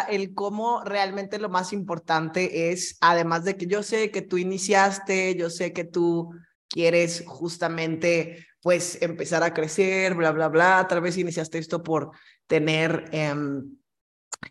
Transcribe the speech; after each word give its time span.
el 0.00 0.34
cómo 0.34 0.82
realmente 0.84 1.38
lo 1.38 1.48
más 1.48 1.72
importante 1.72 2.70
es, 2.70 2.96
además 3.00 3.44
de 3.44 3.56
que 3.56 3.66
yo 3.66 3.82
sé 3.82 4.10
que 4.10 4.22
tú 4.22 4.38
iniciaste, 4.38 5.34
yo 5.36 5.50
sé 5.50 5.72
que 5.72 5.84
tú 5.84 6.30
quieres 6.68 7.24
justamente 7.26 8.46
pues 8.60 9.00
empezar 9.02 9.42
a 9.42 9.52
crecer, 9.52 10.14
bla, 10.14 10.32
bla, 10.32 10.48
bla, 10.48 10.86
tal 10.88 11.02
vez 11.02 11.18
iniciaste 11.18 11.58
esto 11.58 11.82
por 11.82 12.12
tener, 12.46 13.10
em, 13.12 13.76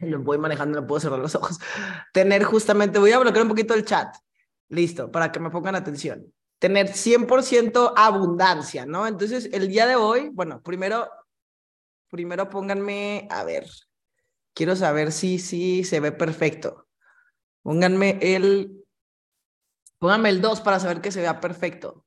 lo 0.01 0.19
voy 0.21 0.37
manejando, 0.37 0.79
no 0.79 0.87
puedo 0.87 0.99
cerrar 0.99 1.19
los 1.19 1.33
ojos, 1.33 1.59
tener 2.13 2.43
justamente, 2.43 2.99
voy 2.99 3.11
a 3.11 3.17
bloquear 3.17 3.43
un 3.43 3.49
poquito 3.49 3.73
el 3.73 3.85
chat, 3.85 4.15
listo, 4.69 5.11
para 5.11 5.31
que 5.31 5.39
me 5.39 5.49
pongan 5.49 5.73
atención, 5.73 6.31
tener 6.59 6.89
100% 6.89 7.93
abundancia, 7.97 8.85
¿no? 8.85 9.07
Entonces, 9.07 9.49
el 9.51 9.67
día 9.67 9.87
de 9.87 9.95
hoy, 9.95 10.29
bueno, 10.31 10.61
primero, 10.61 11.09
primero 12.09 12.49
pónganme, 12.51 13.27
a 13.31 13.43
ver, 13.43 13.65
quiero 14.53 14.75
saber 14.75 15.11
si, 15.11 15.39
si 15.39 15.83
se 15.83 15.99
ve 15.99 16.11
perfecto. 16.11 16.87
Pónganme 17.61 18.19
el, 18.21 18.85
pónganme 19.99 20.29
el 20.29 20.41
2 20.41 20.61
para 20.61 20.79
saber 20.79 21.01
que 21.01 21.11
se 21.11 21.21
vea 21.21 21.39
perfecto. 21.39 22.05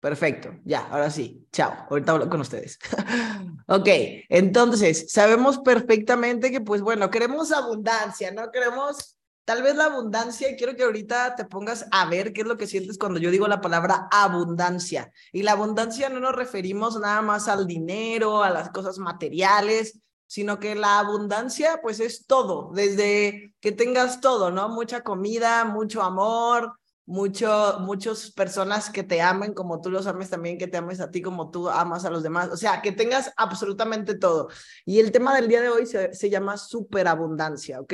Perfecto, 0.00 0.52
ya, 0.64 0.88
ahora 0.88 1.10
sí, 1.10 1.46
chao, 1.52 1.86
ahorita 1.88 2.10
hablo 2.10 2.28
con 2.28 2.40
ustedes. 2.40 2.76
ok, 3.68 3.86
entonces, 4.28 5.12
sabemos 5.12 5.58
perfectamente 5.60 6.50
que, 6.50 6.60
pues 6.60 6.82
bueno, 6.82 7.08
queremos 7.08 7.52
abundancia, 7.52 8.32
¿no? 8.32 8.50
Queremos 8.50 9.16
tal 9.44 9.62
vez 9.62 9.76
la 9.76 9.84
abundancia 9.84 10.50
y 10.50 10.56
quiero 10.56 10.74
que 10.74 10.82
ahorita 10.82 11.36
te 11.36 11.44
pongas 11.44 11.86
a 11.92 12.04
ver 12.06 12.32
qué 12.32 12.40
es 12.40 12.46
lo 12.48 12.56
que 12.56 12.66
sientes 12.66 12.98
cuando 12.98 13.20
yo 13.20 13.30
digo 13.30 13.46
la 13.46 13.60
palabra 13.60 14.08
abundancia. 14.10 15.12
Y 15.32 15.44
la 15.44 15.52
abundancia 15.52 16.08
no 16.08 16.18
nos 16.18 16.34
referimos 16.34 16.98
nada 16.98 17.22
más 17.22 17.46
al 17.46 17.68
dinero, 17.68 18.42
a 18.42 18.50
las 18.50 18.70
cosas 18.70 18.98
materiales, 18.98 20.00
sino 20.32 20.58
que 20.58 20.74
la 20.74 20.98
abundancia 20.98 21.80
pues 21.82 22.00
es 22.00 22.26
todo, 22.26 22.70
desde 22.72 23.52
que 23.60 23.70
tengas 23.70 24.22
todo, 24.22 24.50
¿no? 24.50 24.70
Mucha 24.70 25.02
comida, 25.02 25.66
mucho 25.66 26.00
amor, 26.00 26.72
mucho, 27.04 27.76
muchas 27.80 28.30
personas 28.30 28.88
que 28.88 29.02
te 29.02 29.20
amen 29.20 29.52
como 29.52 29.82
tú 29.82 29.90
los 29.90 30.06
ames 30.06 30.30
también, 30.30 30.56
que 30.56 30.68
te 30.68 30.78
ames 30.78 31.00
a 31.00 31.10
ti 31.10 31.20
como 31.20 31.50
tú 31.50 31.68
amas 31.68 32.06
a 32.06 32.10
los 32.10 32.22
demás, 32.22 32.48
o 32.50 32.56
sea, 32.56 32.80
que 32.80 32.92
tengas 32.92 33.30
absolutamente 33.36 34.14
todo. 34.14 34.48
Y 34.86 35.00
el 35.00 35.12
tema 35.12 35.34
del 35.36 35.48
día 35.48 35.60
de 35.60 35.68
hoy 35.68 35.84
se, 35.84 36.14
se 36.14 36.30
llama 36.30 36.56
superabundancia, 36.56 37.78
¿ok? 37.82 37.92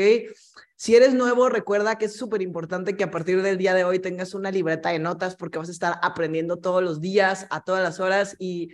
Si 0.77 0.95
eres 0.95 1.15
nuevo, 1.15 1.49
recuerda 1.49 1.99
que 1.99 2.05
es 2.05 2.15
súper 2.15 2.41
importante 2.41 2.97
que 2.97 3.03
a 3.03 3.11
partir 3.11 3.43
del 3.43 3.59
día 3.59 3.75
de 3.75 3.83
hoy 3.83 3.99
tengas 3.99 4.33
una 4.33 4.53
libreta 4.53 4.91
de 4.91 5.01
notas 5.01 5.35
porque 5.35 5.59
vas 5.59 5.71
a 5.71 5.73
estar 5.73 5.99
aprendiendo 6.03 6.59
todos 6.59 6.85
los 6.85 7.01
días, 7.01 7.49
a 7.51 7.65
todas 7.65 7.83
las 7.83 7.99
horas 7.99 8.37
y 8.39 8.69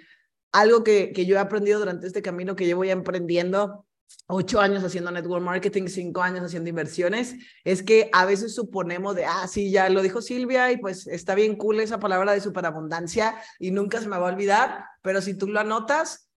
algo 0.54 0.84
que, 0.84 1.12
que 1.12 1.26
yo 1.26 1.34
he 1.34 1.40
aprendido 1.40 1.80
durante 1.80 2.06
este 2.06 2.22
camino 2.22 2.54
que 2.54 2.64
llevo 2.64 2.84
ya 2.84 2.92
emprendiendo 2.92 3.84
ocho 4.28 4.60
años 4.60 4.84
haciendo 4.84 5.10
network 5.10 5.42
marketing, 5.42 5.88
cinco 5.88 6.22
años 6.22 6.44
haciendo 6.44 6.70
inversiones, 6.70 7.34
es 7.64 7.82
que 7.82 8.08
a 8.12 8.24
veces 8.24 8.54
suponemos 8.54 9.16
de, 9.16 9.24
ah, 9.24 9.48
sí, 9.48 9.72
ya 9.72 9.88
lo 9.88 10.00
dijo 10.00 10.22
Silvia 10.22 10.70
y 10.70 10.76
pues 10.76 11.08
está 11.08 11.34
bien 11.34 11.56
cool 11.56 11.80
esa 11.80 11.98
palabra 11.98 12.32
de 12.32 12.40
superabundancia 12.40 13.34
y 13.58 13.72
nunca 13.72 14.00
se 14.00 14.08
me 14.08 14.16
va 14.16 14.28
a 14.28 14.32
olvidar, 14.32 14.84
pero 15.02 15.20
si 15.20 15.34
tú 15.34 15.48
lo 15.48 15.58
anotas, 15.58 16.30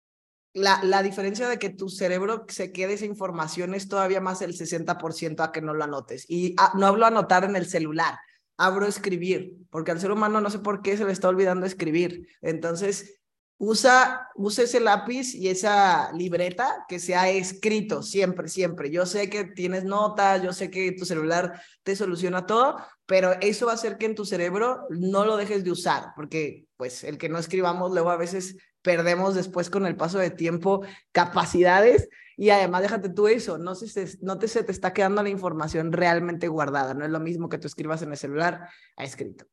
la, 0.54 0.82
la 0.82 1.02
diferencia 1.02 1.46
de 1.46 1.58
que 1.58 1.68
tu 1.68 1.90
cerebro 1.90 2.46
se 2.48 2.72
quede 2.72 2.94
esa 2.94 3.04
información 3.04 3.74
es 3.74 3.86
todavía 3.86 4.22
más 4.22 4.40
el 4.40 4.54
60% 4.56 5.44
a 5.44 5.52
que 5.52 5.60
no 5.60 5.74
lo 5.74 5.84
anotes. 5.84 6.24
Y 6.30 6.54
ah, 6.56 6.72
no 6.74 6.86
hablo 6.86 7.04
anotar 7.04 7.44
en 7.44 7.54
el 7.54 7.66
celular, 7.66 8.18
abro 8.56 8.86
escribir, 8.86 9.52
porque 9.68 9.90
al 9.90 10.00
ser 10.00 10.10
humano 10.10 10.40
no 10.40 10.48
sé 10.48 10.58
por 10.60 10.80
qué 10.80 10.96
se 10.96 11.04
le 11.04 11.12
está 11.12 11.28
olvidando 11.28 11.66
escribir. 11.66 12.26
Entonces, 12.40 13.20
usa, 13.58 14.28
usa 14.34 14.64
ese 14.64 14.80
lápiz 14.80 15.34
y 15.34 15.48
esa 15.48 16.12
libreta 16.12 16.84
que 16.88 16.98
sea 16.98 17.30
escrito 17.30 18.02
siempre, 18.02 18.48
siempre. 18.48 18.90
Yo 18.90 19.06
sé 19.06 19.30
que 19.30 19.44
tienes 19.44 19.84
notas, 19.84 20.42
yo 20.42 20.52
sé 20.52 20.70
que 20.70 20.92
tu 20.92 21.04
celular 21.04 21.60
te 21.82 21.96
soluciona 21.96 22.46
todo, 22.46 22.76
pero 23.06 23.32
eso 23.40 23.66
va 23.66 23.72
a 23.72 23.76
hacer 23.76 23.96
que 23.96 24.06
en 24.06 24.14
tu 24.14 24.24
cerebro 24.24 24.86
no 24.90 25.24
lo 25.24 25.36
dejes 25.36 25.64
de 25.64 25.70
usar, 25.70 26.12
porque 26.14 26.66
pues 26.76 27.04
el 27.04 27.18
que 27.18 27.28
no 27.28 27.38
escribamos 27.38 27.92
luego 27.92 28.10
a 28.10 28.16
veces 28.16 28.56
perdemos 28.82 29.34
después 29.34 29.70
con 29.70 29.86
el 29.86 29.96
paso 29.96 30.18
de 30.18 30.30
tiempo 30.30 30.84
capacidades 31.12 32.08
y 32.36 32.50
además 32.50 32.82
déjate 32.82 33.08
tú 33.08 33.28
eso, 33.28 33.56
no, 33.56 33.74
se, 33.74 34.18
no 34.20 34.38
te, 34.38 34.46
se 34.46 34.62
te 34.62 34.70
está 34.70 34.92
quedando 34.92 35.22
la 35.22 35.30
información 35.30 35.92
realmente 35.92 36.48
guardada, 36.48 36.92
no 36.92 37.04
es 37.04 37.10
lo 37.10 37.18
mismo 37.18 37.48
que 37.48 37.58
tú 37.58 37.66
escribas 37.66 38.02
en 38.02 38.10
el 38.10 38.18
celular 38.18 38.68
a 38.96 39.04
escrito. 39.04 39.46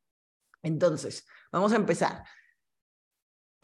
Entonces, 0.62 1.26
vamos 1.50 1.72
a 1.72 1.76
empezar 1.76 2.24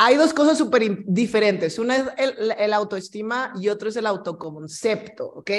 hay 0.02 0.16
dos 0.16 0.32
cosas 0.32 0.56
súper 0.56 1.04
diferentes. 1.04 1.78
Una 1.78 1.96
es 1.98 2.04
el, 2.16 2.72
autoestima 2.72 3.52
y 3.60 3.68
otro 3.68 3.90
es 3.90 3.96
el 3.96 4.06
autoconcepto, 4.06 5.26
¿ok? 5.26 5.50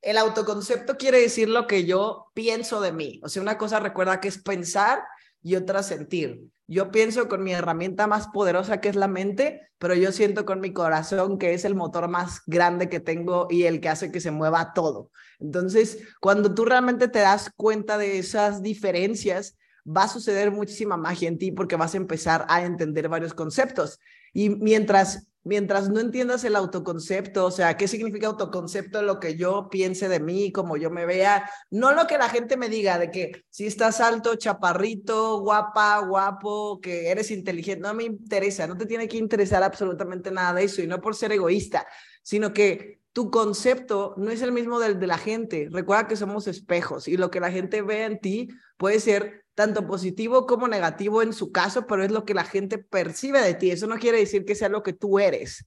El 0.00 0.16
autoconcepto 0.16 0.96
quiere 0.96 1.20
decir 1.20 1.50
lo 1.50 1.66
que 1.66 1.84
yo 1.84 2.30
pienso 2.32 2.80
de 2.80 2.92
mí. 2.92 3.20
O 3.22 3.28
sea, 3.28 3.42
una 3.42 3.58
cosa 3.58 3.78
recuerda 3.78 4.18
que 4.18 4.28
es 4.28 4.38
pensar 4.38 5.02
y 5.42 5.54
otra 5.54 5.82
sentir. 5.82 6.40
Yo 6.66 6.90
pienso 6.90 7.28
con 7.28 7.42
mi 7.42 7.52
herramienta 7.52 8.06
más 8.06 8.28
poderosa 8.28 8.80
que 8.80 8.88
es 8.88 8.96
la 8.96 9.06
mente, 9.06 9.68
pero 9.76 9.94
yo 9.94 10.12
siento 10.12 10.46
con 10.46 10.60
mi 10.60 10.72
corazón 10.72 11.36
que 11.36 11.52
es 11.52 11.66
el 11.66 11.74
motor 11.74 12.08
más 12.08 12.40
grande 12.46 12.88
que 12.88 13.00
tengo 13.00 13.48
y 13.50 13.64
el 13.64 13.82
que 13.82 13.90
hace 13.90 14.10
que 14.10 14.22
se 14.22 14.30
mueva 14.30 14.72
todo. 14.72 15.10
Entonces, 15.40 15.98
cuando 16.22 16.54
tú 16.54 16.64
realmente 16.64 17.08
te 17.08 17.18
das 17.18 17.50
cuenta 17.54 17.98
de 17.98 18.18
esas 18.18 18.62
diferencias, 18.62 19.58
va 19.86 20.04
a 20.04 20.08
suceder 20.08 20.50
muchísima 20.50 20.96
magia 20.96 21.28
en 21.28 21.38
ti 21.38 21.52
porque 21.52 21.76
vas 21.76 21.94
a 21.94 21.98
empezar 21.98 22.46
a 22.48 22.64
entender 22.64 23.08
varios 23.08 23.34
conceptos. 23.34 23.98
Y 24.32 24.50
mientras, 24.50 25.28
mientras 25.42 25.88
no 25.88 26.00
entiendas 26.00 26.44
el 26.44 26.56
autoconcepto, 26.56 27.46
o 27.46 27.50
sea, 27.50 27.76
qué 27.76 27.88
significa 27.88 28.28
autoconcepto, 28.28 29.02
lo 29.02 29.18
que 29.18 29.36
yo 29.36 29.68
piense 29.70 30.08
de 30.08 30.20
mí, 30.20 30.52
como 30.52 30.76
yo 30.76 30.90
me 30.90 31.06
vea, 31.06 31.50
no 31.70 31.92
lo 31.92 32.06
que 32.06 32.18
la 32.18 32.28
gente 32.28 32.56
me 32.56 32.68
diga 32.68 32.98
de 32.98 33.10
que 33.10 33.44
si 33.50 33.66
estás 33.66 34.00
alto, 34.00 34.36
chaparrito, 34.36 35.40
guapa, 35.40 35.98
guapo, 36.00 36.80
que 36.80 37.08
eres 37.10 37.30
inteligente, 37.30 37.82
no 37.82 37.94
me 37.94 38.04
interesa, 38.04 38.66
no 38.66 38.76
te 38.76 38.86
tiene 38.86 39.08
que 39.08 39.16
interesar 39.16 39.62
absolutamente 39.62 40.30
nada 40.30 40.54
de 40.54 40.64
eso 40.64 40.82
y 40.82 40.86
no 40.86 41.00
por 41.00 41.14
ser 41.16 41.32
egoísta, 41.32 41.86
sino 42.22 42.52
que 42.52 43.00
tu 43.12 43.30
concepto 43.30 44.14
no 44.16 44.30
es 44.30 44.40
el 44.42 44.52
mismo 44.52 44.78
del 44.78 45.00
de 45.00 45.06
la 45.06 45.18
gente. 45.18 45.68
Recuerda 45.70 46.06
que 46.06 46.16
somos 46.16 46.46
espejos 46.46 47.08
y 47.08 47.16
lo 47.16 47.30
que 47.30 47.40
la 47.40 47.50
gente 47.50 47.82
ve 47.82 48.04
en 48.04 48.20
ti 48.20 48.48
puede 48.76 49.00
ser 49.00 49.39
tanto 49.54 49.86
positivo 49.86 50.46
como 50.46 50.68
negativo 50.68 51.22
en 51.22 51.32
su 51.32 51.52
caso, 51.52 51.86
pero 51.86 52.04
es 52.04 52.10
lo 52.10 52.24
que 52.24 52.34
la 52.34 52.44
gente 52.44 52.78
percibe 52.78 53.40
de 53.40 53.54
ti. 53.54 53.70
Eso 53.70 53.86
no 53.86 53.98
quiere 53.98 54.18
decir 54.18 54.44
que 54.44 54.54
sea 54.54 54.68
lo 54.68 54.82
que 54.82 54.92
tú 54.92 55.18
eres. 55.18 55.66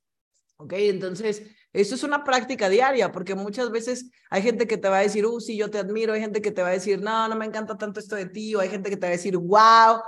¿Ok? 0.58 0.74
Entonces, 0.74 1.44
eso 1.74 1.96
es 1.96 2.04
una 2.04 2.24
práctica 2.24 2.70
diaria, 2.70 3.12
porque 3.12 3.34
muchas 3.36 3.72
veces 3.72 4.12
hay 4.30 4.44
gente 4.44 4.68
que 4.68 4.78
te 4.78 4.90
va 4.90 5.00
a 5.00 5.02
decir, 5.02 5.26
uh, 5.26 5.40
sí, 5.40 5.58
yo 5.58 5.70
te 5.70 5.80
admiro, 5.80 6.14
hay 6.14 6.22
gente 6.22 6.42
que 6.42 6.52
te 6.52 6.62
va 6.62 6.70
a 6.70 6.74
decir, 6.74 7.02
no, 7.02 7.28
no 7.28 7.36
me 7.36 7.46
encanta 7.46 7.78
tanto 7.78 8.00
esto 8.00 8.16
de 8.16 8.28
ti, 8.28 8.54
o 8.56 8.60
hay 8.60 8.70
gente 8.70 8.90
que 8.90 8.98
te 8.98 9.08
va 9.08 9.10
a 9.10 9.18
decir, 9.18 9.36
wow, 9.38 10.02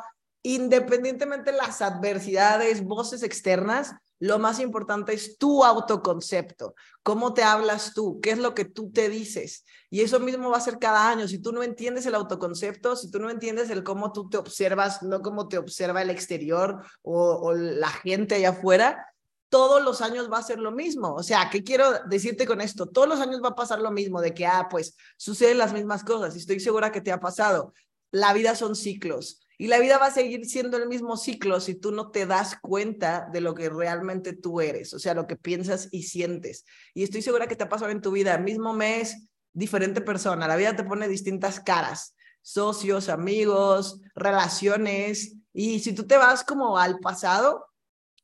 independientemente 0.43 1.51
de 1.51 1.57
las 1.57 1.81
adversidades, 1.81 2.83
voces 2.83 3.23
externas, 3.23 3.95
lo 4.19 4.39
más 4.39 4.59
importante 4.59 5.13
es 5.13 5.37
tu 5.37 5.63
autoconcepto, 5.63 6.75
cómo 7.03 7.33
te 7.33 7.43
hablas 7.43 7.93
tú, 7.93 8.19
qué 8.21 8.31
es 8.31 8.37
lo 8.37 8.53
que 8.53 8.65
tú 8.65 8.91
te 8.91 9.09
dices. 9.09 9.65
Y 9.89 10.01
eso 10.01 10.19
mismo 10.19 10.49
va 10.49 10.57
a 10.57 10.61
ser 10.61 10.79
cada 10.79 11.09
año. 11.09 11.27
Si 11.27 11.39
tú 11.39 11.51
no 11.51 11.63
entiendes 11.63 12.05
el 12.05 12.15
autoconcepto, 12.15 12.95
si 12.95 13.11
tú 13.11 13.19
no 13.19 13.29
entiendes 13.29 13.69
el 13.69 13.83
cómo 13.83 14.13
tú 14.13 14.29
te 14.29 14.37
observas, 14.37 15.03
no 15.03 15.21
cómo 15.21 15.47
te 15.47 15.57
observa 15.57 16.01
el 16.01 16.09
exterior 16.09 16.81
o, 17.01 17.53
la 17.53 17.89
gente 17.89 18.35
allá 18.35 18.49
afuera, 18.49 19.05
todos 19.49 19.83
los 19.83 20.01
años 20.01 20.31
va 20.31 20.37
a 20.37 20.43
ser 20.43 20.59
lo 20.59 20.71
mismo. 20.71 21.13
O 21.13 21.23
sea, 21.23 21.49
¿qué 21.49 21.63
quiero 21.63 21.91
decirte 22.07 22.47
con 22.47 22.61
esto? 22.61 22.87
Todos 22.87 23.07
los 23.07 23.19
años 23.19 23.41
va 23.43 23.49
a 23.49 23.55
pasar 23.55 23.79
lo 23.79 23.91
mismo, 23.91 24.21
de 24.21 24.33
que, 24.33 24.45
ah, 24.45 24.67
pues 24.69 24.95
suceden 25.17 25.57
las 25.57 25.73
mismas 25.73 26.03
cosas 26.03 26.35
y 26.35 26.39
estoy 26.39 26.59
segura 26.59 26.91
que 26.91 27.01
te 27.01 27.11
ha 27.11 27.19
pasado. 27.19 27.73
La 28.11 28.33
vida 28.33 28.55
son 28.55 28.75
ciclos 28.75 29.44
y 29.57 29.67
la 29.67 29.79
vida 29.79 29.97
va 29.97 30.07
a 30.07 30.11
seguir 30.11 30.45
siendo 30.45 30.77
el 30.77 30.87
mismo 30.87 31.17
ciclo 31.17 31.59
si 31.59 31.75
tú 31.75 31.91
no 31.91 32.11
te 32.11 32.25
das 32.25 32.57
cuenta 32.61 33.27
de 33.31 33.41
lo 33.41 33.53
que 33.53 33.69
realmente 33.69 34.33
tú 34.33 34.61
eres, 34.61 34.93
o 34.93 34.99
sea, 34.99 35.13
lo 35.13 35.27
que 35.27 35.35
piensas 35.35 35.89
y 35.91 36.03
sientes. 36.03 36.65
Y 36.93 37.03
estoy 37.03 37.21
segura 37.21 37.47
que 37.47 37.55
te 37.55 37.63
ha 37.63 37.69
pasado 37.69 37.91
en 37.91 38.01
tu 38.01 38.11
vida, 38.11 38.37
mismo 38.37 38.73
mes, 38.73 39.27
diferente 39.53 40.01
persona, 40.01 40.47
la 40.47 40.57
vida 40.57 40.75
te 40.75 40.83
pone 40.83 41.07
distintas 41.07 41.59
caras, 41.59 42.15
socios, 42.41 43.09
amigos, 43.09 44.01
relaciones, 44.13 45.37
y 45.53 45.79
si 45.79 45.93
tú 45.93 46.05
te 46.05 46.17
vas 46.17 46.43
como 46.43 46.77
al 46.77 46.99
pasado, 46.99 47.65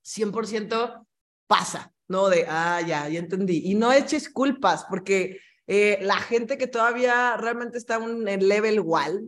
100% 0.03 1.07
pasa, 1.47 1.93
¿no? 2.09 2.27
De, 2.27 2.45
ah, 2.47 2.81
ya, 2.85 3.07
ya 3.07 3.19
entendí. 3.19 3.61
Y 3.65 3.75
no 3.75 3.93
eches 3.93 4.29
culpas, 4.29 4.85
porque 4.89 5.39
eh, 5.65 5.99
la 6.01 6.17
gente 6.17 6.57
que 6.57 6.67
todavía 6.67 7.37
realmente 7.37 7.77
está 7.77 7.95
en 7.95 8.27
el 8.27 8.49
level 8.49 8.75
igual, 8.75 9.23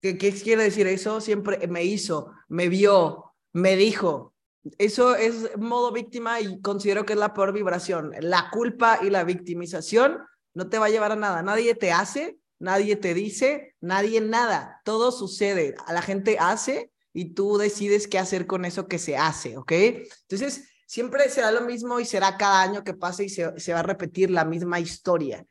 ¿Qué, 0.00 0.16
quiere 0.16 0.64
decir 0.64 0.86
eso? 0.86 1.20
Siempre 1.20 1.66
me 1.68 1.84
hizo, 1.84 2.32
me 2.48 2.68
vio, 2.68 3.34
me 3.52 3.76
dijo. 3.76 4.34
Eso 4.78 5.14
es 5.14 5.56
modo 5.56 5.92
víctima 5.92 6.40
y 6.40 6.60
considero 6.60 7.04
que 7.04 7.14
es 7.14 7.18
la 7.18 7.34
peor 7.34 7.52
vibración. 7.52 8.12
La 8.20 8.50
culpa 8.50 8.98
y 9.02 9.10
la 9.10 9.24
victimización 9.24 10.18
no 10.54 10.68
te 10.68 10.78
va 10.78 10.86
a 10.86 10.90
llevar 10.90 11.12
a 11.12 11.16
nada. 11.16 11.42
Nadie 11.42 11.74
te 11.74 11.92
hace, 11.92 12.38
nadie 12.58 12.96
te 12.96 13.14
dice, 13.14 13.74
nadie 13.80 14.20
nada. 14.20 14.80
Todo 14.84 15.12
sucede. 15.12 15.74
La 15.88 16.02
gente 16.02 16.38
hace 16.38 16.90
y 17.12 17.34
tú 17.34 17.58
decides 17.58 18.08
qué 18.08 18.18
hacer 18.18 18.46
con 18.46 18.64
eso 18.64 18.88
que 18.88 18.98
se 18.98 19.16
hace, 19.16 19.56
¿ok? 19.56 19.72
Entonces, 19.72 20.68
siempre 20.86 21.28
será 21.28 21.52
lo 21.52 21.62
mismo 21.62 22.00
y 22.00 22.04
será 22.04 22.36
cada 22.36 22.62
año 22.62 22.84
que 22.84 22.94
pase 22.94 23.24
y 23.24 23.28
se 23.28 23.72
va 23.72 23.80
a 23.80 23.82
repetir 23.82 24.30
la 24.30 24.44
misma 24.44 24.80
historia. 24.80 25.46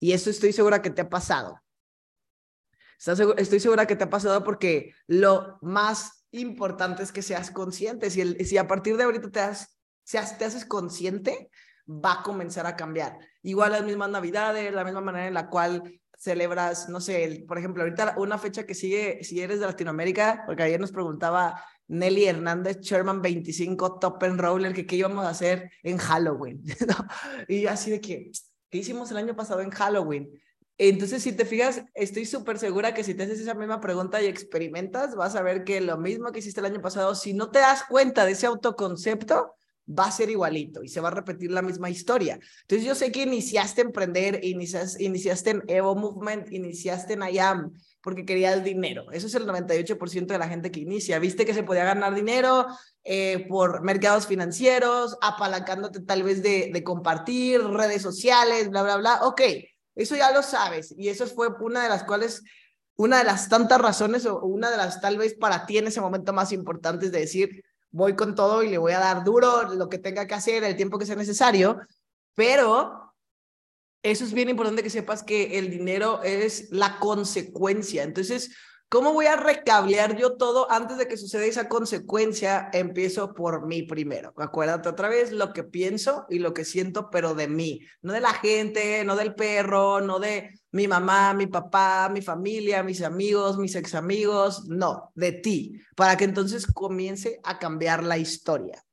Y 0.00 0.12
eso 0.12 0.30
estoy 0.30 0.52
segura 0.52 0.82
que 0.82 0.90
te 0.90 1.02
ha 1.02 1.08
pasado. 1.08 1.62
Estoy 3.36 3.58
segura 3.58 3.86
que 3.86 3.96
te 3.96 4.04
ha 4.04 4.10
pasado 4.10 4.44
porque 4.44 4.94
lo 5.08 5.58
más 5.60 6.24
importante 6.30 7.02
es 7.02 7.10
que 7.10 7.22
seas 7.22 7.50
consciente. 7.50 8.10
Si, 8.10 8.20
el, 8.20 8.46
si 8.46 8.58
a 8.58 8.68
partir 8.68 8.96
de 8.96 9.04
ahorita 9.04 9.30
te, 9.30 9.40
has, 9.40 9.78
te 10.04 10.44
haces 10.44 10.64
consciente, 10.64 11.50
va 11.88 12.20
a 12.20 12.22
comenzar 12.22 12.66
a 12.66 12.76
cambiar. 12.76 13.18
Igual 13.42 13.72
las 13.72 13.84
mismas 13.84 14.10
navidades, 14.10 14.72
la 14.72 14.84
misma 14.84 15.00
manera 15.00 15.26
en 15.26 15.34
la 15.34 15.48
cual 15.48 16.00
celebras, 16.16 16.88
no 16.88 17.00
sé, 17.00 17.44
por 17.48 17.58
ejemplo, 17.58 17.82
ahorita 17.82 18.14
una 18.18 18.38
fecha 18.38 18.64
que 18.64 18.74
sigue, 18.74 19.24
si 19.24 19.40
eres 19.40 19.58
de 19.58 19.66
Latinoamérica, 19.66 20.44
porque 20.46 20.62
ayer 20.62 20.80
nos 20.80 20.92
preguntaba 20.92 21.60
Nelly 21.88 22.26
Hernández, 22.26 22.78
Sherman 22.80 23.20
25, 23.20 23.98
Top 23.98 24.22
and 24.22 24.40
Roller, 24.40 24.72
que 24.72 24.86
qué 24.86 24.94
íbamos 24.94 25.24
a 25.24 25.30
hacer 25.30 25.72
en 25.82 25.98
Halloween. 25.98 26.62
Y 27.48 27.66
así 27.66 27.90
de 27.90 28.00
que, 28.00 28.30
¿qué 28.70 28.78
hicimos 28.78 29.10
el 29.10 29.16
año 29.16 29.34
pasado 29.34 29.60
en 29.60 29.70
Halloween? 29.70 30.30
Entonces, 30.88 31.22
si 31.22 31.30
te 31.30 31.44
fijas, 31.44 31.84
estoy 31.94 32.26
súper 32.26 32.58
segura 32.58 32.92
que 32.92 33.04
si 33.04 33.14
te 33.14 33.22
haces 33.22 33.38
esa 33.38 33.54
misma 33.54 33.80
pregunta 33.80 34.20
y 34.20 34.26
experimentas, 34.26 35.14
vas 35.14 35.36
a 35.36 35.42
ver 35.42 35.62
que 35.62 35.80
lo 35.80 35.96
mismo 35.96 36.32
que 36.32 36.40
hiciste 36.40 36.58
el 36.58 36.66
año 36.66 36.80
pasado, 36.80 37.14
si 37.14 37.34
no 37.34 37.52
te 37.52 37.60
das 37.60 37.84
cuenta 37.88 38.24
de 38.24 38.32
ese 38.32 38.46
autoconcepto, 38.46 39.54
va 39.88 40.06
a 40.06 40.10
ser 40.10 40.28
igualito 40.28 40.82
y 40.82 40.88
se 40.88 41.00
va 41.00 41.06
a 41.06 41.12
repetir 41.12 41.52
la 41.52 41.62
misma 41.62 41.88
historia. 41.88 42.40
Entonces 42.62 42.84
yo 42.84 42.96
sé 42.96 43.12
que 43.12 43.22
iniciaste 43.22 43.82
emprender, 43.82 44.40
iniciaste, 44.42 45.04
iniciaste 45.04 45.50
en 45.50 45.62
Evo 45.68 45.94
Movement, 45.94 46.52
iniciaste 46.52 47.12
en 47.12 47.22
IAM 47.32 47.72
porque 48.00 48.24
querías 48.24 48.64
dinero. 48.64 49.06
Eso 49.12 49.28
es 49.28 49.34
el 49.36 49.46
98% 49.46 50.26
de 50.26 50.38
la 50.38 50.48
gente 50.48 50.72
que 50.72 50.80
inicia. 50.80 51.20
Viste 51.20 51.46
que 51.46 51.54
se 51.54 51.62
podía 51.62 51.84
ganar 51.84 52.12
dinero 52.12 52.66
eh, 53.04 53.46
por 53.48 53.84
mercados 53.84 54.26
financieros, 54.26 55.16
apalancándote 55.22 56.00
tal 56.00 56.24
vez 56.24 56.42
de, 56.42 56.70
de 56.72 56.82
compartir, 56.82 57.62
redes 57.62 58.02
sociales, 58.02 58.68
bla, 58.68 58.82
bla, 58.82 58.96
bla. 58.96 59.20
Ok, 59.22 59.42
eso 59.94 60.16
ya 60.16 60.32
lo 60.32 60.42
sabes 60.42 60.94
y 60.96 61.08
eso 61.08 61.26
fue 61.26 61.48
una 61.60 61.82
de 61.82 61.88
las 61.88 62.04
cuales 62.04 62.42
una 62.96 63.18
de 63.18 63.24
las 63.24 63.48
tantas 63.48 63.80
razones 63.80 64.26
o 64.26 64.40
una 64.42 64.70
de 64.70 64.76
las 64.76 65.00
tal 65.00 65.18
vez 65.18 65.34
para 65.34 65.66
ti 65.66 65.78
en 65.78 65.86
ese 65.86 66.00
momento 66.00 66.32
más 66.32 66.52
importantes 66.52 67.10
de 67.10 67.20
decir, 67.20 67.64
voy 67.90 68.14
con 68.14 68.34
todo 68.34 68.62
y 68.62 68.68
le 68.68 68.78
voy 68.78 68.92
a 68.92 68.98
dar 68.98 69.24
duro 69.24 69.74
lo 69.74 69.88
que 69.88 69.98
tenga 69.98 70.26
que 70.26 70.34
hacer, 70.34 70.64
el 70.64 70.76
tiempo 70.76 70.98
que 70.98 71.06
sea 71.06 71.16
necesario, 71.16 71.80
pero 72.34 73.14
eso 74.02 74.24
es 74.24 74.32
bien 74.32 74.48
importante 74.48 74.82
que 74.82 74.90
sepas 74.90 75.22
que 75.22 75.58
el 75.58 75.70
dinero 75.70 76.22
es 76.22 76.70
la 76.70 76.98
consecuencia. 76.98 78.02
Entonces, 78.02 78.54
¿Cómo 78.92 79.14
voy 79.14 79.24
a 79.24 79.36
recablear 79.36 80.18
yo 80.18 80.36
todo 80.36 80.70
antes 80.70 80.98
de 80.98 81.08
que 81.08 81.16
suceda 81.16 81.46
esa 81.46 81.66
consecuencia? 81.66 82.68
Empiezo 82.74 83.32
por 83.32 83.66
mí 83.66 83.84
primero. 83.84 84.34
Acuérdate 84.36 84.90
otra 84.90 85.08
vez 85.08 85.32
lo 85.32 85.54
que 85.54 85.64
pienso 85.64 86.26
y 86.28 86.40
lo 86.40 86.52
que 86.52 86.66
siento, 86.66 87.08
pero 87.08 87.34
de 87.34 87.48
mí, 87.48 87.80
no 88.02 88.12
de 88.12 88.20
la 88.20 88.34
gente, 88.34 89.02
no 89.06 89.16
del 89.16 89.34
perro, 89.34 90.02
no 90.02 90.18
de 90.18 90.60
mi 90.72 90.88
mamá, 90.88 91.32
mi 91.32 91.46
papá, 91.46 92.10
mi 92.12 92.20
familia, 92.20 92.82
mis 92.82 93.00
amigos, 93.00 93.56
mis 93.56 93.74
ex 93.76 93.94
amigos, 93.94 94.68
no, 94.68 95.10
de 95.14 95.32
ti, 95.32 95.80
para 95.96 96.18
que 96.18 96.24
entonces 96.24 96.66
comience 96.66 97.40
a 97.44 97.58
cambiar 97.58 98.04
la 98.04 98.18
historia. 98.18 98.84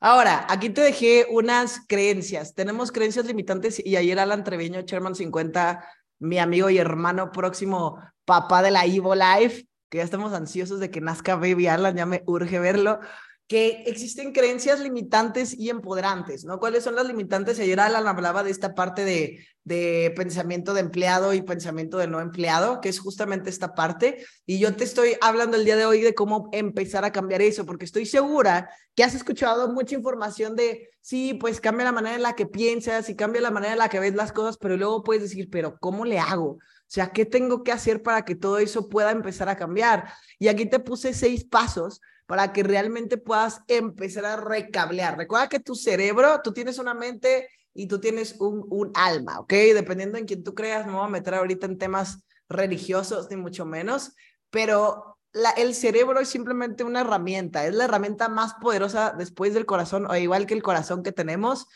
Ahora, 0.00 0.46
aquí 0.48 0.70
te 0.70 0.82
dejé 0.82 1.26
unas 1.28 1.80
creencias. 1.88 2.54
Tenemos 2.54 2.92
creencias 2.92 3.26
limitantes 3.26 3.84
y 3.84 3.96
ayer 3.96 4.20
Alan 4.20 4.44
Treviño, 4.44 4.82
Chairman 4.82 5.16
50, 5.16 5.84
mi 6.18 6.38
amigo 6.38 6.70
y 6.70 6.78
hermano 6.78 7.32
próximo, 7.32 7.98
papá 8.24 8.62
de 8.62 8.70
la 8.70 8.84
Evo 8.84 9.14
Life, 9.14 9.68
que 9.88 9.98
ya 9.98 10.04
estamos 10.04 10.32
ansiosos 10.32 10.80
de 10.80 10.90
que 10.90 11.00
nazca 11.00 11.36
Baby 11.36 11.68
Alan, 11.68 11.96
ya 11.96 12.06
me 12.06 12.22
urge 12.26 12.58
verlo, 12.58 13.00
que 13.48 13.82
existen 13.86 14.32
creencias 14.32 14.78
limitantes 14.78 15.58
y 15.58 15.70
empoderantes, 15.70 16.44
¿no? 16.44 16.60
¿Cuáles 16.60 16.84
son 16.84 16.94
las 16.94 17.06
limitantes? 17.06 17.58
Ayer 17.58 17.80
Alan 17.80 18.06
hablaba 18.06 18.44
de 18.44 18.50
esta 18.50 18.74
parte 18.74 19.06
de, 19.06 19.42
de 19.64 20.12
pensamiento 20.14 20.74
de 20.74 20.80
empleado 20.80 21.32
y 21.32 21.40
pensamiento 21.40 21.96
de 21.96 22.08
no 22.08 22.20
empleado, 22.20 22.82
que 22.82 22.90
es 22.90 23.00
justamente 23.00 23.48
esta 23.48 23.74
parte, 23.74 24.22
y 24.44 24.58
yo 24.58 24.76
te 24.76 24.84
estoy 24.84 25.16
hablando 25.22 25.56
el 25.56 25.64
día 25.64 25.76
de 25.76 25.86
hoy 25.86 26.02
de 26.02 26.14
cómo 26.14 26.50
empezar 26.52 27.06
a 27.06 27.12
cambiar 27.12 27.40
eso, 27.40 27.64
porque 27.64 27.86
estoy 27.86 28.04
segura 28.04 28.68
que 28.94 29.02
has 29.02 29.14
escuchado 29.14 29.72
mucha 29.72 29.94
información 29.94 30.54
de, 30.54 30.90
sí, 31.00 31.32
pues 31.32 31.58
cambia 31.58 31.86
la 31.86 31.92
manera 31.92 32.16
en 32.16 32.22
la 32.22 32.34
que 32.34 32.44
piensas 32.44 33.08
y 33.08 33.16
cambia 33.16 33.40
la 33.40 33.50
manera 33.50 33.72
en 33.72 33.78
la 33.78 33.88
que 33.88 34.00
ves 34.00 34.14
las 34.14 34.32
cosas, 34.32 34.58
pero 34.58 34.76
luego 34.76 35.02
puedes 35.02 35.22
decir, 35.22 35.48
pero 35.50 35.78
¿cómo 35.78 36.04
le 36.04 36.18
hago? 36.18 36.50
O 36.50 36.90
sea, 36.90 37.12
¿qué 37.12 37.24
tengo 37.24 37.62
que 37.62 37.72
hacer 37.72 38.02
para 38.02 38.26
que 38.26 38.34
todo 38.34 38.58
eso 38.58 38.90
pueda 38.90 39.10
empezar 39.10 39.48
a 39.48 39.56
cambiar? 39.56 40.10
Y 40.38 40.48
aquí 40.48 40.66
te 40.66 40.80
puse 40.80 41.14
seis 41.14 41.44
pasos 41.44 42.00
para 42.28 42.52
que 42.52 42.62
realmente 42.62 43.16
puedas 43.16 43.62
empezar 43.68 44.26
a 44.26 44.36
recablear. 44.36 45.16
Recuerda 45.16 45.48
que 45.48 45.60
tu 45.60 45.74
cerebro, 45.74 46.42
tú 46.44 46.52
tienes 46.52 46.78
una 46.78 46.92
mente 46.92 47.48
y 47.72 47.88
tú 47.88 48.00
tienes 48.00 48.36
un, 48.38 48.66
un 48.68 48.92
alma, 48.94 49.40
¿ok? 49.40 49.50
Dependiendo 49.72 50.18
en 50.18 50.26
quién 50.26 50.44
tú 50.44 50.54
creas, 50.54 50.86
no 50.86 50.98
voy 50.98 51.06
a 51.06 51.08
meter 51.08 51.34
ahorita 51.34 51.64
en 51.64 51.78
temas 51.78 52.22
religiosos, 52.46 53.30
ni 53.30 53.36
mucho 53.36 53.64
menos, 53.64 54.12
pero 54.50 55.16
la, 55.32 55.52
el 55.52 55.74
cerebro 55.74 56.20
es 56.20 56.28
simplemente 56.28 56.84
una 56.84 57.00
herramienta, 57.00 57.66
es 57.66 57.74
la 57.74 57.84
herramienta 57.84 58.28
más 58.28 58.52
poderosa 58.60 59.14
después 59.16 59.54
del 59.54 59.64
corazón, 59.64 60.04
o 60.04 60.14
igual 60.14 60.44
que 60.44 60.52
el 60.52 60.62
corazón 60.62 61.02
que 61.02 61.12
tenemos, 61.12 61.66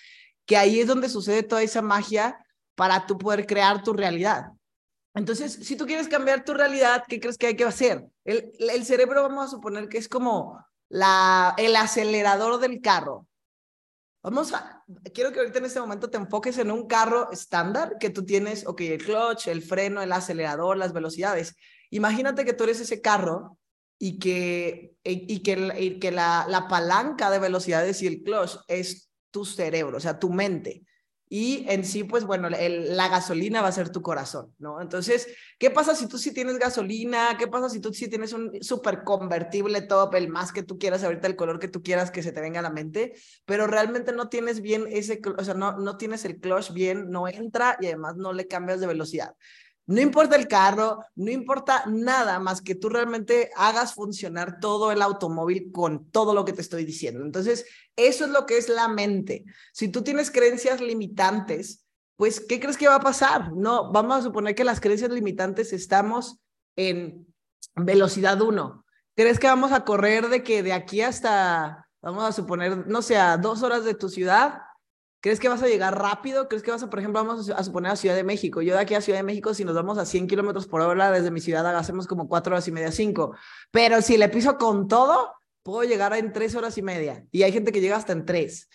que 0.44 0.58
ahí 0.58 0.80
es 0.80 0.86
donde 0.86 1.08
sucede 1.08 1.44
toda 1.44 1.62
esa 1.62 1.80
magia 1.80 2.44
para 2.74 3.06
tú 3.06 3.16
poder 3.16 3.46
crear 3.46 3.82
tu 3.82 3.94
realidad. 3.94 4.48
Entonces, 5.14 5.52
si 5.52 5.76
tú 5.76 5.86
quieres 5.86 6.08
cambiar 6.08 6.44
tu 6.44 6.54
realidad, 6.54 7.04
¿qué 7.06 7.20
crees 7.20 7.36
que 7.36 7.48
hay 7.48 7.56
que 7.56 7.64
hacer? 7.64 8.06
El, 8.24 8.84
cerebro, 8.84 9.22
vamos 9.22 9.46
a 9.46 9.50
suponer 9.50 9.88
que 9.88 9.98
es 9.98 10.08
como 10.08 10.64
la, 10.88 11.54
el 11.58 11.76
acelerador 11.76 12.58
del 12.60 12.80
carro. 12.80 13.26
Vamos 14.22 14.54
a, 14.54 14.84
quiero 15.12 15.32
que 15.32 15.40
ahorita 15.40 15.58
en 15.58 15.64
este 15.66 15.80
momento 15.80 16.08
te 16.08 16.16
enfoques 16.16 16.56
en 16.58 16.70
un 16.70 16.86
carro 16.86 17.30
estándar 17.30 17.96
que 17.98 18.08
tú 18.08 18.24
tienes, 18.24 18.66
ok, 18.66 18.80
el 18.82 19.04
clutch, 19.04 19.48
el 19.48 19.62
freno, 19.62 20.00
el 20.00 20.12
acelerador, 20.12 20.78
las 20.78 20.92
velocidades. 20.92 21.56
Imagínate 21.90 22.44
que 22.44 22.52
tú 22.54 22.64
eres 22.64 22.80
ese 22.80 23.02
carro 23.02 23.58
y 23.98 24.18
que, 24.18 24.94
y 25.04 25.42
que, 25.42 25.74
y 25.78 25.98
que 25.98 26.10
la, 26.10 26.46
la 26.48 26.68
palanca 26.68 27.30
de 27.30 27.38
velocidades 27.38 28.00
y 28.00 28.06
el 28.06 28.22
clutch 28.22 28.56
es 28.68 29.10
tu 29.30 29.44
cerebro, 29.44 29.96
o 29.96 30.00
sea, 30.00 30.18
tu 30.18 30.30
mente 30.30 30.84
y 31.34 31.64
en 31.66 31.82
sí, 31.82 32.04
pues 32.04 32.26
bueno, 32.26 32.50
la 32.50 33.08
gasolina 33.08 33.62
va 33.62 33.68
a 33.68 33.72
ser 33.72 33.88
tu 33.88 34.02
corazón, 34.02 34.52
¿no? 34.58 34.82
Entonces, 34.82 35.28
¿qué 35.58 35.70
pasa 35.70 35.94
si 35.94 36.06
tú 36.06 36.18
sí 36.18 36.34
tienes 36.34 36.58
gasolina? 36.58 37.38
¿Qué 37.38 37.46
pasa 37.46 37.70
si 37.70 37.80
tú 37.80 37.90
sí 37.94 38.06
tienes 38.06 38.34
un 38.34 38.62
súper 38.62 39.02
convertible 39.02 39.80
top, 39.80 40.14
el 40.16 40.28
más 40.28 40.52
que 40.52 40.62
tú 40.62 40.78
quieras, 40.78 41.02
ahorita 41.02 41.28
el 41.28 41.36
color 41.36 41.58
que 41.58 41.68
tú 41.68 41.82
quieras 41.82 42.10
que 42.10 42.22
se 42.22 42.32
te 42.32 42.42
venga 42.42 42.60
a 42.60 42.62
la 42.62 42.68
mente, 42.68 43.14
pero 43.46 43.66
realmente 43.66 44.12
no 44.12 44.28
tienes 44.28 44.60
bien 44.60 44.84
ese, 44.90 45.22
o 45.38 45.42
sea, 45.42 45.54
no, 45.54 45.78
no 45.78 45.96
tienes 45.96 46.26
el 46.26 46.38
clutch 46.38 46.70
bien, 46.74 47.10
no 47.10 47.26
entra 47.26 47.78
y 47.80 47.86
además 47.86 48.16
no 48.16 48.34
le 48.34 48.46
cambias 48.46 48.80
de 48.80 48.88
velocidad. 48.88 49.34
No 49.92 50.00
importa 50.00 50.36
el 50.36 50.48
carro, 50.48 51.04
no 51.16 51.30
importa 51.30 51.84
nada 51.86 52.38
más 52.38 52.62
que 52.62 52.74
tú 52.74 52.88
realmente 52.88 53.50
hagas 53.54 53.92
funcionar 53.92 54.58
todo 54.58 54.90
el 54.90 55.02
automóvil 55.02 55.70
con 55.70 56.10
todo 56.10 56.32
lo 56.32 56.46
que 56.46 56.54
te 56.54 56.62
estoy 56.62 56.86
diciendo. 56.86 57.22
Entonces, 57.22 57.66
eso 57.94 58.24
es 58.24 58.30
lo 58.30 58.46
que 58.46 58.56
es 58.56 58.70
la 58.70 58.88
mente. 58.88 59.44
Si 59.74 59.88
tú 59.88 60.00
tienes 60.00 60.30
creencias 60.30 60.80
limitantes, 60.80 61.84
pues, 62.16 62.40
¿qué 62.40 62.58
crees 62.58 62.78
que 62.78 62.88
va 62.88 62.94
a 62.94 63.00
pasar? 63.00 63.52
No, 63.52 63.92
vamos 63.92 64.16
a 64.16 64.22
suponer 64.22 64.54
que 64.54 64.64
las 64.64 64.80
creencias 64.80 65.10
limitantes 65.10 65.74
estamos 65.74 66.38
en 66.74 67.26
velocidad 67.74 68.40
1. 68.40 68.86
¿Crees 69.14 69.38
que 69.38 69.46
vamos 69.46 69.72
a 69.72 69.84
correr 69.84 70.30
de 70.30 70.42
que 70.42 70.62
de 70.62 70.72
aquí 70.72 71.02
hasta, 71.02 71.86
vamos 72.00 72.24
a 72.24 72.32
suponer, 72.32 72.86
no 72.86 73.02
sé, 73.02 73.18
a 73.18 73.36
dos 73.36 73.62
horas 73.62 73.84
de 73.84 73.92
tu 73.92 74.08
ciudad? 74.08 74.62
¿Crees 75.22 75.38
que 75.38 75.48
vas 75.48 75.62
a 75.62 75.68
llegar 75.68 75.96
rápido? 75.96 76.48
¿Crees 76.48 76.64
que 76.64 76.72
vas 76.72 76.82
a, 76.82 76.90
por 76.90 76.98
ejemplo, 76.98 77.24
vamos 77.24 77.48
a 77.48 77.62
suponer 77.62 77.92
a 77.92 77.96
Ciudad 77.96 78.16
de 78.16 78.24
México? 78.24 78.60
Yo 78.60 78.74
de 78.74 78.80
aquí 78.80 78.94
a 78.94 79.00
Ciudad 79.00 79.20
de 79.20 79.22
México, 79.22 79.54
si 79.54 79.64
nos 79.64 79.76
vamos 79.76 79.96
a 79.96 80.04
100 80.04 80.26
kilómetros 80.26 80.66
por 80.66 80.80
hora 80.80 81.12
desde 81.12 81.30
mi 81.30 81.40
ciudad, 81.40 81.64
hacemos 81.76 82.08
como 82.08 82.26
cuatro 82.26 82.52
horas 82.52 82.66
y 82.66 82.72
media, 82.72 82.90
cinco. 82.90 83.36
Pero 83.70 84.02
si 84.02 84.18
le 84.18 84.28
piso 84.28 84.58
con 84.58 84.88
todo, 84.88 85.32
puedo 85.62 85.84
llegar 85.84 86.12
en 86.14 86.32
tres 86.32 86.56
horas 86.56 86.76
y 86.76 86.82
media. 86.82 87.24
Y 87.30 87.44
hay 87.44 87.52
gente 87.52 87.70
que 87.70 87.80
llega 87.80 87.94
hasta 87.94 88.12
en 88.12 88.26
tres. 88.26 88.68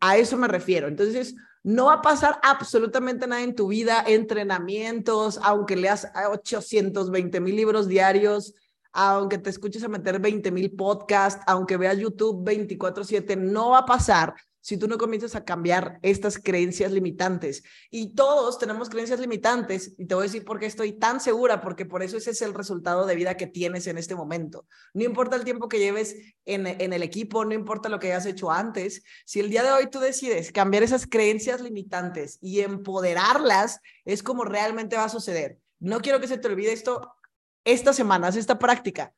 A 0.00 0.16
eso 0.16 0.38
me 0.38 0.48
refiero. 0.48 0.88
Entonces, 0.88 1.34
no 1.62 1.84
va 1.86 1.94
a 1.94 2.02
pasar 2.02 2.40
absolutamente 2.42 3.26
nada 3.26 3.42
en 3.42 3.54
tu 3.54 3.68
vida, 3.68 4.02
entrenamientos, 4.06 5.38
aunque 5.42 5.76
leas 5.76 6.10
820 6.14 7.38
mil 7.38 7.54
libros 7.54 7.86
diarios, 7.86 8.54
aunque 8.92 9.36
te 9.36 9.50
escuches 9.50 9.84
a 9.84 9.88
meter 9.88 10.20
20 10.20 10.50
mil 10.52 10.72
podcasts, 10.72 11.44
aunque 11.46 11.76
veas 11.76 11.98
YouTube 11.98 12.42
24/7, 12.44 13.36
no 13.36 13.70
va 13.70 13.80
a 13.80 13.86
pasar 13.86 14.34
si 14.62 14.78
tú 14.78 14.88
no 14.88 14.96
comienzas 14.96 15.34
a 15.34 15.44
cambiar 15.44 15.98
estas 16.00 16.38
creencias 16.38 16.92
limitantes. 16.92 17.62
Y 17.90 18.14
todos 18.14 18.58
tenemos 18.58 18.88
creencias 18.88 19.20
limitantes, 19.20 19.92
y 19.98 20.06
te 20.06 20.14
voy 20.14 20.22
a 20.22 20.28
decir 20.28 20.44
por 20.44 20.58
qué 20.58 20.66
estoy 20.66 20.92
tan 20.92 21.20
segura, 21.20 21.60
porque 21.60 21.84
por 21.84 22.02
eso 22.02 22.16
ese 22.16 22.30
es 22.30 22.40
el 22.40 22.54
resultado 22.54 23.04
de 23.04 23.16
vida 23.16 23.36
que 23.36 23.46
tienes 23.46 23.86
en 23.88 23.98
este 23.98 24.14
momento. 24.14 24.66
No 24.94 25.04
importa 25.04 25.36
el 25.36 25.44
tiempo 25.44 25.68
que 25.68 25.78
lleves 25.78 26.16
en, 26.46 26.66
en 26.66 26.92
el 26.92 27.02
equipo, 27.02 27.44
no 27.44 27.52
importa 27.52 27.90
lo 27.90 27.98
que 27.98 28.06
hayas 28.06 28.24
hecho 28.24 28.50
antes, 28.50 29.02
si 29.26 29.40
el 29.40 29.50
día 29.50 29.64
de 29.64 29.72
hoy 29.72 29.90
tú 29.90 29.98
decides 29.98 30.52
cambiar 30.52 30.84
esas 30.84 31.06
creencias 31.06 31.60
limitantes 31.60 32.38
y 32.40 32.60
empoderarlas, 32.60 33.80
es 34.04 34.22
como 34.22 34.44
realmente 34.44 34.96
va 34.96 35.04
a 35.04 35.08
suceder. 35.08 35.58
No 35.80 36.00
quiero 36.00 36.20
que 36.20 36.28
se 36.28 36.38
te 36.38 36.46
olvide 36.46 36.72
esto 36.72 37.12
esta 37.64 37.92
semana, 37.92 38.28
haz 38.28 38.36
esta 38.36 38.58
práctica. 38.58 39.12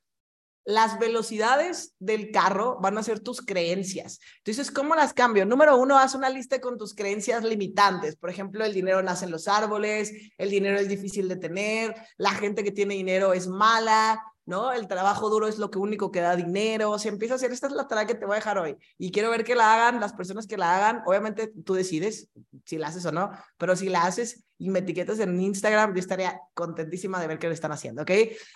Las 0.64 0.98
velocidades 0.98 1.94
del 1.98 2.30
carro 2.30 2.78
van 2.80 2.96
a 2.96 3.02
ser 3.02 3.20
tus 3.20 3.42
creencias. 3.42 4.20
Entonces, 4.38 4.70
¿cómo 4.70 4.94
las 4.94 5.12
cambio? 5.12 5.44
Número 5.44 5.76
uno, 5.76 5.98
haz 5.98 6.14
una 6.14 6.30
lista 6.30 6.60
con 6.60 6.78
tus 6.78 6.94
creencias 6.94 7.44
limitantes. 7.44 8.16
Por 8.16 8.30
ejemplo, 8.30 8.64
el 8.64 8.72
dinero 8.72 9.02
nace 9.02 9.26
en 9.26 9.30
los 9.30 9.46
árboles, 9.48 10.12
el 10.38 10.50
dinero 10.50 10.78
es 10.78 10.88
difícil 10.88 11.28
de 11.28 11.36
tener, 11.36 11.94
la 12.16 12.30
gente 12.30 12.64
que 12.64 12.72
tiene 12.72 12.94
dinero 12.94 13.34
es 13.34 13.46
mala, 13.46 14.22
¿no? 14.46 14.72
El 14.72 14.86
trabajo 14.86 15.30
duro 15.30 15.48
es 15.48 15.58
lo 15.58 15.70
que 15.70 15.78
único 15.78 16.10
que 16.10 16.20
da 16.20 16.36
dinero. 16.36 16.98
Si 16.98 17.08
empieza 17.08 17.34
a 17.34 17.36
hacer, 17.36 17.52
esta 17.52 17.66
es 17.66 17.72
la 17.72 17.88
tarea 17.88 18.06
que 18.06 18.14
te 18.14 18.26
voy 18.26 18.34
a 18.34 18.36
dejar 18.36 18.58
hoy 18.58 18.76
y 18.98 19.10
quiero 19.10 19.30
ver 19.30 19.44
que 19.44 19.54
la 19.54 19.74
hagan 19.74 20.00
las 20.00 20.12
personas 20.12 20.46
que 20.46 20.56
la 20.56 20.76
hagan. 20.76 21.02
Obviamente 21.06 21.52
tú 21.64 21.74
decides 21.74 22.28
si 22.64 22.78
la 22.78 22.88
haces 22.88 23.04
o 23.06 23.12
no, 23.12 23.30
pero 23.56 23.76
si 23.76 23.88
la 23.88 24.04
haces 24.04 24.44
y 24.64 24.70
me 24.70 24.78
etiquetas 24.78 25.18
en 25.20 25.38
Instagram, 25.38 25.92
yo 25.92 26.00
estaría 26.00 26.40
contentísima 26.54 27.20
de 27.20 27.26
ver 27.26 27.38
qué 27.38 27.48
lo 27.48 27.52
están 27.52 27.72
haciendo, 27.72 28.02
¿ok? 28.02 28.10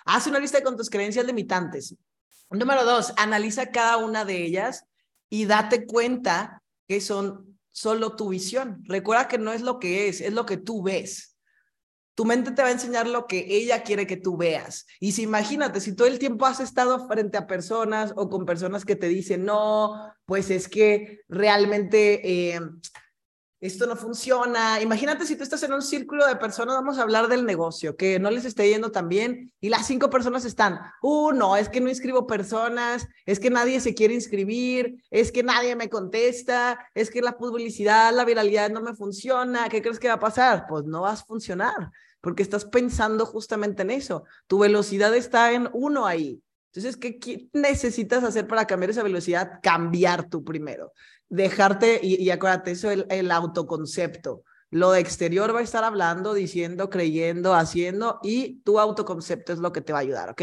Haz 0.05 0.25
una 0.25 0.39
lista 0.39 0.63
con 0.63 0.75
tus 0.75 0.89
creencias 0.89 1.23
limitantes. 1.23 1.95
Número 2.49 2.83
dos, 2.83 3.13
analiza 3.17 3.69
cada 3.69 3.97
una 3.97 4.25
de 4.25 4.43
ellas 4.43 4.85
y 5.29 5.45
date 5.45 5.85
cuenta 5.85 6.63
que 6.87 6.99
son 6.99 7.59
solo 7.71 8.15
tu 8.15 8.29
visión. 8.29 8.83
Recuerda 8.85 9.27
que 9.27 9.37
no 9.37 9.53
es 9.53 9.61
lo 9.61 9.77
que 9.77 10.07
es, 10.07 10.19
es 10.19 10.33
lo 10.33 10.47
que 10.47 10.57
tú 10.57 10.81
ves. 10.81 11.37
Tu 12.15 12.25
mente 12.25 12.51
te 12.51 12.63
va 12.63 12.69
a 12.69 12.71
enseñar 12.71 13.07
lo 13.07 13.27
que 13.27 13.45
ella 13.47 13.83
quiere 13.83 14.07
que 14.07 14.17
tú 14.17 14.35
veas. 14.35 14.87
Y 14.99 15.11
si 15.11 15.21
imagínate, 15.21 15.79
si 15.79 15.95
todo 15.95 16.07
el 16.07 16.17
tiempo 16.17 16.47
has 16.47 16.59
estado 16.59 17.07
frente 17.07 17.37
a 17.37 17.45
personas 17.45 18.13
o 18.15 18.29
con 18.29 18.47
personas 18.47 18.83
que 18.83 18.95
te 18.95 19.07
dicen, 19.07 19.45
no, 19.45 20.11
pues 20.25 20.49
es 20.49 20.67
que 20.67 21.21
realmente 21.29 22.55
eh, 22.55 22.59
esto 23.61 23.85
no 23.85 23.95
funciona. 23.95 24.81
Imagínate 24.81 25.25
si 25.25 25.35
tú 25.35 25.43
estás 25.43 25.63
en 25.63 25.73
un 25.73 25.81
círculo 25.81 26.25
de 26.25 26.35
personas, 26.35 26.75
vamos 26.75 26.97
a 26.97 27.01
hablar 27.01 27.27
del 27.27 27.45
negocio, 27.45 27.95
que 27.95 28.19
no 28.19 28.31
les 28.31 28.45
esté 28.45 28.69
yendo 28.69 28.91
tan 28.91 29.09
bien 29.09 29.51
y 29.59 29.69
las 29.69 29.85
cinco 29.85 30.09
personas 30.09 30.45
están, 30.45 30.79
uh, 31.01 31.31
no, 31.31 31.57
es 31.57 31.69
que 31.69 31.81
no 31.81 31.89
inscribo 31.89 32.25
personas, 32.25 33.07
es 33.25 33.39
que 33.39 33.49
nadie 33.49 33.79
se 33.81 33.93
quiere 33.93 34.13
inscribir, 34.13 35.03
es 35.09 35.31
que 35.31 35.43
nadie 35.43 35.75
me 35.75 35.89
contesta, 35.89 36.79
es 36.93 37.11
que 37.11 37.21
la 37.21 37.37
publicidad, 37.37 38.13
la 38.13 38.25
viralidad 38.25 38.69
no 38.69 38.81
me 38.81 38.95
funciona, 38.95 39.69
¿qué 39.69 39.81
crees 39.81 39.99
que 39.99 40.07
va 40.07 40.15
a 40.15 40.19
pasar? 40.19 40.65
Pues 40.67 40.85
no 40.85 41.01
vas 41.01 41.21
a 41.21 41.25
funcionar, 41.25 41.91
porque 42.21 42.43
estás 42.43 42.65
pensando 42.65 43.25
justamente 43.25 43.81
en 43.81 43.91
eso. 43.91 44.23
Tu 44.47 44.59
velocidad 44.59 45.13
está 45.15 45.51
en 45.51 45.69
uno 45.73 46.05
ahí. 46.05 46.41
Entonces, 46.73 46.97
¿qué, 46.97 47.49
necesitas 47.53 48.23
hacer 48.23 48.47
para 48.47 48.65
cambiar 48.65 48.91
esa 48.91 49.03
velocidad? 49.03 49.59
Cambiar 49.61 50.29
tú 50.29 50.43
primero 50.43 50.93
dejarte, 51.29 51.99
y, 52.03 52.29
acuérdate, 52.31 52.71
eso 52.71 52.91
es 52.91 53.05
el, 53.09 53.31
autoconcepto. 53.31 54.43
Lo 54.71 54.91
de 54.91 54.99
exterior 54.99 55.53
va 55.55 55.59
a 55.59 55.63
estar 55.63 55.83
hablando, 55.83 56.33
diciendo, 56.33 56.89
creyendo, 56.89 57.53
haciendo, 57.53 58.19
y 58.23 58.61
tu 58.61 58.79
autoconcepto 58.79 59.53
es 59.53 59.59
lo 59.59 59.71
que 59.71 59.81
te 59.81 59.93
va 59.93 59.99
a 59.99 60.01
ayudar, 60.01 60.29
¿ok? 60.31 60.41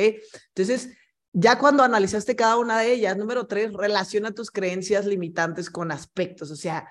Entonces, 0.49 0.91
ya 1.33 1.59
cuando 1.59 1.83
analizaste 1.83 2.35
cada 2.35 2.57
una 2.57 2.79
de 2.79 2.93
ellas, 2.93 3.17
número 3.17 3.47
tres, 3.47 3.73
relaciona 3.73 4.33
tus 4.33 4.51
creencias 4.51 5.05
limitantes 5.07 5.71
con 5.71 5.93
aspectos, 5.93 6.51
o 6.51 6.57
sea, 6.57 6.89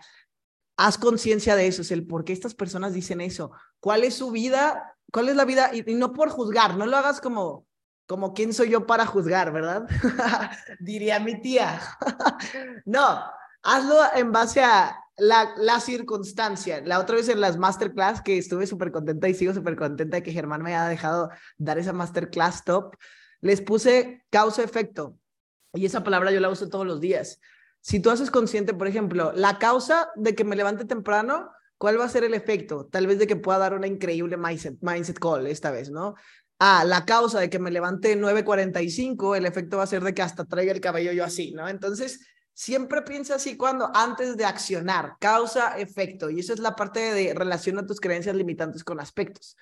haz 0.77 0.98
conciencia 0.98 1.56
de 1.56 1.68
eso, 1.68 1.82
es 1.82 1.92
el 1.92 2.06
por 2.06 2.25
qué 2.25 2.34
estas 2.34 2.54
personas 2.54 2.94
dicen 2.94 3.22
eso, 3.22 3.51
cuál 3.80 4.04
es 4.04 4.13
su 4.13 4.32
vida, 4.32 4.98
cuál 5.12 5.30
es 5.30 5.36
la 5.36 5.46
vida, 5.46 5.72
y, 5.74 5.89
y 5.89 5.96
no 5.96 6.13
por 6.13 6.30
juzgar, 6.30 6.77
no 6.77 6.86
lo 6.86 6.98
hagas 6.98 7.22
como, 7.22 7.65
como 8.08 8.34
quién 8.34 8.54
soy 8.54 8.70
yo 8.70 8.86
para 8.86 9.06
juzgar, 9.06 9.52
¿verdad? 9.52 9.88
Diría 10.80 11.20
mi 11.20 11.42
tía. 11.42 11.82
no, 12.86 13.24
hazlo 13.64 14.00
en 14.16 14.32
base 14.32 14.64
a 14.64 14.98
la, 15.18 15.54
la, 15.58 15.80
circunstancia. 15.80 16.82
La 16.86 17.00
otra 17.00 17.16
vez 17.16 17.30
en 17.30 17.42
las 17.42 17.58
masterclass, 17.58 18.22
que 18.22 18.38
estuve 18.38 18.68
súper 18.68 18.92
contenta 18.92 19.28
y 19.28 19.34
sigo 19.34 19.54
súper 19.54 19.76
contenta 19.76 20.18
de 20.18 20.24
que 20.24 20.32
Germán 20.32 20.62
me 20.62 20.76
haya 20.76 20.88
dejado 20.88 21.30
dar 21.58 21.78
esa 21.80 21.94
masterclass 21.94 22.64
top, 22.64 22.96
les 23.42 23.62
puse 23.62 24.26
causa-efecto. 24.30 25.18
Y 25.74 25.86
esa 25.86 26.04
palabra 26.04 26.32
yo 26.32 26.40
la 26.40 26.50
uso 26.50 26.70
todos 26.70 26.86
los 26.86 27.02
días. 27.02 27.40
Si 27.82 28.00
tú 28.00 28.10
haces 28.10 28.32
consciente, 28.32 28.74
por 28.74 28.88
ejemplo, 28.88 29.32
la 29.36 29.60
causa 29.60 30.10
de 30.16 30.34
que 30.34 30.44
me 30.44 30.56
levante 30.56 30.86
temprano, 30.86 31.52
¿cuál 31.78 32.00
va 32.00 32.06
a 32.06 32.10
ser 32.10 32.24
el 32.24 32.34
efecto? 32.34 32.88
Tal 32.88 33.06
vez 33.08 33.20
de 33.20 33.28
que 33.28 33.36
pueda 33.36 33.60
dar 33.60 33.74
una 33.74 33.88
increíble 33.88 34.38
mindset, 34.38 34.78
mindset 34.82 35.20
call 35.20 35.46
esta 35.48 35.70
vez, 35.72 35.92
¿no? 35.92 36.16
Ah, 36.60 36.84
la 36.86 37.06
causa 37.06 37.40
de 37.40 37.50
que 37.50 37.60
me 37.60 37.72
levante 37.72 38.18
9.45, 38.18 39.36
el 39.36 39.46
efecto 39.46 39.78
va 39.78 39.84
a 39.84 39.88
ser 39.88 40.04
de 40.04 40.14
que 40.14 40.22
hasta 40.22 40.46
traiga 40.46 40.72
el 40.72 40.80
cabello 40.80 41.12
yo 41.12 41.24
así, 41.26 41.52
¿no? 41.52 41.68
Entonces, 41.68 42.22
Siempre 42.58 43.02
piensa 43.02 43.36
así 43.36 43.58
cuando 43.58 43.92
antes 43.94 44.38
de 44.38 44.46
accionar, 44.46 45.18
causa, 45.20 45.78
efecto. 45.78 46.30
Y 46.30 46.40
esa 46.40 46.54
es 46.54 46.60
la 46.60 46.74
parte 46.74 47.02
de 47.02 47.34
relación 47.34 47.78
a 47.78 47.86
tus 47.86 48.00
creencias 48.00 48.34
limitantes 48.34 48.86
con 48.86 49.02
aspectos. 49.02 49.58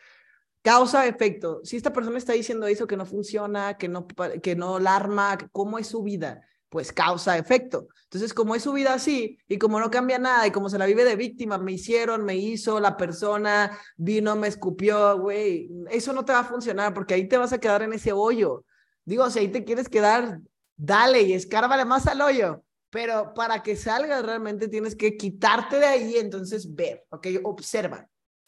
Causa, 0.62 1.08
efecto. 1.08 1.62
Si 1.64 1.76
esta 1.76 1.92
persona 1.92 2.20
está 2.20 2.34
diciendo 2.34 2.68
eso 2.68 2.86
que 2.86 2.96
no 2.96 3.08
funciona, 3.08 3.78
que 3.80 3.88
no, 3.88 4.06
que 4.44 4.56
no 4.56 4.76
alarma, 4.76 5.40
¿cómo 5.52 5.80
es 5.80 5.88
su 5.88 6.04
vida? 6.04 6.42
Pues 6.74 6.92
causa, 6.92 7.38
efecto. 7.38 7.88
Entonces, 8.06 8.34
como 8.34 8.56
es 8.56 8.63
su 8.63 8.74
vida 8.74 8.96
así 8.96 9.38
y 9.48 9.60
como 9.60 9.80
no 9.80 9.92
cambia 9.92 10.18
nada 10.18 10.48
y 10.48 10.51
como 10.51 10.72
se 10.72 10.80
la 10.80 10.88
vive 10.88 11.06
de 11.06 11.15
víctima, 11.15 11.60
me 11.60 11.74
hicieron, 11.74 12.25
me 12.25 12.36
hizo, 12.36 12.80
la 12.80 12.98
persona 12.98 13.77
vino, 13.96 14.36
me 14.36 14.48
escupió, 14.48 15.20
güey, 15.20 15.70
eso 15.92 16.13
no 16.13 16.25
te 16.25 16.34
va 16.34 16.39
a 16.39 16.44
funcionar 16.44 16.96
porque 16.96 17.13
ahí 17.13 17.27
te 17.27 17.38
vas 17.38 17.53
a 17.53 17.60
quedar 17.60 17.84
en 17.84 17.94
ese 17.94 18.12
hoyo. 18.12 18.65
Digo, 19.06 19.30
si 19.30 19.38
ahí 19.38 19.50
te 19.50 19.63
quieres 19.63 19.88
quedar, 19.88 20.39
dale 20.75 21.22
y 21.22 21.34
escárvale 21.34 21.86
más 21.86 22.08
al 22.08 22.22
hoyo 22.22 22.63
pero 22.94 23.34
para 23.34 23.63
que 23.63 23.75
salga 23.75 24.22
realmente 24.22 24.68
tienes 24.68 24.96
que 24.96 25.18
quitarte 25.18 25.80
de 25.80 25.86
ahí, 25.88 26.15
entonces 26.18 26.75
ver, 26.75 27.03
¿ok? 27.10 27.27
Observa. 27.44 28.08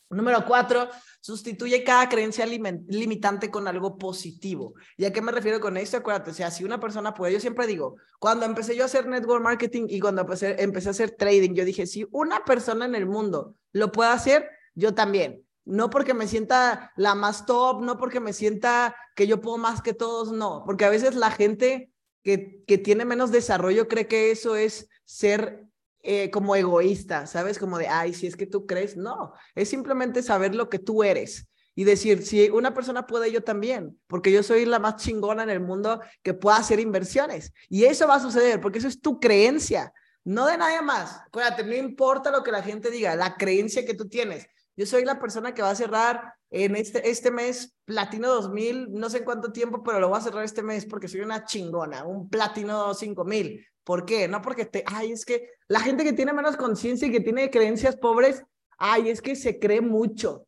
Número 0.09 0.45
cuatro, 0.45 0.87
sustituye 1.19 1.83
cada 1.83 2.07
creencia 2.07 2.45
limitante 2.45 3.49
con 3.49 3.67
algo 3.67 3.97
positivo. 3.97 4.75
¿Y 4.97 5.05
a 5.05 5.11
qué 5.11 5.21
me 5.21 5.31
refiero 5.31 5.59
con 5.59 5.77
esto? 5.77 5.97
Acuérdate, 5.97 6.31
o 6.31 6.33
sea, 6.33 6.51
si 6.51 6.63
una 6.63 6.79
persona 6.79 7.13
puede, 7.13 7.33
yo 7.33 7.39
siempre 7.39 7.65
digo, 7.65 7.95
cuando 8.19 8.45
empecé 8.45 8.75
yo 8.75 8.83
a 8.83 8.85
hacer 8.85 9.07
network 9.07 9.43
marketing 9.43 9.87
y 9.89 9.99
cuando 9.99 10.21
empecé, 10.21 10.61
empecé 10.61 10.89
a 10.89 10.91
hacer 10.91 11.11
trading, 11.11 11.53
yo 11.53 11.65
dije, 11.65 11.87
si 11.87 12.07
una 12.11 12.45
persona 12.45 12.85
en 12.85 12.95
el 12.95 13.07
mundo 13.07 13.55
lo 13.71 13.91
puede 13.91 14.11
hacer, 14.11 14.49
yo 14.75 14.93
también. 14.93 15.43
No 15.65 15.89
porque 15.89 16.13
me 16.13 16.27
sienta 16.27 16.91
la 16.95 17.15
más 17.15 17.47
top, 17.47 17.81
no 17.81 17.97
porque 17.97 18.19
me 18.19 18.33
sienta 18.33 18.95
que 19.15 19.25
yo 19.25 19.41
puedo 19.41 19.57
más 19.57 19.81
que 19.81 19.93
todos, 19.93 20.31
no, 20.31 20.63
porque 20.65 20.85
a 20.85 20.89
veces 20.89 21.15
la 21.15 21.31
gente 21.31 21.91
que, 22.25 22.63
tiene 22.83 23.05
menos 23.05 23.31
desarrollo 23.31 23.87
cree 23.87 24.07
que 24.07 24.31
eso 24.31 24.55
es 24.55 24.89
ser 25.05 25.65
eh, 26.07 26.29
como 26.29 26.55
egoísta, 26.55 27.25
¿sabes? 27.25 27.57
Como 27.57 27.79
de, 27.79 27.87
ay, 27.87 28.13
si 28.13 28.27
es 28.27 28.35
que 28.35 28.45
tú 28.45 28.67
crees, 28.67 28.95
no, 28.95 29.33
es 29.55 29.69
simplemente 29.69 30.21
saber 30.21 30.53
lo 30.53 30.69
que 30.69 30.77
tú 30.77 31.03
eres 31.03 31.47
y 31.73 31.83
decir, 31.83 32.23
si 32.23 32.49
una 32.51 32.73
persona 32.73 33.07
puede, 33.07 33.31
yo 33.31 33.43
también, 33.43 33.99
porque 34.07 34.31
yo 34.31 34.43
soy 34.43 34.65
la 34.65 34.79
más 34.79 34.95
chingona 34.95 35.43
en 35.43 35.49
el 35.49 35.59
mundo 35.59 35.99
que 36.23 36.33
pueda 36.33 36.57
hacer 36.57 36.79
inversiones. 36.79 37.51
Y 37.69 37.83
eso 37.85 38.07
va 38.07 38.15
a 38.15 38.19
suceder, 38.21 38.61
porque 38.61 38.77
eso 38.77 38.87
es 38.87 39.01
tu 39.01 39.19
creencia, 39.19 39.91
no 40.23 40.45
de 40.45 40.57
nadie 40.57 40.81
más. 40.81 41.21
Acuérdate, 41.25 41.63
no 41.63 41.75
importa 41.75 42.31
lo 42.31 42.43
que 42.43 42.51
la 42.51 42.61
gente 42.61 42.89
diga, 42.91 43.15
la 43.15 43.35
creencia 43.35 43.83
que 43.83 43.93
tú 43.93 44.07
tienes. 44.07 44.47
Yo 44.77 44.85
soy 44.85 45.03
la 45.05 45.19
persona 45.19 45.53
que 45.53 45.61
va 45.61 45.71
a 45.71 45.75
cerrar 45.75 46.35
en 46.57 46.77
este, 46.77 47.09
este 47.09 47.31
mes 47.31 47.75
Platino 47.83 48.29
2000, 48.29 48.93
no 48.93 49.09
sé 49.09 49.17
en 49.17 49.25
cuánto 49.25 49.51
tiempo, 49.51 49.83
pero 49.83 49.99
lo 49.99 50.07
voy 50.07 50.17
a 50.17 50.21
cerrar 50.21 50.45
este 50.45 50.63
mes 50.63 50.85
porque 50.85 51.09
soy 51.09 51.19
una 51.19 51.43
chingona, 51.43 52.05
un 52.05 52.29
Platino 52.29 52.93
5000. 52.93 53.67
¿Por 53.83 54.05
qué? 54.05 54.29
No 54.29 54.41
porque 54.41 54.65
te, 54.65 54.81
ay, 54.87 55.11
es 55.11 55.25
que 55.25 55.49
la 55.67 55.81
gente 55.81 56.05
que 56.05 56.13
tiene 56.13 56.31
menos 56.31 56.55
conciencia 56.55 57.09
y 57.09 57.11
que 57.11 57.19
tiene 57.19 57.49
creencias 57.49 57.97
pobres, 57.97 58.41
ay, 58.77 59.09
es 59.09 59.21
que 59.21 59.35
se 59.35 59.59
cree 59.59 59.81
mucho. 59.81 60.47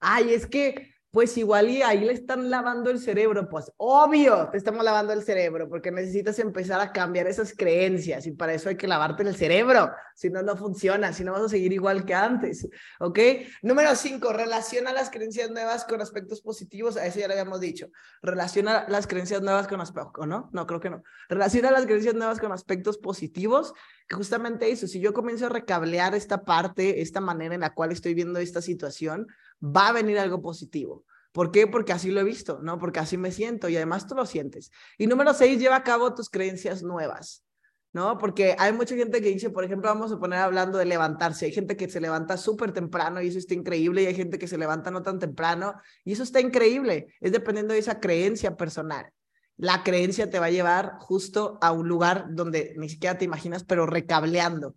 Ay, 0.00 0.34
es 0.34 0.44
que 0.44 0.95
pues 1.16 1.38
igual 1.38 1.70
y 1.70 1.80
ahí 1.80 2.00
le 2.00 2.12
están 2.12 2.50
lavando 2.50 2.90
el 2.90 2.98
cerebro, 2.98 3.48
pues 3.48 3.72
obvio, 3.78 4.50
te 4.52 4.58
estamos 4.58 4.84
lavando 4.84 5.14
el 5.14 5.22
cerebro 5.22 5.66
porque 5.66 5.90
necesitas 5.90 6.38
empezar 6.40 6.78
a 6.78 6.92
cambiar 6.92 7.26
esas 7.26 7.54
creencias 7.56 8.26
y 8.26 8.32
para 8.32 8.52
eso 8.52 8.68
hay 8.68 8.76
que 8.76 8.86
lavarte 8.86 9.22
el 9.22 9.34
cerebro, 9.34 9.92
si 10.14 10.28
no, 10.28 10.42
no 10.42 10.58
funciona, 10.58 11.14
si 11.14 11.24
no 11.24 11.32
vas 11.32 11.40
a 11.40 11.48
seguir 11.48 11.72
igual 11.72 12.04
que 12.04 12.12
antes, 12.12 12.68
¿ok? 13.00 13.18
Número 13.62 13.96
cinco, 13.96 14.34
relaciona 14.34 14.92
las 14.92 15.08
creencias 15.08 15.50
nuevas 15.50 15.86
con 15.86 16.02
aspectos 16.02 16.42
positivos, 16.42 16.98
a 16.98 17.06
eso 17.06 17.18
ya 17.18 17.28
lo 17.28 17.32
habíamos 17.32 17.60
dicho, 17.60 17.88
relaciona 18.20 18.84
las 18.86 19.06
creencias 19.06 19.40
nuevas 19.40 19.68
con 19.68 19.80
aspectos, 19.80 20.26
¿no? 20.26 20.50
No, 20.52 20.66
creo 20.66 20.80
que 20.80 20.90
no, 20.90 21.02
relaciona 21.30 21.70
las 21.70 21.86
creencias 21.86 22.14
nuevas 22.14 22.40
con 22.40 22.52
aspectos 22.52 22.98
positivos, 22.98 23.72
que 24.06 24.16
justamente 24.16 24.70
eso, 24.70 24.86
si 24.86 25.00
yo 25.00 25.14
comienzo 25.14 25.46
a 25.46 25.48
recablear 25.48 26.14
esta 26.14 26.44
parte, 26.44 27.00
esta 27.00 27.22
manera 27.22 27.54
en 27.54 27.62
la 27.62 27.72
cual 27.72 27.90
estoy 27.90 28.12
viendo 28.12 28.38
esta 28.38 28.60
situación, 28.60 29.28
va 29.62 29.88
a 29.88 29.92
venir 29.92 30.18
algo 30.18 30.40
positivo. 30.42 31.04
¿Por 31.32 31.50
qué? 31.50 31.66
Porque 31.66 31.92
así 31.92 32.10
lo 32.10 32.20
he 32.20 32.24
visto, 32.24 32.60
¿no? 32.62 32.78
Porque 32.78 32.98
así 32.98 33.18
me 33.18 33.30
siento 33.30 33.68
y 33.68 33.76
además 33.76 34.06
tú 34.06 34.14
lo 34.14 34.24
sientes. 34.24 34.70
Y 34.96 35.06
número 35.06 35.34
seis, 35.34 35.58
lleva 35.58 35.76
a 35.76 35.82
cabo 35.82 36.14
tus 36.14 36.30
creencias 36.30 36.82
nuevas, 36.82 37.44
¿no? 37.92 38.16
Porque 38.16 38.56
hay 38.58 38.72
mucha 38.72 38.96
gente 38.96 39.20
que 39.20 39.28
dice, 39.28 39.50
por 39.50 39.62
ejemplo, 39.62 39.90
vamos 39.90 40.10
a 40.10 40.18
poner 40.18 40.38
hablando 40.38 40.78
de 40.78 40.86
levantarse. 40.86 41.44
Hay 41.44 41.52
gente 41.52 41.76
que 41.76 41.90
se 41.90 42.00
levanta 42.00 42.38
súper 42.38 42.72
temprano 42.72 43.20
y 43.20 43.28
eso 43.28 43.38
está 43.38 43.52
increíble 43.52 44.02
y 44.02 44.06
hay 44.06 44.14
gente 44.14 44.38
que 44.38 44.48
se 44.48 44.56
levanta 44.56 44.90
no 44.90 45.02
tan 45.02 45.18
temprano 45.18 45.74
y 46.04 46.12
eso 46.12 46.22
está 46.22 46.40
increíble. 46.40 47.08
Es 47.20 47.32
dependiendo 47.32 47.74
de 47.74 47.80
esa 47.80 48.00
creencia 48.00 48.56
personal. 48.56 49.12
La 49.58 49.82
creencia 49.82 50.30
te 50.30 50.38
va 50.38 50.46
a 50.46 50.50
llevar 50.50 50.92
justo 51.00 51.58
a 51.60 51.72
un 51.72 51.86
lugar 51.86 52.28
donde 52.30 52.74
ni 52.78 52.88
siquiera 52.88 53.18
te 53.18 53.26
imaginas, 53.26 53.64
pero 53.64 53.84
recableando 53.84 54.74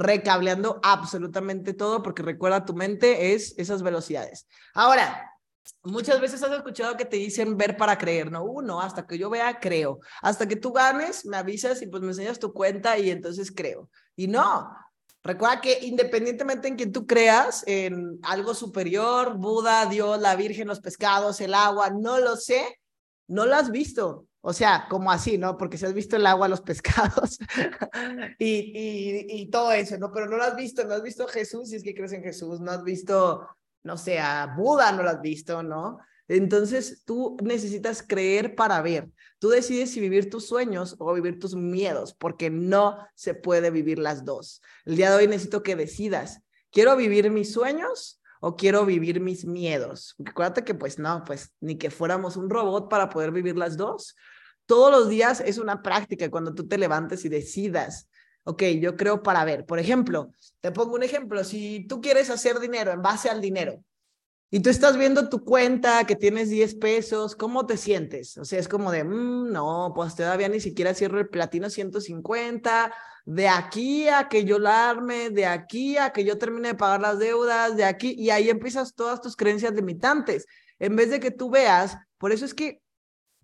recableando 0.00 0.80
absolutamente 0.82 1.74
todo, 1.74 2.02
porque 2.02 2.22
recuerda, 2.22 2.64
tu 2.64 2.74
mente 2.74 3.34
es 3.34 3.54
esas 3.58 3.82
velocidades. 3.82 4.46
Ahora, 4.74 5.26
Muchas 5.82 6.20
veces 6.20 6.42
has 6.42 6.52
escuchado 6.52 6.96
que 6.96 7.04
te 7.04 7.16
dicen 7.16 7.56
ver 7.56 7.76
para 7.76 7.96
creer, 7.96 8.30
¿no? 8.30 8.44
Uno, 8.44 8.80
hasta 8.80 9.06
que 9.06 9.16
yo 9.18 9.30
vea, 9.30 9.60
creo. 9.60 10.00
Hasta 10.20 10.46
que 10.46 10.56
tú 10.56 10.72
ganes, 10.72 11.24
me 11.24 11.36
avisas 11.36 11.80
y 11.82 11.86
pues 11.86 12.02
me 12.02 12.08
enseñas 12.08 12.38
tu 12.38 12.52
cuenta 12.52 12.98
y 12.98 13.10
entonces 13.10 13.52
creo. 13.54 13.88
Y 14.16 14.26
no, 14.26 14.70
recuerda 15.22 15.60
que 15.60 15.78
independientemente 15.82 16.68
en 16.68 16.76
quien 16.76 16.92
tú 16.92 17.06
creas, 17.06 17.62
en 17.66 18.18
algo 18.22 18.54
superior, 18.54 19.36
Buda, 19.38 19.86
Dios, 19.86 20.20
la 20.20 20.36
Virgen, 20.36 20.68
los 20.68 20.80
pescados, 20.80 21.40
el 21.40 21.54
agua, 21.54 21.90
no 21.90 22.18
lo 22.18 22.36
sé, 22.36 22.80
no 23.28 23.46
lo 23.46 23.54
has 23.54 23.70
visto. 23.70 24.26
O 24.42 24.52
sea, 24.52 24.86
como 24.88 25.12
así, 25.12 25.36
¿no? 25.36 25.58
Porque 25.58 25.76
si 25.76 25.84
has 25.84 25.92
visto 25.92 26.16
el 26.16 26.26
agua, 26.26 26.48
los 26.48 26.62
pescados 26.62 27.38
y, 28.38 28.46
y, 28.46 29.26
y, 29.28 29.50
todo 29.50 29.72
eso, 29.72 29.98
¿no? 29.98 30.10
Pero 30.12 30.26
no 30.26 30.36
lo 30.36 30.44
has 30.44 30.56
visto, 30.56 30.84
no 30.84 30.94
has 30.94 31.02
visto 31.02 31.26
Jesús, 31.26 31.68
si 31.68 31.76
es 31.76 31.82
que 31.82 31.94
crees 31.94 32.12
en 32.12 32.22
Jesús, 32.22 32.60
no 32.60 32.70
has 32.70 32.82
visto, 32.82 33.46
no 33.82 33.98
sé, 33.98 34.18
a 34.18 34.54
Buda, 34.56 34.92
no 34.92 35.02
lo 35.02 35.10
has 35.10 35.20
visto, 35.20 35.62
¿no? 35.62 35.98
Entonces 36.26 37.02
tú 37.04 37.36
necesitas 37.42 38.04
creer 38.06 38.54
para 38.54 38.80
ver. 38.80 39.10
Tú 39.40 39.48
decides 39.48 39.90
si 39.90 40.00
vivir 40.00 40.30
tus 40.30 40.46
sueños 40.46 40.94
o 41.00 41.12
vivir 41.12 41.40
tus 41.40 41.56
miedos, 41.56 42.14
porque 42.14 42.50
no 42.50 42.98
se 43.14 43.34
puede 43.34 43.70
vivir 43.70 43.98
las 43.98 44.24
dos. 44.24 44.62
El 44.84 44.96
día 44.96 45.10
de 45.10 45.16
hoy 45.16 45.26
necesito 45.26 45.62
que 45.62 45.74
decidas, 45.74 46.40
¿quiero 46.70 46.96
vivir 46.96 47.30
mis 47.30 47.52
sueños 47.52 48.19
o 48.40 48.56
quiero 48.56 48.84
vivir 48.84 49.20
mis 49.20 49.44
miedos? 49.44 50.14
Porque 50.16 50.64
que 50.64 50.74
pues 50.74 50.98
no, 50.98 51.22
pues 51.24 51.52
ni 51.60 51.76
que 51.76 51.90
fuéramos 51.90 52.36
un 52.36 52.50
robot 52.50 52.88
para 52.88 53.08
poder 53.08 53.30
vivir 53.30 53.56
las 53.56 53.76
dos. 53.76 54.16
Todos 54.66 54.90
los 54.90 55.08
días 55.08 55.40
es 55.40 55.58
una 55.58 55.82
práctica 55.82 56.30
cuando 56.30 56.54
tú 56.54 56.66
te 56.66 56.78
levantes 56.78 57.24
y 57.24 57.28
decidas, 57.28 58.08
ok, 58.44 58.62
yo 58.80 58.96
creo 58.96 59.22
para 59.22 59.44
ver. 59.44 59.66
Por 59.66 59.78
ejemplo, 59.78 60.32
te 60.60 60.72
pongo 60.72 60.94
un 60.94 61.02
ejemplo, 61.02 61.44
si 61.44 61.86
tú 61.86 62.00
quieres 62.00 62.30
hacer 62.30 62.58
dinero 62.58 62.92
en 62.92 63.02
base 63.02 63.28
al 63.28 63.40
dinero 63.40 63.84
y 64.50 64.60
tú 64.60 64.70
estás 64.70 64.96
viendo 64.96 65.28
tu 65.28 65.44
cuenta 65.44 66.04
que 66.06 66.16
tienes 66.16 66.50
10 66.50 66.74
pesos, 66.76 67.36
¿cómo 67.36 67.66
te 67.66 67.76
sientes? 67.76 68.36
O 68.38 68.44
sea, 68.44 68.58
es 68.58 68.68
como 68.68 68.90
de, 68.90 69.04
mm, 69.04 69.52
no, 69.52 69.92
pues 69.94 70.16
todavía 70.16 70.48
ni 70.48 70.60
siquiera 70.60 70.94
cierro 70.94 71.20
el 71.20 71.28
platino 71.28 71.70
150, 71.70 72.92
de 73.24 73.48
aquí 73.48 74.08
a 74.08 74.28
que 74.28 74.44
yo 74.44 74.58
la 74.58 74.90
arme, 74.90 75.30
de 75.30 75.46
aquí 75.46 75.96
a 75.96 76.10
que 76.10 76.24
yo 76.24 76.38
termine 76.38 76.68
de 76.68 76.74
pagar 76.74 77.00
las 77.00 77.18
deudas, 77.18 77.76
de 77.76 77.84
aquí, 77.84 78.14
y 78.18 78.30
ahí 78.30 78.50
empiezas 78.50 78.94
todas 78.94 79.20
tus 79.20 79.36
creencias 79.36 79.74
limitantes. 79.74 80.46
En 80.78 80.96
vez 80.96 81.10
de 81.10 81.20
que 81.20 81.30
tú 81.30 81.50
veas, 81.50 81.96
por 82.18 82.32
eso 82.32 82.44
es 82.44 82.54
que 82.54 82.82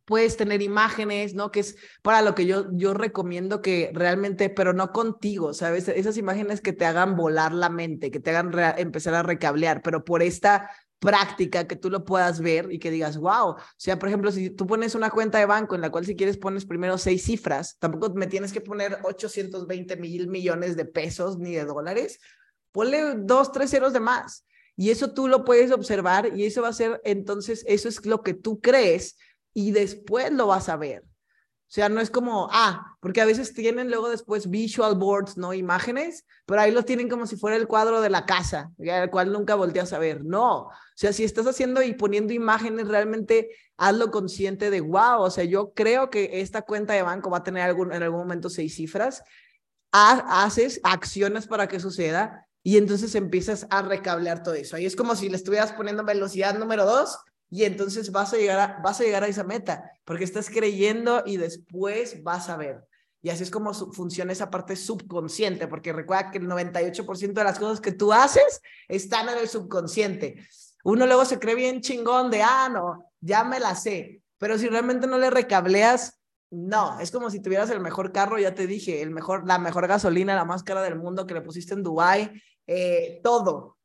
puedes 0.06 0.37
tener 0.37 0.62
imágenes, 0.62 1.35
¿no? 1.35 1.50
Que 1.50 1.61
es 1.61 1.76
para 2.02 2.23
lo 2.23 2.35
que 2.35 2.47
yo, 2.47 2.68
yo 2.73 2.95
recomiendo 2.95 3.61
que 3.61 3.90
realmente, 3.92 4.49
pero 4.49 4.73
no 4.73 4.92
contigo, 4.92 5.52
¿sabes? 5.52 5.88
Esas 5.88 6.16
imágenes 6.16 6.61
que 6.61 6.73
te 6.73 6.87
hagan 6.87 7.16
volar 7.16 7.52
la 7.52 7.68
mente, 7.68 8.11
que 8.11 8.21
te 8.21 8.30
hagan 8.30 8.52
empezar 8.78 9.14
a 9.14 9.25
recablear, 9.25 9.83
pero 9.83 10.04
por 10.04 10.23
esta 10.23 10.71
práctica 10.98 11.66
que 11.66 11.76
tú 11.76 11.90
lo 11.90 12.04
puedas 12.04 12.40
ver 12.40 12.72
y 12.72 12.78
que 12.78 12.90
digas, 12.90 13.18
wow, 13.18 13.50
o 13.50 13.58
sea, 13.76 13.98
por 13.98 14.08
ejemplo, 14.08 14.32
si 14.32 14.50
tú 14.50 14.66
pones 14.66 14.94
una 14.94 15.10
cuenta 15.10 15.38
de 15.38 15.46
banco 15.46 15.74
en 15.74 15.80
la 15.80 15.90
cual 15.90 16.06
si 16.06 16.16
quieres 16.16 16.38
pones 16.38 16.64
primero 16.64 16.98
seis 16.98 17.24
cifras, 17.24 17.76
tampoco 17.78 18.12
me 18.14 18.26
tienes 18.26 18.52
que 18.52 18.60
poner 18.60 18.98
820 19.02 19.96
mil 19.96 20.28
millones 20.28 20.76
de 20.76 20.84
pesos 20.84 21.38
ni 21.38 21.54
de 21.54 21.64
dólares, 21.64 22.18
ponle 22.72 23.14
dos, 23.16 23.52
tres 23.52 23.70
ceros 23.70 23.92
de 23.92 24.00
más. 24.00 24.46
Y 24.76 24.90
eso 24.90 25.12
tú 25.14 25.28
lo 25.28 25.44
puedes 25.44 25.72
observar 25.72 26.36
y 26.36 26.44
eso 26.44 26.62
va 26.62 26.68
a 26.68 26.72
ser, 26.74 27.00
entonces, 27.04 27.64
eso 27.66 27.88
es 27.88 28.04
lo 28.04 28.22
que 28.22 28.34
tú 28.34 28.60
crees 28.60 29.16
y 29.54 29.70
después 29.70 30.30
lo 30.32 30.48
vas 30.48 30.68
a 30.68 30.76
ver. 30.76 31.02
O 31.68 31.73
sea, 31.76 31.88
no 31.88 32.00
es 32.00 32.11
como, 32.11 32.49
ah, 32.52 32.96
porque 33.00 33.20
a 33.20 33.25
veces 33.25 33.52
tienen 33.52 33.90
luego 33.90 34.08
después 34.08 34.49
visual 34.49 34.94
boards, 34.94 35.37
¿no? 35.37 35.52
Imágenes, 35.52 36.25
pero 36.46 36.61
ahí 36.61 36.70
lo 36.70 36.85
tienen 36.85 37.08
como 37.08 37.26
si 37.26 37.37
fuera 37.37 37.56
el 37.56 37.66
cuadro 37.66 38.00
de 38.00 38.08
la 38.08 38.25
casa, 38.25 38.70
el 38.78 39.11
cual 39.11 39.32
nunca 39.32 39.56
volteas 39.56 39.92
a 39.92 39.99
ver. 39.99 40.25
No, 40.25 40.66
o 40.66 40.73
sea, 40.94 41.12
si 41.12 41.25
estás 41.25 41.46
haciendo 41.49 41.82
y 41.82 41.92
poniendo 41.94 42.32
imágenes, 42.32 42.87
realmente 42.87 43.50
hazlo 43.76 44.12
consciente 44.12 44.70
de, 44.70 44.80
wow, 44.80 45.23
o 45.23 45.30
sea, 45.30 45.42
yo 45.42 45.73
creo 45.75 46.08
que 46.08 46.40
esta 46.40 46.62
cuenta 46.62 46.94
de 46.94 47.02
banco 47.02 47.30
va 47.30 47.38
a 47.38 47.44
tener 47.44 47.62
algún, 47.64 47.92
en 47.92 48.02
algún 48.04 48.20
momento 48.20 48.49
seis 48.49 48.76
cifras. 48.76 49.25
haces 49.90 50.80
acciones 50.85 51.49
para 51.49 51.66
que 51.66 51.80
suceda 51.80 52.46
y 52.62 52.76
entonces 52.76 53.14
empiezas 53.16 53.66
a 53.70 53.82
recablear 53.82 54.44
todo 54.44 54.54
eso. 54.54 54.76
Ahí 54.76 54.87
es 54.87 54.94
como 54.94 55.16
si 55.16 55.28
le 55.28 55.37
estuvieras 55.37 55.73
poniendo 55.73 56.04
velocidad 56.04 56.56
número 56.58 56.85
dos 56.85 57.18
y 57.50 57.64
entonces 57.64 58.10
vas 58.12 58.32
a 58.32 58.36
llegar 58.36 58.58
a, 58.58 58.80
vas 58.82 59.00
a 59.00 59.04
llegar 59.04 59.24
a 59.24 59.28
esa 59.28 59.44
meta, 59.44 59.92
porque 60.04 60.25
estás 60.25 60.50
creyendo 60.50 61.23
y 61.25 61.36
después 61.36 62.23
vas 62.23 62.49
a 62.49 62.56
ver. 62.56 62.86
Y 63.23 63.30
así 63.30 63.42
es 63.42 63.50
como 63.50 63.75
funciona 63.75 64.32
esa 64.32 64.50
parte 64.50 64.76
subconsciente, 64.76 65.66
porque 65.66 65.92
recuerda 65.92 66.30
que 66.30 66.38
el 66.38 66.49
98% 66.49 67.32
de 67.32 67.44
las 67.44 67.58
cosas 67.58 67.80
que 67.80 67.92
tú 67.92 68.12
haces 68.12 68.60
están 68.88 69.28
en 69.28 69.38
el 69.38 69.49
subconsciente. 69.49 70.47
Uno 70.84 71.06
luego 71.06 71.25
se 71.25 71.38
cree 71.38 71.56
bien 71.56 71.80
chingón 71.80 72.30
de, 72.30 72.42
ah, 72.42 72.68
no, 72.73 73.10
ya 73.21 73.42
me 73.42 73.58
la 73.58 73.75
sé, 73.75 74.23
pero 74.38 74.58
si 74.58 74.68
realmente 74.68 75.06
no 75.06 75.18
le 75.18 75.30
recableas, 75.30 76.21
no, 76.50 77.00
es 77.00 77.10
como 77.10 77.30
si 77.30 77.40
tuvieras 77.40 77.71
el 77.71 77.80
mejor 77.80 78.12
carro, 78.12 78.38
ya 78.38 78.54
te 78.54 78.66
dije, 78.66 79.02
el 79.02 79.10
mejor, 79.10 79.47
la 79.47 79.58
mejor 79.58 79.88
gasolina, 79.88 80.36
la 80.36 80.44
más 80.44 80.62
cara 80.62 80.82
del 80.82 80.97
mundo 80.97 81.26
que 81.26 81.34
le 81.34 81.40
pusiste 81.40 81.75
en 81.75 81.82
Dubai, 81.82 82.30
eh, 82.66 83.21
todo, 83.23 83.75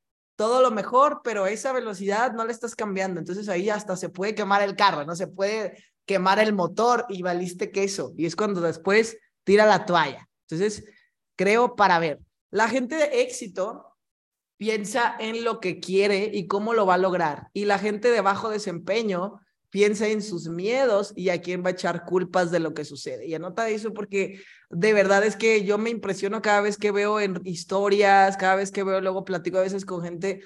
todo 0.41 0.63
lo 0.63 0.71
mejor, 0.71 1.21
pero 1.23 1.45
esa 1.45 1.71
velocidad 1.71 2.33
no 2.33 2.43
le 2.45 2.51
estás 2.51 2.75
cambiando. 2.75 3.19
Entonces 3.19 3.47
ahí 3.47 3.69
hasta 3.69 3.95
se 3.95 4.09
puede 4.09 4.33
quemar 4.33 4.63
el 4.63 4.75
carro, 4.75 5.05
no 5.05 5.15
se 5.15 5.27
puede 5.27 5.77
quemar 6.07 6.39
el 6.39 6.51
motor 6.51 7.05
y 7.09 7.21
valiste 7.21 7.69
queso. 7.69 8.11
Y 8.17 8.25
es 8.25 8.35
cuando 8.35 8.59
después 8.59 9.19
tira 9.43 9.67
la 9.67 9.85
toalla. 9.85 10.27
Entonces, 10.49 10.83
creo 11.35 11.75
para 11.75 11.99
ver. 11.99 12.21
La 12.49 12.67
gente 12.69 12.95
de 12.95 13.21
éxito 13.21 13.85
piensa 14.57 15.15
en 15.19 15.43
lo 15.43 15.59
que 15.59 15.79
quiere 15.79 16.31
y 16.33 16.47
cómo 16.47 16.73
lo 16.73 16.87
va 16.87 16.95
a 16.95 16.97
lograr. 16.97 17.49
Y 17.53 17.65
la 17.65 17.77
gente 17.77 18.09
de 18.09 18.21
bajo 18.21 18.49
desempeño 18.49 19.41
piensa 19.71 20.07
en 20.07 20.21
sus 20.21 20.47
miedos 20.47 21.13
y 21.15 21.29
a 21.29 21.41
quién 21.41 21.63
va 21.63 21.69
a 21.69 21.71
echar 21.71 22.05
culpas 22.05 22.51
de 22.51 22.59
lo 22.59 22.73
que 22.75 22.85
sucede. 22.85 23.25
Y 23.25 23.33
anota 23.33 23.69
eso 23.69 23.93
porque 23.93 24.41
de 24.69 24.93
verdad 24.93 25.23
es 25.25 25.35
que 25.35 25.63
yo 25.63 25.77
me 25.77 25.89
impresiono 25.89 26.41
cada 26.41 26.61
vez 26.61 26.77
que 26.77 26.91
veo 26.91 27.19
en 27.19 27.41
historias, 27.45 28.37
cada 28.37 28.55
vez 28.55 28.71
que 28.71 28.83
veo, 28.83 29.01
luego 29.01 29.25
platico 29.25 29.57
a 29.57 29.61
veces 29.61 29.85
con 29.85 30.03
gente, 30.03 30.41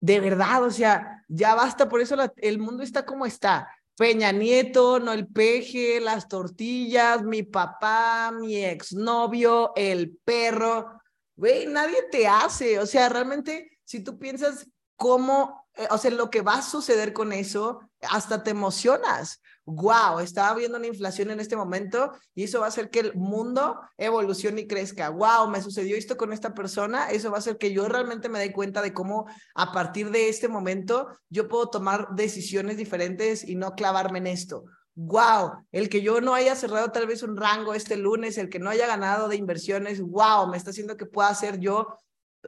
de 0.00 0.20
verdad, 0.20 0.62
o 0.62 0.70
sea, 0.70 1.24
ya 1.28 1.54
basta, 1.54 1.88
por 1.88 2.02
eso 2.02 2.16
el 2.36 2.58
mundo 2.58 2.82
está 2.82 3.06
como 3.06 3.24
está. 3.24 3.68
Peña 3.96 4.32
Nieto, 4.32 4.98
no 4.98 5.12
el 5.12 5.28
peje, 5.28 6.00
las 6.00 6.28
tortillas, 6.28 7.22
mi 7.22 7.44
papá, 7.44 8.32
mi 8.32 8.56
exnovio, 8.56 9.72
el 9.76 10.18
perro. 10.24 11.00
Güey, 11.36 11.66
nadie 11.66 11.98
te 12.10 12.26
hace. 12.26 12.80
O 12.80 12.86
sea, 12.86 13.08
realmente, 13.08 13.78
si 13.84 14.00
tú 14.00 14.18
piensas 14.18 14.68
cómo, 14.96 15.63
o 15.90 15.98
sea, 15.98 16.10
lo 16.10 16.30
que 16.30 16.42
va 16.42 16.54
a 16.56 16.62
suceder 16.62 17.12
con 17.12 17.32
eso, 17.32 17.80
hasta 18.10 18.42
te 18.42 18.50
emocionas. 18.50 19.40
Wow, 19.66 20.20
estaba 20.20 20.54
viendo 20.54 20.76
una 20.76 20.86
inflación 20.86 21.30
en 21.30 21.40
este 21.40 21.56
momento 21.56 22.12
y 22.34 22.44
eso 22.44 22.60
va 22.60 22.66
a 22.66 22.68
hacer 22.68 22.90
que 22.90 23.00
el 23.00 23.14
mundo 23.14 23.80
evolucione 23.96 24.62
y 24.62 24.66
crezca. 24.66 25.08
Wow, 25.08 25.48
me 25.48 25.62
sucedió 25.62 25.96
esto 25.96 26.16
con 26.16 26.32
esta 26.32 26.54
persona, 26.54 27.10
eso 27.10 27.30
va 27.30 27.36
a 27.36 27.40
hacer 27.40 27.56
que 27.56 27.72
yo 27.72 27.88
realmente 27.88 28.28
me 28.28 28.38
dé 28.38 28.52
cuenta 28.52 28.82
de 28.82 28.92
cómo 28.92 29.26
a 29.54 29.72
partir 29.72 30.10
de 30.10 30.28
este 30.28 30.48
momento 30.48 31.08
yo 31.30 31.48
puedo 31.48 31.70
tomar 31.70 32.08
decisiones 32.14 32.76
diferentes 32.76 33.42
y 33.42 33.56
no 33.56 33.74
clavarme 33.74 34.18
en 34.18 34.26
esto. 34.26 34.64
Wow, 34.96 35.66
el 35.72 35.88
que 35.88 36.02
yo 36.02 36.20
no 36.20 36.34
haya 36.34 36.54
cerrado 36.54 36.92
tal 36.92 37.06
vez 37.06 37.22
un 37.24 37.36
rango 37.36 37.74
este 37.74 37.96
lunes, 37.96 38.38
el 38.38 38.48
que 38.48 38.60
no 38.60 38.70
haya 38.70 38.86
ganado 38.86 39.28
de 39.28 39.36
inversiones, 39.36 40.00
wow, 40.00 40.46
me 40.46 40.56
está 40.56 40.70
haciendo 40.70 40.96
que 40.96 41.06
pueda 41.06 41.34
ser 41.34 41.58
yo 41.58 41.98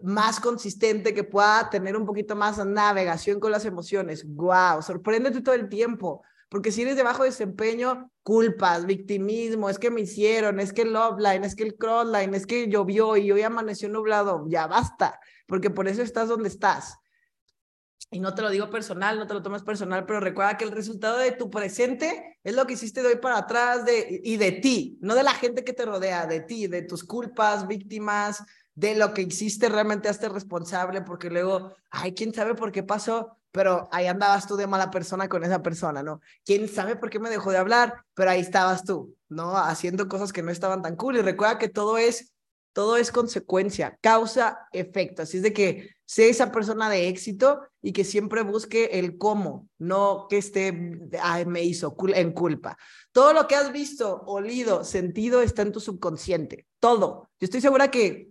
más 0.03 0.41
consistente, 0.41 1.15
que 1.15 1.25
pueda 1.25 1.69
tener 1.71 1.97
un 1.97 2.07
poquito 2.07 2.37
más 2.37 2.65
navegación 2.65 3.41
con 3.41 3.53
las 3.53 3.65
emociones. 3.65 4.25
¡Wow! 4.27 4.83
Sorpréndete 4.83 5.41
todo 5.41 5.55
el 5.55 5.69
tiempo. 5.69 6.23
Porque 6.49 6.71
si 6.71 6.83
eres 6.83 6.97
de 6.97 7.03
bajo 7.03 7.25
desempeño, 7.25 8.11
culpas, 8.23 8.87
victimismo, 8.87 9.69
es 9.69 9.79
que 9.79 9.91
me 9.91 10.03
hicieron, 10.03 10.61
es 10.61 10.73
que 10.73 10.83
el 10.83 10.95
offline, 10.95 11.45
es 11.45 11.57
que 11.57 11.65
el 11.65 11.77
crossline, 11.77 12.35
es 12.35 12.47
que 12.47 12.69
llovió 12.69 13.17
y 13.17 13.33
hoy 13.33 13.43
amaneció 13.43 13.89
nublado, 13.89 14.45
ya 14.49 14.67
basta, 14.67 15.19
porque 15.47 15.71
por 15.71 15.89
eso 15.89 16.03
estás 16.03 16.29
donde 16.29 16.49
estás. 16.49 16.99
Y 18.11 18.21
no 18.21 18.35
te 18.35 18.43
lo 18.43 18.51
digo 18.51 18.71
personal, 18.71 19.19
no 19.19 19.27
te 19.27 19.35
lo 19.35 19.43
tomes 19.43 19.65
personal, 19.65 20.07
pero 20.07 20.21
recuerda 20.21 20.57
que 20.57 20.65
el 20.65 20.71
resultado 20.71 21.19
de 21.19 21.33
tu 21.33 21.51
presente 21.51 22.39
es 22.45 22.55
lo 22.55 22.65
que 22.65 22.75
hiciste 22.75 23.03
de 23.03 23.09
hoy 23.09 23.17
para 23.17 23.39
atrás 23.39 23.85
de, 23.85 24.21
y 24.23 24.37
de 24.37 24.53
ti, 24.53 24.97
no 25.01 25.17
de 25.17 25.25
la 25.25 25.35
gente 25.35 25.65
que 25.65 25.73
te 25.73 25.85
rodea, 25.85 26.27
de 26.27 26.41
ti, 26.41 26.69
de 26.69 26.83
tus 26.83 27.03
culpas, 27.03 27.67
víctimas, 27.67 28.45
de 28.77 28.95
lo 28.95 29.12
que 29.12 29.23
hiciste 29.23 29.69
realmente 29.69 30.09
hazte 30.09 30.29
responsable 30.29 31.03
porque 31.03 31.31
luego, 31.31 31.75
ay, 31.91 32.12
quién 32.12 32.33
sabe 32.33 32.55
por 32.55 32.71
qué 32.71 32.83
pasó, 32.83 33.37
pero 33.51 33.89
ahí 33.91 34.07
andabas 34.07 34.47
tú 34.47 34.55
de 34.57 34.67
mala 34.67 34.91
persona 34.91 35.29
con 35.29 35.43
esa 35.43 35.62
persona, 35.62 36.03
¿no? 36.03 36.21
¿Quién 36.45 36.69
sabe 36.69 36.95
por 36.95 37.11
qué 37.11 37.19
me 37.19 37.31
dejó 37.31 37.51
de 37.51 37.57
hablar? 37.57 38.05
Pero 38.15 38.31
ahí 38.31 38.41
estabas 38.41 38.85
tú, 38.85 39.17
¿no? 39.29 39.57
Haciendo 39.57 40.09
cosas 40.09 40.33
que 40.33 40.43
no 40.43 40.51
estaban 40.51 40.83
tan 40.83 40.95
cool 40.95 41.17
y 41.17 41.23
recuerda 41.23 41.59
que 41.59 41.69
todo 41.69 41.99
es 41.99 42.33
todo 42.77 42.99
es 42.99 43.11
consecuencia, 43.11 43.99
causa, 44.03 44.69
efecto. 44.71 45.23
Así 45.23 45.39
es 45.39 45.43
de 45.43 45.55
que 45.55 45.97
sea 46.05 46.27
esa 46.27 46.53
persona 46.53 46.91
de 46.91 47.09
éxito 47.09 47.62
y 47.81 47.95
que 47.95 48.05
siempre 48.05 48.43
busque 48.43 48.91
el 48.99 49.17
cómo, 49.17 49.71
no 49.79 50.27
que 50.29 50.37
esté, 50.37 51.01
ay, 51.23 51.47
me 51.47 51.62
hizo 51.62 51.97
en 52.15 52.33
culpa. 52.33 52.77
Todo 53.12 53.33
lo 53.33 53.49
que 53.49 53.55
has 53.55 53.73
visto, 53.73 54.23
olido, 54.27 54.85
sentido 54.85 55.41
está 55.41 55.62
en 55.62 55.73
tu 55.73 55.81
subconsciente, 55.81 56.67
todo. 56.79 57.31
Yo 57.41 57.47
estoy 57.47 57.62
segura 57.62 57.91
que 57.91 58.29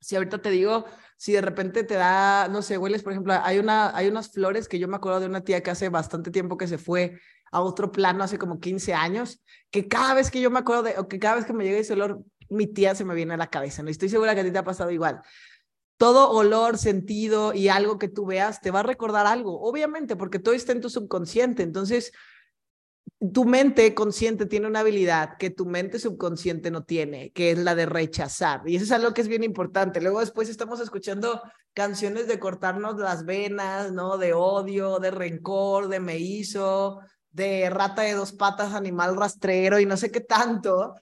Si 0.00 0.16
ahorita 0.16 0.38
te 0.38 0.50
digo, 0.50 0.84
si 1.16 1.32
de 1.32 1.40
repente 1.40 1.82
te 1.84 1.94
da, 1.94 2.48
no 2.48 2.62
sé, 2.62 2.78
hueles, 2.78 3.02
por 3.02 3.12
ejemplo, 3.12 3.34
hay, 3.42 3.58
una, 3.58 3.96
hay 3.96 4.08
unas 4.08 4.30
flores 4.30 4.68
que 4.68 4.78
yo 4.78 4.88
me 4.88 4.96
acuerdo 4.96 5.20
de 5.20 5.26
una 5.26 5.42
tía 5.42 5.62
que 5.62 5.70
hace 5.70 5.88
bastante 5.88 6.30
tiempo 6.30 6.56
que 6.56 6.68
se 6.68 6.78
fue 6.78 7.18
a 7.50 7.60
otro 7.60 7.90
plano, 7.90 8.22
hace 8.22 8.38
como 8.38 8.60
15 8.60 8.94
años, 8.94 9.42
que 9.70 9.88
cada 9.88 10.14
vez 10.14 10.30
que 10.30 10.40
yo 10.40 10.50
me 10.50 10.60
acuerdo 10.60 10.84
de, 10.84 10.98
o 10.98 11.08
que 11.08 11.18
cada 11.18 11.36
vez 11.36 11.44
que 11.44 11.52
me 11.52 11.64
llega 11.64 11.78
ese 11.78 11.94
olor, 11.94 12.22
mi 12.48 12.66
tía 12.66 12.94
se 12.94 13.04
me 13.04 13.14
viene 13.14 13.34
a 13.34 13.36
la 13.36 13.50
cabeza, 13.50 13.82
¿no? 13.82 13.90
estoy 13.90 14.08
segura 14.08 14.34
que 14.34 14.42
a 14.42 14.44
ti 14.44 14.50
te 14.50 14.58
ha 14.58 14.64
pasado 14.64 14.90
igual. 14.90 15.20
Todo 15.96 16.30
olor, 16.30 16.78
sentido 16.78 17.52
y 17.52 17.68
algo 17.68 17.98
que 17.98 18.08
tú 18.08 18.24
veas 18.24 18.60
te 18.60 18.70
va 18.70 18.80
a 18.80 18.84
recordar 18.84 19.26
algo, 19.26 19.60
obviamente, 19.60 20.14
porque 20.14 20.38
todo 20.38 20.54
está 20.54 20.70
en 20.70 20.80
tu 20.80 20.90
subconsciente. 20.90 21.64
Entonces, 21.64 22.12
tu 23.20 23.44
mente 23.44 23.94
consciente 23.94 24.46
tiene 24.46 24.68
una 24.68 24.80
habilidad 24.80 25.36
que 25.38 25.50
tu 25.50 25.66
mente 25.66 25.98
subconsciente 25.98 26.70
no 26.70 26.84
tiene, 26.84 27.32
que 27.32 27.50
es 27.50 27.58
la 27.58 27.74
de 27.74 27.86
rechazar. 27.86 28.62
Y 28.66 28.76
eso 28.76 28.84
es 28.84 28.92
algo 28.92 29.12
que 29.12 29.22
es 29.22 29.28
bien 29.28 29.42
importante. 29.42 30.00
Luego 30.00 30.20
después 30.20 30.48
estamos 30.48 30.78
escuchando 30.78 31.42
canciones 31.74 32.28
de 32.28 32.38
cortarnos 32.38 32.96
las 32.96 33.24
venas, 33.24 33.92
¿no? 33.92 34.18
De 34.18 34.34
odio, 34.34 35.00
de 35.00 35.10
rencor, 35.10 35.88
de 35.88 35.98
me 35.98 36.18
hizo, 36.18 37.00
de 37.30 37.68
rata 37.70 38.02
de 38.02 38.14
dos 38.14 38.32
patas, 38.32 38.72
animal 38.72 39.16
rastrero 39.16 39.80
y 39.80 39.86
no 39.86 39.96
sé 39.96 40.12
qué 40.12 40.20
tanto. 40.20 40.94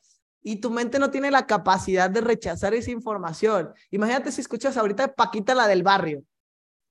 Y 0.43 0.57
tu 0.61 0.71
mente 0.71 0.99
no 0.99 1.11
tiene 1.11 1.31
la 1.31 1.47
capacidad 1.47 2.09
de 2.09 2.23
rechazar 2.23 2.73
esa 2.73 2.93
información. 2.93 3.75
Imagínate 3.91 4.33
si 4.33 4.41
escuchas 4.41 4.79
ahorita 4.79 5.13
Paquita 5.15 5.55
la 5.55 5.69
del 5.69 5.83
barrio. 5.83 6.23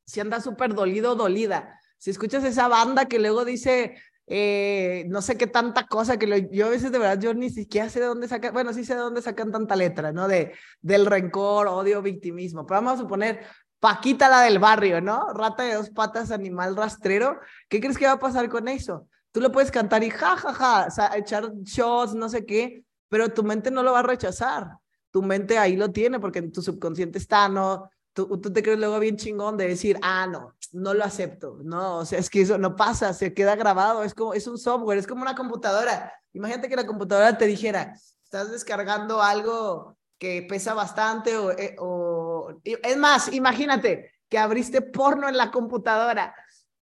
Si 0.06 0.20
anda 0.20 0.40
súper 0.40 0.76
dolido, 0.76 1.16
dolida. 1.16 1.80
Si 1.98 2.12
escuchas 2.12 2.44
esa 2.44 2.68
banda 2.68 3.06
que 3.06 3.18
luego 3.18 3.44
dice, 3.44 3.96
eh, 4.28 5.06
no 5.08 5.22
sé 5.22 5.38
qué 5.38 5.48
tanta 5.48 5.88
cosa 5.88 6.18
que 6.18 6.50
yo 6.52 6.66
a 6.66 6.70
veces 6.70 6.92
de 6.92 7.00
verdad 7.00 7.20
yo 7.20 7.34
ni 7.34 7.50
siquiera 7.50 7.90
sé 7.90 8.00
de 8.00 8.08
dónde 8.08 8.28
sacan, 8.28 8.54
bueno, 8.54 8.74
sí 8.74 8.84
sé 8.84 8.96
de 8.96 9.02
dónde 9.02 9.22
sacan 9.22 9.52
tanta 9.52 9.76
letra, 9.76 10.12
¿no? 10.12 10.28
De, 10.28 10.54
del 10.82 11.06
rencor, 11.06 11.68
odio, 11.68 12.02
victimismo. 12.02 12.66
Pero 12.66 12.82
vamos 12.82 12.94
a 13.00 13.02
suponer 13.04 13.46
Paquita 13.86 14.30
la 14.30 14.42
del 14.42 14.58
barrio, 14.58 15.00
¿no? 15.00 15.32
Rata 15.34 15.62
de 15.62 15.76
dos 15.76 15.92
patas, 15.92 16.32
animal 16.32 16.76
rastrero. 16.76 17.40
¿Qué 17.70 17.80
crees 17.80 18.00
que 18.00 18.08
va 18.08 18.14
a 18.14 18.20
pasar 18.20 18.50
con 18.50 18.68
eso? 18.68 19.08
Tú 19.32 19.42
lo 19.42 19.52
puedes 19.52 19.70
cantar 19.70 20.04
y 20.04 20.10
ja, 20.10 20.36
ja, 20.38 20.54
ja, 20.54 20.86
o 20.88 20.92
sea, 20.92 21.12
echar 21.16 21.54
shots, 21.62 22.16
no 22.16 22.28
sé 22.28 22.48
qué, 22.48 22.84
pero 23.10 23.30
tu 23.30 23.44
mente 23.44 23.70
no 23.70 23.84
lo 23.84 23.92
va 23.92 24.00
a 24.00 24.02
rechazar. 24.02 24.80
Tu 25.12 25.22
mente 25.22 25.60
ahí 25.60 25.76
lo 25.76 25.92
tiene 25.92 26.20
porque 26.20 26.40
en 26.40 26.52
tu 26.52 26.64
subconsciente 26.64 27.20
está, 27.20 27.48
¿no? 27.48 27.92
Tú, 28.16 28.40
tú 28.40 28.54
te 28.54 28.64
crees 28.64 28.80
luego 28.80 28.98
bien 28.98 29.18
chingón 29.18 29.58
de 29.58 29.68
decir, 29.68 30.00
ah, 30.02 30.26
no, 30.26 30.56
no 30.72 30.94
lo 30.94 31.04
acepto, 31.04 31.60
no, 31.62 31.98
o 31.98 32.06
sea, 32.06 32.18
es 32.18 32.30
que 32.30 32.40
eso 32.40 32.58
no 32.58 32.74
pasa, 32.78 33.12
se 33.12 33.34
queda 33.34 33.58
grabado, 33.58 34.04
es 34.04 34.14
como, 34.14 34.34
es 34.34 34.48
un 34.48 34.58
software, 34.58 34.98
es 34.98 35.06
como 35.06 35.22
una 35.22 35.36
computadora. 35.36 36.14
Imagínate 36.32 36.70
que 36.70 36.78
la 36.78 36.88
computadora 36.88 37.38
te 37.38 37.46
dijera, 37.46 37.94
estás 38.24 38.54
descargando 38.54 39.22
algo 39.22 39.98
que 40.18 40.46
pesa 40.48 40.74
bastante 40.74 41.36
o, 41.36 41.52
eh, 41.52 41.76
o 41.78 42.58
es 42.64 42.96
más, 42.96 43.34
imagínate 43.34 44.14
que 44.30 44.38
abriste 44.38 44.82
porno 44.82 45.28
en 45.28 45.36
la 45.36 45.52
computadora. 45.52 46.34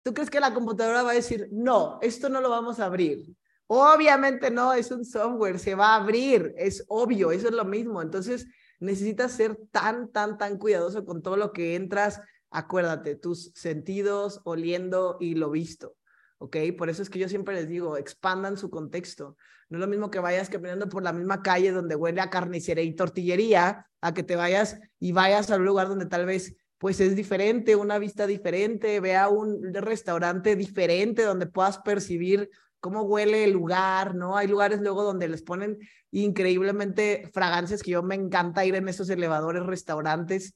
¿Tú 0.03 0.15
crees 0.15 0.31
que 0.31 0.41
la 0.41 0.55
computadora 0.55 1.03
va 1.03 1.11
a 1.11 1.15
decir, 1.15 1.47
no, 1.53 1.99
esto 2.01 2.31
no 2.31 2.41
lo 2.41 2.49
vamos 2.49 2.81
a 2.81 2.87
abrir? 2.87 3.27
Obviamente 3.67 4.51
no, 4.51 4.73
es 4.73 4.91
un 4.91 5.05
software, 5.05 5.59
se 5.59 5.75
va 5.75 5.89
a 5.89 5.97
abrir, 5.97 6.55
es 6.57 6.87
obvio, 6.89 7.31
eso 7.31 7.49
es 7.49 7.55
lo 7.55 7.67
mismo. 7.67 8.01
Entonces, 8.01 8.47
necesitas 8.81 9.33
ser 9.33 9.59
tan, 9.71 10.11
tan, 10.11 10.39
tan 10.39 10.59
cuidadoso 10.59 11.05
con 11.05 11.23
todo 11.23 11.37
lo 11.37 11.53
que 11.53 11.75
entras 11.75 12.21
acuérdate, 12.51 13.15
tus 13.15 13.53
sentidos, 13.55 14.41
oliendo 14.45 15.17
y 15.21 15.35
lo 15.35 15.51
visto. 15.51 15.97
¿ok? 16.39 16.57
Por 16.77 16.89
eso 16.89 17.03
es 17.03 17.11
que 17.11 17.19
yo 17.19 17.29
siempre 17.29 17.55
les 17.55 17.69
digo, 17.69 17.97
expandan 17.97 18.57
su 18.57 18.71
contexto. 18.71 19.37
No 19.69 19.79
es 19.79 19.81
lo 19.81 19.89
mismo 19.89 20.11
que 20.11 20.21
vayas 20.21 20.49
caminando 20.49 20.89
por 20.89 21.03
la 21.03 21.13
misma 21.13 21.43
calle 21.43 21.73
donde 21.73 21.97
huele 21.97 22.21
a 22.21 22.31
carnicería 22.31 22.85
y 22.85 22.95
tortillería, 22.95 23.87
a 24.01 24.15
que 24.15 24.23
te 24.23 24.37
vayas 24.37 24.81
y 24.99 25.13
vayas 25.13 25.51
a 25.51 25.57
un 25.57 25.65
lugar 25.65 25.89
donde 25.89 26.07
tal 26.07 26.27
vez 26.27 26.57
pues 26.79 27.01
es 27.01 27.17
diferente, 27.17 27.75
una 27.75 27.99
vista 27.99 28.29
diferente, 28.29 29.01
vea 29.01 29.29
un 29.29 29.75
restaurante 29.75 30.55
diferente 30.55 31.23
donde 31.25 31.47
puedas 31.47 31.79
percibir 31.79 32.51
cómo 32.81 33.03
huele 33.03 33.45
el 33.45 33.53
lugar, 33.53 34.15
¿no? 34.15 34.37
Hay 34.37 34.47
lugares 34.47 34.81
luego 34.81 35.03
donde 35.03 35.29
les 35.29 35.43
ponen 35.43 35.79
increíblemente 36.11 37.31
fragancias 37.33 37.83
que 37.83 37.93
yo 37.93 38.03
me 38.03 38.15
encanta 38.15 38.65
ir 38.65 38.75
en 38.75 38.89
esos 38.89 39.11
elevadores, 39.11 39.65
restaurantes 39.65 40.55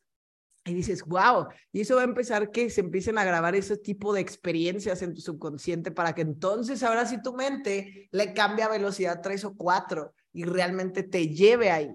y 0.64 0.74
dices, 0.74 1.04
wow, 1.04 1.48
y 1.72 1.80
eso 1.80 1.96
va 1.96 2.02
a 2.02 2.04
empezar 2.04 2.50
que 2.50 2.70
se 2.70 2.82
empiecen 2.82 3.18
a 3.18 3.24
grabar 3.24 3.56
ese 3.56 3.76
tipo 3.76 4.12
de 4.12 4.20
experiencias 4.20 5.02
en 5.02 5.12
tu 5.12 5.20
subconsciente 5.20 5.90
para 5.90 6.14
que 6.14 6.22
entonces 6.22 6.82
ahora 6.84 7.04
sí 7.04 7.20
tu 7.20 7.34
mente 7.34 8.08
le 8.12 8.32
cambie 8.32 8.64
a 8.64 8.68
velocidad 8.68 9.20
3 9.20 9.44
o 9.44 9.54
4 9.56 10.14
y 10.32 10.44
realmente 10.44 11.02
te 11.02 11.28
lleve 11.28 11.70
ahí. 11.70 11.90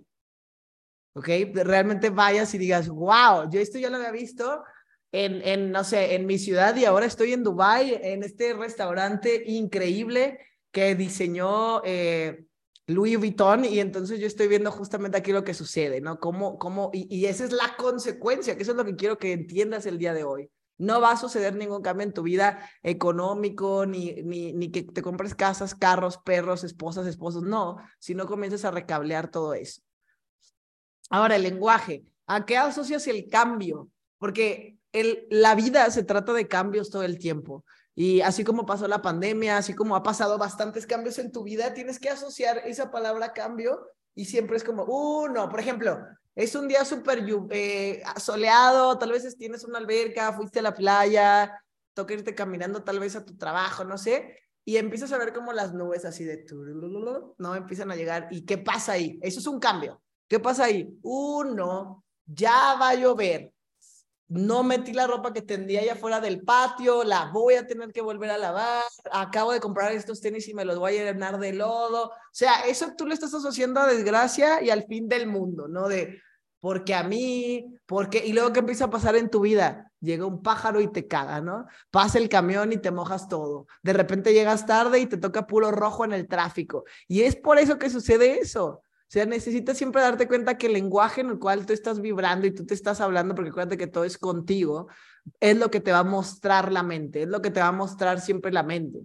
¿Ok? 1.13 1.29
Realmente 1.53 2.09
vayas 2.09 2.53
y 2.53 2.57
digas, 2.57 2.89
wow, 2.89 3.49
yo 3.49 3.59
esto 3.59 3.79
ya 3.79 3.89
lo 3.89 3.95
había 3.95 4.11
visto 4.11 4.63
en, 5.11 5.41
en, 5.47 5.71
no 5.71 5.83
sé, 5.83 6.15
en 6.15 6.25
mi 6.25 6.37
ciudad 6.37 6.75
y 6.75 6.85
ahora 6.85 7.05
estoy 7.05 7.33
en 7.33 7.43
Dubai 7.43 7.99
en 8.01 8.23
este 8.23 8.53
restaurante 8.53 9.43
increíble 9.45 10.39
que 10.71 10.95
diseñó 10.95 11.81
eh, 11.85 12.45
Louis 12.87 13.17
Vuitton 13.17 13.65
y 13.65 13.79
entonces 13.79 14.19
yo 14.19 14.27
estoy 14.27 14.47
viendo 14.47 14.71
justamente 14.71 15.17
aquí 15.17 15.31
lo 15.31 15.43
que 15.43 15.53
sucede, 15.53 16.01
¿no? 16.01 16.19
Cómo, 16.19 16.57
cómo, 16.57 16.89
y, 16.93 17.13
y, 17.13 17.25
esa 17.25 17.45
es 17.45 17.51
la 17.51 17.75
consecuencia, 17.77 18.55
que 18.55 18.63
eso 18.63 18.71
es 18.71 18.77
lo 18.77 18.85
que 18.85 18.95
quiero 18.95 19.17
que 19.17 19.33
entiendas 19.33 19.85
el 19.85 19.97
día 19.97 20.13
de 20.13 20.23
hoy. 20.23 20.49
No 20.77 21.01
va 21.01 21.11
a 21.11 21.17
suceder 21.17 21.55
ningún 21.55 21.81
cambio 21.81 22.05
en 22.05 22.13
tu 22.13 22.21
vida 22.21 22.69
económico, 22.83 23.85
ni, 23.85 24.21
ni, 24.23 24.53
ni 24.53 24.71
que 24.71 24.83
te 24.83 25.01
compres 25.01 25.33
casas, 25.33 25.73
carros, 25.73 26.17
perros, 26.17 26.63
esposas, 26.63 27.07
esposos, 27.07 27.43
no, 27.43 27.77
si 27.97 28.13
no 28.13 28.27
comienzas 28.27 28.63
a 28.63 28.71
recablear 28.71 29.31
todo 29.31 29.53
eso. 29.53 29.81
Ahora, 31.09 31.35
el 31.35 31.43
lenguaje. 31.43 32.05
¿A 32.27 32.45
qué 32.45 32.57
asocias 32.57 33.07
el 33.07 33.27
cambio? 33.29 33.89
Porque 34.17 34.76
la 35.29 35.55
vida 35.55 35.89
se 35.91 36.03
trata 36.03 36.33
de 36.33 36.47
cambios 36.47 36.89
todo 36.89 37.03
el 37.03 37.17
tiempo. 37.17 37.65
Y 37.95 38.21
así 38.21 38.43
como 38.43 38.65
pasó 38.65 38.87
la 38.87 39.01
pandemia, 39.01 39.57
así 39.57 39.73
como 39.73 39.95
ha 39.95 40.03
pasado 40.03 40.37
bastantes 40.37 40.85
cambios 40.85 41.17
en 41.17 41.31
tu 41.31 41.43
vida, 41.43 41.73
tienes 41.73 41.99
que 41.99 42.09
asociar 42.09 42.59
esa 42.65 42.91
palabra 42.91 43.33
cambio 43.33 43.87
y 44.13 44.25
siempre 44.25 44.57
es 44.57 44.63
como, 44.63 44.83
uh, 44.83 45.49
por 45.49 45.59
ejemplo, 45.59 45.99
es 46.35 46.53
un 46.53 46.67
día 46.67 46.85
súper 46.85 47.25
eh, 47.49 48.03
soleado, 48.17 48.97
tal 48.99 49.11
vez 49.11 49.35
tienes 49.37 49.63
una 49.63 49.79
alberca, 49.79 50.33
fuiste 50.33 50.59
a 50.59 50.61
la 50.61 50.75
playa, 50.75 51.59
toca 51.95 52.13
irte 52.13 52.35
caminando 52.35 52.83
tal 52.83 52.99
vez 52.99 53.15
a 53.15 53.25
tu 53.25 53.35
trabajo, 53.35 53.83
no 53.83 53.97
sé, 53.97 54.37
y 54.63 54.77
empiezas 54.77 55.11
a 55.13 55.17
ver 55.17 55.33
como 55.33 55.51
las 55.51 55.73
nubes 55.73 56.05
así 56.05 56.23
de, 56.23 56.45
no, 57.37 57.55
empiezan 57.55 57.89
a 57.89 57.95
llegar. 57.95 58.27
¿Y 58.29 58.45
qué 58.45 58.59
pasa 58.59 58.91
ahí? 58.91 59.17
Eso 59.23 59.39
es 59.39 59.47
un 59.47 59.59
cambio. 59.59 60.01
¿Qué 60.27 60.39
pasa 60.39 60.65
ahí? 60.65 60.87
Uno, 61.01 62.03
ya 62.25 62.75
va 62.79 62.89
a 62.89 62.95
llover 62.95 63.51
no 64.29 64.63
metí 64.63 64.93
la 64.93 65.07
ropa 65.07 65.31
que 65.31 65.41
tendría 65.41 65.81
allá 65.81 65.95
fuera 65.95 66.19
del 66.19 66.41
patio, 66.41 67.03
la 67.03 67.31
voy 67.31 67.55
a 67.55 67.65
tener 67.65 67.91
que 67.91 68.01
volver 68.01 68.29
a 68.29 68.37
lavar, 68.37 68.83
acabo 69.11 69.53
de 69.53 69.59
comprar 69.59 69.91
estos 69.93 70.19
tenis 70.19 70.47
y 70.47 70.53
me 70.53 70.65
los 70.65 70.77
voy 70.79 70.97
a 70.97 71.05
llenar 71.05 71.39
de 71.39 71.53
lodo. 71.53 72.07
O 72.07 72.13
sea, 72.31 72.61
eso 72.67 72.93
tú 72.97 73.05
le 73.07 73.13
estás 73.13 73.33
asociando 73.33 73.79
a 73.79 73.87
desgracia 73.87 74.61
y 74.61 74.69
al 74.69 74.85
fin 74.85 75.07
del 75.07 75.27
mundo, 75.27 75.67
¿no? 75.67 75.87
De, 75.87 76.21
porque 76.59 76.93
a 76.93 77.03
mí, 77.03 77.77
porque, 77.85 78.25
y 78.25 78.33
luego 78.33 78.51
que 78.51 78.59
empieza 78.59 78.85
a 78.85 78.89
pasar 78.89 79.15
en 79.15 79.29
tu 79.29 79.41
vida, 79.41 79.91
llega 80.01 80.25
un 80.25 80.41
pájaro 80.41 80.81
y 80.81 80.91
te 80.91 81.07
caga, 81.07 81.39
¿no? 81.39 81.65
Pasa 81.91 82.17
el 82.17 82.29
camión 82.29 82.73
y 82.73 82.77
te 82.77 82.91
mojas 82.91 83.27
todo. 83.29 83.67
De 83.81 83.93
repente 83.93 84.33
llegas 84.33 84.65
tarde 84.65 84.99
y 84.99 85.05
te 85.05 85.17
toca 85.17 85.47
puro 85.47 85.71
rojo 85.71 86.03
en 86.03 86.13
el 86.13 86.27
tráfico. 86.27 86.83
Y 87.07 87.21
es 87.21 87.35
por 87.35 87.59
eso 87.59 87.77
que 87.77 87.89
sucede 87.89 88.39
eso. 88.39 88.81
O 89.07 89.09
sea, 89.09 89.25
necesitas 89.25 89.77
siempre 89.77 90.01
darte 90.01 90.27
cuenta 90.27 90.57
que 90.57 90.67
el 90.67 90.73
lenguaje 90.73 91.21
en 91.21 91.29
el 91.29 91.39
cual 91.39 91.65
tú 91.65 91.71
estás 91.71 92.01
vibrando 92.01 92.45
y 92.45 92.51
tú 92.51 92.65
te 92.65 92.73
estás 92.73 92.99
hablando, 92.99 93.35
porque 93.35 93.51
acuérdate 93.51 93.77
que 93.77 93.87
todo 93.87 94.03
es 94.03 94.17
contigo, 94.17 94.89
es 95.39 95.57
lo 95.57 95.71
que 95.71 95.79
te 95.79 95.93
va 95.93 95.99
a 95.99 96.03
mostrar 96.03 96.73
la 96.73 96.83
mente, 96.83 97.21
es 97.21 97.29
lo 97.29 97.41
que 97.41 97.49
te 97.49 97.61
va 97.61 97.67
a 97.67 97.71
mostrar 97.71 98.19
siempre 98.19 98.51
la 98.51 98.63
mente. 98.63 98.99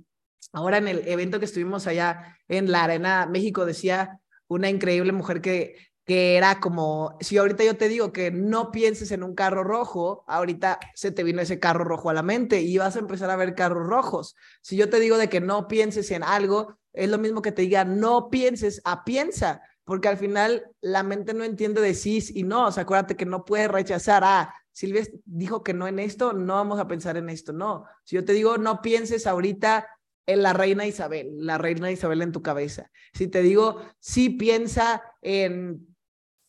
Ahora 0.53 0.79
en 0.79 0.89
el 0.89 1.07
evento 1.07 1.39
que 1.39 1.45
estuvimos 1.45 1.87
allá 1.87 2.37
en 2.49 2.73
la 2.73 2.83
Arena 2.83 3.27
México, 3.27 3.65
decía 3.65 4.19
una 4.49 4.69
increíble 4.69 5.13
mujer 5.13 5.41
que, 5.41 5.77
que 6.05 6.37
era 6.37 6.59
como, 6.59 7.17
si 7.21 7.39
ahorita 7.39 7.63
yo 7.63 7.77
te 7.77 7.89
digo 7.89 8.13
que 8.13 8.33
no 8.33 8.73
pienses 8.73 9.13
en 9.13 9.23
un 9.23 9.37
carro 9.37 9.63
rojo, 9.63 10.25
ahorita 10.27 10.81
se 10.95 11.13
te 11.13 11.23
vino 11.23 11.41
ese 11.41 11.61
carro 11.61 11.85
rojo 11.85 12.11
a 12.11 12.15
la 12.15 12.25
mente 12.25 12.61
y 12.61 12.77
vas 12.77 12.97
a 12.97 12.99
empezar 12.99 13.31
a 13.31 13.37
ver 13.37 13.55
carros 13.55 13.87
rojos. 13.87 14.35
Si 14.63 14.77
yo 14.77 14.91
te 14.91 14.99
digo 14.99 15.17
de 15.17 15.29
que 15.29 15.41
no 15.41 15.69
pienses 15.69 16.11
en 16.11 16.25
algo, 16.25 16.77
es 16.93 17.09
lo 17.09 17.19
mismo 17.19 17.41
que 17.41 17.53
te 17.53 17.63
diga 17.63 17.85
no 17.85 18.31
pienses 18.31 18.83
a 18.85 19.05
piensa 19.05 19.63
porque 19.93 20.09
al 20.09 20.17
final 20.17 20.65
la 20.81 21.03
mente 21.03 21.35
no 21.35 21.45
entiende 21.45 21.83
de 21.83 21.93
sí 21.93 22.25
y 22.35 22.45
no, 22.45 22.69
o 22.69 22.73
sea, 22.73 22.85
acuérdate 22.85 23.15
que 23.15 23.27
no 23.27 23.45
puedes 23.45 23.71
rechazar, 23.71 24.23
ah, 24.25 24.55
Silvia 24.73 25.05
dijo 25.27 25.63
que 25.63 25.75
no 25.75 25.87
en 25.87 25.99
esto, 25.99 26.33
no 26.33 26.55
vamos 26.55 26.81
a 26.81 26.89
pensar 26.89 27.19
en 27.19 27.29
esto, 27.29 27.53
no. 27.53 27.85
Si 28.03 28.17
yo 28.17 28.25
te 28.25 28.33
digo, 28.33 28.57
no 28.57 28.81
pienses 28.81 29.27
ahorita 29.27 29.87
en 30.25 30.43
la 30.43 30.55
reina 30.55 30.87
Isabel, 30.87 31.35
la 31.37 31.59
reina 31.59 31.93
Isabel 31.93 32.23
en 32.23 32.33
tu 32.33 32.41
cabeza. 32.41 32.91
Si 33.13 33.29
te 33.29 33.43
digo, 33.43 33.83
sí 33.99 34.31
piensa 34.31 35.03
en 35.21 35.87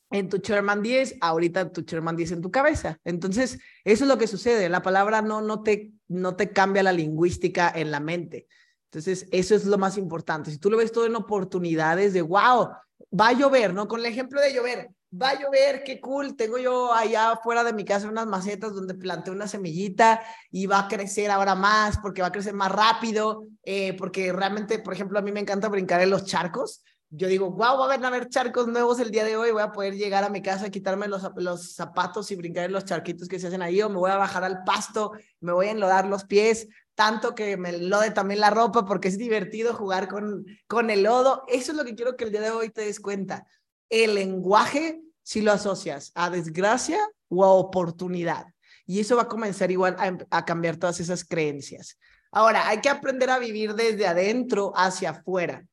en 0.10 0.29
tu 0.29 0.38
Sherman 0.38 0.82
10, 0.82 1.17
ahorita 1.19 1.73
tu 1.73 1.82
Sherman 1.82 2.15
10 2.15 2.34
en 2.34 2.41
tu 2.41 2.51
cabeza. 2.51 2.97
Entonces, 3.03 3.60
eso 3.84 4.03
es 4.06 4.08
lo 4.08 4.17
que 4.19 4.27
sucede. 4.27 4.69
La 4.69 4.84
palabra 4.84 5.21
no, 5.21 5.41
no, 5.41 5.63
te, 5.63 5.91
no 6.08 6.38
te 6.38 6.51
cambia 6.51 6.84
la 6.84 6.93
lingüística 6.93 7.69
en 7.75 7.89
la 7.89 7.99
mente. 7.99 8.47
Entonces, 8.93 9.27
eso 9.32 9.56
es 9.56 9.65
lo 9.65 9.79
más 9.79 9.97
importante. 9.97 10.51
Si 10.51 10.60
tú 10.60 10.69
lo 10.69 10.77
ves 10.77 10.91
todo 10.91 11.08
en 11.08 11.15
oportunidades 11.15 12.13
de, 12.13 12.21
wow, 12.21 12.69
va 13.12 13.30
a 13.30 13.34
llover, 13.34 13.74
¿no? 13.74 13.88
Con 13.88 14.00
el 14.00 14.06
ejemplo 14.06 14.42
de 14.42 14.54
llover, 14.54 14.89
va 15.13 15.30
a 15.30 15.39
llover, 15.39 15.84
qué 15.84 16.00
cool, 16.02 16.36
tengo 16.36 16.58
yo 16.58 16.94
allá 16.94 17.32
afuera 17.32 17.63
de 17.63 17.74
mi 17.74 17.86
casa 17.86 18.08
unas 18.08 18.26
macetas 18.26 18.74
donde 18.74 18.96
planté 18.96 19.32
una 19.32 19.48
semillita 19.48 20.22
y 20.52 20.66
va 20.66 20.80
a 20.80 20.88
crecer 20.88 21.30
ahora 21.30 21.56
más 21.56 22.00
porque 22.00 22.22
va 22.22 22.30
a 22.30 22.32
crecer 22.32 22.54
más 22.54 22.72
rápido, 22.72 23.46
eh, 23.63 23.94
porque 23.94 24.34
realmente, 24.34 24.80
por 24.80 24.94
ejemplo, 24.94 25.20
a 25.20 25.22
mí 25.22 25.32
me 25.32 25.39
encanta 25.39 25.70
brincar 25.70 26.02
en 26.02 26.10
los 26.10 26.26
charcos. 26.26 26.84
Yo 27.16 27.28
digo, 27.28 27.52
wow, 27.52 27.78
va 27.78 27.94
a 27.94 28.08
haber 28.08 28.28
charcos 28.30 28.68
nuevos 28.68 29.00
el 29.00 29.12
día 29.12 29.24
de 29.24 29.38
hoy, 29.38 29.52
voy 29.52 29.62
a 29.62 29.72
poder 29.72 29.94
llegar 29.94 30.24
a 30.24 30.30
mi 30.30 30.42
casa, 30.42 30.72
quitarme 30.72 31.08
los, 31.08 31.22
los 31.36 31.76
zapatos 31.76 32.32
y 32.32 32.36
brincar 32.36 32.66
en 32.66 32.72
los 32.72 32.86
charquitos 32.86 33.28
que 33.28 33.38
se 33.38 33.48
hacen 33.48 33.62
ahí, 33.62 33.80
o 33.84 33.89
me 33.89 33.98
voy 33.98 34.10
a 34.10 34.18
bajar 34.18 34.44
al 34.44 34.63
pasto, 34.63 35.12
me 35.39 35.52
voy 35.52 35.68
a 35.68 35.72
enlodar 35.72 36.08
los 36.08 36.24
pies, 36.24 36.68
tanto 36.95 37.36
que 37.36 37.58
me 37.58 37.77
lode 37.77 38.12
también 38.12 38.39
la 38.39 38.49
ropa 38.49 38.86
porque 38.86 39.08
es 39.08 39.17
divertido 39.17 39.73
jugar 39.73 40.08
con, 40.08 40.45
con 40.67 40.89
el 40.89 41.03
lodo. 41.03 41.43
Eso 41.47 41.71
es 41.71 41.77
lo 41.77 41.86
que 41.86 41.95
quiero 41.95 42.15
que 42.15 42.25
el 42.25 42.32
día 42.32 42.41
de 42.41 42.51
hoy 42.51 42.69
te 42.69 42.82
des 42.82 42.99
cuenta 42.99 43.45
el 43.89 44.15
lenguaje 44.15 45.01
si 45.23 45.41
lo 45.41 45.51
asocias 45.51 46.12
a 46.15 46.29
desgracia 46.29 46.99
o 47.29 47.43
a 47.43 47.49
oportunidad. 47.49 48.47
Y 48.86 48.99
eso 48.99 49.15
va 49.15 49.23
a 49.23 49.27
comenzar 49.27 49.71
igual 49.71 49.95
a, 50.29 50.45
cambiar 50.45 50.77
todas 50.77 50.99
esas 50.99 51.23
creencias. 51.23 51.97
Ahora, 52.32 52.67
hay 52.67 52.82
que 52.82 52.89
aprender 52.89 53.29
a 53.29 53.39
vivir 53.39 53.75
desde 53.75 54.08
adentro 54.08 54.73
hacia 54.75 55.12
afuera 55.12 55.65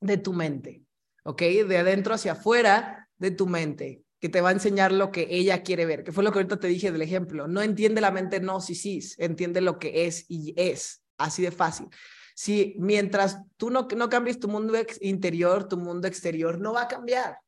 de 0.00 0.18
tu 0.18 0.32
mente, 0.32 0.82
¿ok? 1.24 1.40
De 1.40 1.78
adentro 1.78 2.14
hacia 2.14 2.32
afuera 2.32 3.08
de 3.16 3.30
tu 3.30 3.46
mente, 3.46 4.01
que 4.22 4.28
te 4.28 4.40
va 4.40 4.50
a 4.50 4.52
enseñar 4.52 4.92
lo 4.92 5.10
que 5.10 5.26
ella 5.30 5.64
quiere 5.64 5.84
ver, 5.84 6.04
que 6.04 6.12
fue 6.12 6.22
lo 6.22 6.30
que 6.30 6.38
ahorita 6.38 6.60
te 6.60 6.68
dije 6.68 6.92
del 6.92 7.02
ejemplo. 7.02 7.48
No 7.48 7.60
entiende 7.60 8.00
la 8.00 8.12
mente 8.12 8.38
no, 8.38 8.60
sí, 8.60 8.76
sí, 8.76 9.00
entiende 9.18 9.60
lo 9.60 9.80
que 9.80 10.06
es 10.06 10.26
y 10.28 10.54
es, 10.56 11.02
así 11.18 11.42
de 11.42 11.50
fácil. 11.50 11.88
Si 12.36 12.76
mientras 12.78 13.38
tú 13.56 13.70
no, 13.70 13.88
no 13.96 14.08
cambies 14.08 14.38
tu 14.38 14.46
mundo 14.46 14.74
interior, 15.00 15.66
tu 15.66 15.76
mundo 15.76 16.06
exterior 16.06 16.60
no 16.60 16.72
va 16.72 16.82
a 16.82 16.88
cambiar. 16.88 17.38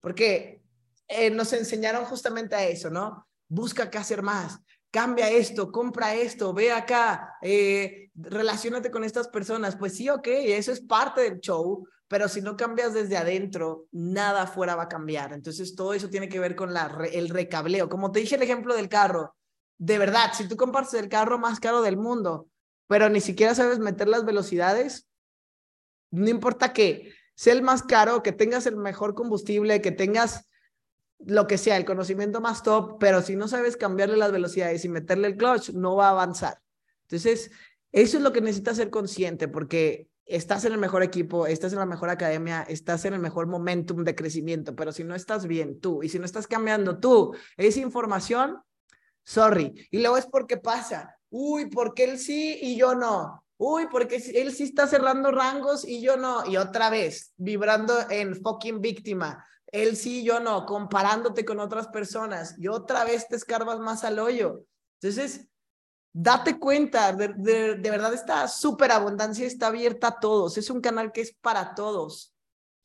Porque 0.00 0.62
eh, 1.08 1.30
nos 1.30 1.52
enseñaron 1.52 2.04
justamente 2.04 2.54
a 2.54 2.64
eso, 2.64 2.90
¿no? 2.90 3.26
Busca 3.48 3.90
qué 3.90 3.98
hacer 3.98 4.22
más, 4.22 4.60
cambia 4.90 5.30
esto, 5.30 5.70
compra 5.70 6.14
esto, 6.14 6.52
ve 6.52 6.72
acá, 6.72 7.36
eh, 7.42 8.10
relacionate 8.14 8.90
con 8.90 9.04
estas 9.04 9.28
personas. 9.28 9.76
Pues 9.76 9.96
sí, 9.96 10.08
ok, 10.08 10.26
eso 10.26 10.72
es 10.72 10.80
parte 10.80 11.22
del 11.22 11.40
show, 11.40 11.86
pero 12.08 12.28
si 12.28 12.40
no 12.40 12.56
cambias 12.56 12.92
desde 12.92 13.16
adentro, 13.16 13.86
nada 13.92 14.42
afuera 14.42 14.74
va 14.74 14.84
a 14.84 14.88
cambiar. 14.88 15.32
Entonces, 15.32 15.74
todo 15.74 15.94
eso 15.94 16.10
tiene 16.10 16.28
que 16.28 16.40
ver 16.40 16.56
con 16.56 16.74
la, 16.74 17.08
el 17.12 17.28
recableo. 17.28 17.88
Como 17.88 18.10
te 18.10 18.20
dije 18.20 18.34
el 18.34 18.42
ejemplo 18.42 18.74
del 18.74 18.88
carro, 18.88 19.36
de 19.78 19.96
verdad, 19.96 20.32
si 20.34 20.46
tú 20.48 20.56
compartes 20.56 20.94
el 20.94 21.08
carro 21.08 21.38
más 21.38 21.60
caro 21.60 21.82
del 21.82 21.96
mundo, 21.96 22.48
pero 22.86 23.08
ni 23.08 23.20
siquiera 23.20 23.54
sabes 23.54 23.78
meter 23.78 24.08
las 24.08 24.24
velocidades, 24.24 25.08
no 26.10 26.28
importa 26.28 26.72
que 26.72 27.14
sea 27.34 27.54
el 27.54 27.62
más 27.62 27.82
caro, 27.82 28.22
que 28.22 28.32
tengas 28.32 28.66
el 28.66 28.76
mejor 28.76 29.14
combustible, 29.14 29.80
que 29.80 29.92
tengas 29.92 30.49
lo 31.26 31.46
que 31.46 31.58
sea, 31.58 31.76
el 31.76 31.84
conocimiento 31.84 32.40
más 32.40 32.62
top, 32.62 32.98
pero 32.98 33.22
si 33.22 33.36
no 33.36 33.48
sabes 33.48 33.76
cambiarle 33.76 34.16
las 34.16 34.32
velocidades 34.32 34.84
y 34.84 34.88
meterle 34.88 35.28
el 35.28 35.36
clutch, 35.36 35.70
no 35.70 35.96
va 35.96 36.08
a 36.08 36.10
avanzar. 36.10 36.60
Entonces, 37.02 37.50
eso 37.92 38.16
es 38.16 38.22
lo 38.22 38.32
que 38.32 38.40
necesitas 38.40 38.76
ser 38.76 38.90
consciente 38.90 39.48
porque 39.48 40.08
estás 40.24 40.64
en 40.64 40.72
el 40.72 40.78
mejor 40.78 41.02
equipo, 41.02 41.46
estás 41.46 41.72
en 41.72 41.80
la 41.80 41.86
mejor 41.86 42.08
academia, 42.08 42.62
estás 42.62 43.04
en 43.04 43.14
el 43.14 43.20
mejor 43.20 43.48
momentum 43.48 44.04
de 44.04 44.14
crecimiento, 44.14 44.76
pero 44.76 44.92
si 44.92 45.02
no 45.02 45.14
estás 45.14 45.46
bien 45.46 45.80
tú 45.80 46.02
y 46.02 46.08
si 46.08 46.18
no 46.18 46.24
estás 46.24 46.46
cambiando 46.46 47.00
tú 47.00 47.34
esa 47.56 47.80
información, 47.80 48.58
sorry. 49.24 49.88
Y 49.90 49.98
luego 49.98 50.16
es 50.16 50.26
porque 50.26 50.56
pasa, 50.56 51.18
uy, 51.30 51.66
porque 51.66 52.04
él 52.04 52.18
sí 52.18 52.58
y 52.62 52.76
yo 52.76 52.94
no. 52.94 53.44
Uy, 53.56 53.88
porque 53.90 54.16
él 54.34 54.52
sí 54.52 54.62
está 54.62 54.86
cerrando 54.86 55.30
rangos 55.30 55.86
y 55.86 56.00
yo 56.00 56.16
no. 56.16 56.46
Y 56.46 56.56
otra 56.56 56.88
vez, 56.88 57.34
vibrando 57.36 57.92
en 58.08 58.34
fucking 58.34 58.80
víctima. 58.80 59.44
Él 59.72 59.96
sí, 59.96 60.24
yo 60.24 60.40
no, 60.40 60.66
comparándote 60.66 61.44
con 61.44 61.60
otras 61.60 61.88
personas. 61.88 62.56
Y 62.58 62.68
otra 62.68 63.04
vez 63.04 63.28
te 63.28 63.36
escarbas 63.36 63.78
más 63.78 64.04
al 64.04 64.18
hoyo. 64.18 64.64
Entonces, 65.00 65.48
date 66.12 66.58
cuenta, 66.58 67.12
de, 67.12 67.28
de, 67.76 67.90
verdad 67.90 68.12
esta 68.12 68.48
superabundancia 68.48 69.46
está 69.46 69.68
abierta 69.68 70.08
a 70.08 70.20
todos. 70.20 70.58
Es 70.58 70.70
un 70.70 70.80
canal 70.80 71.12
que 71.12 71.20
es 71.20 71.32
para 71.40 71.74
todos. 71.74 72.34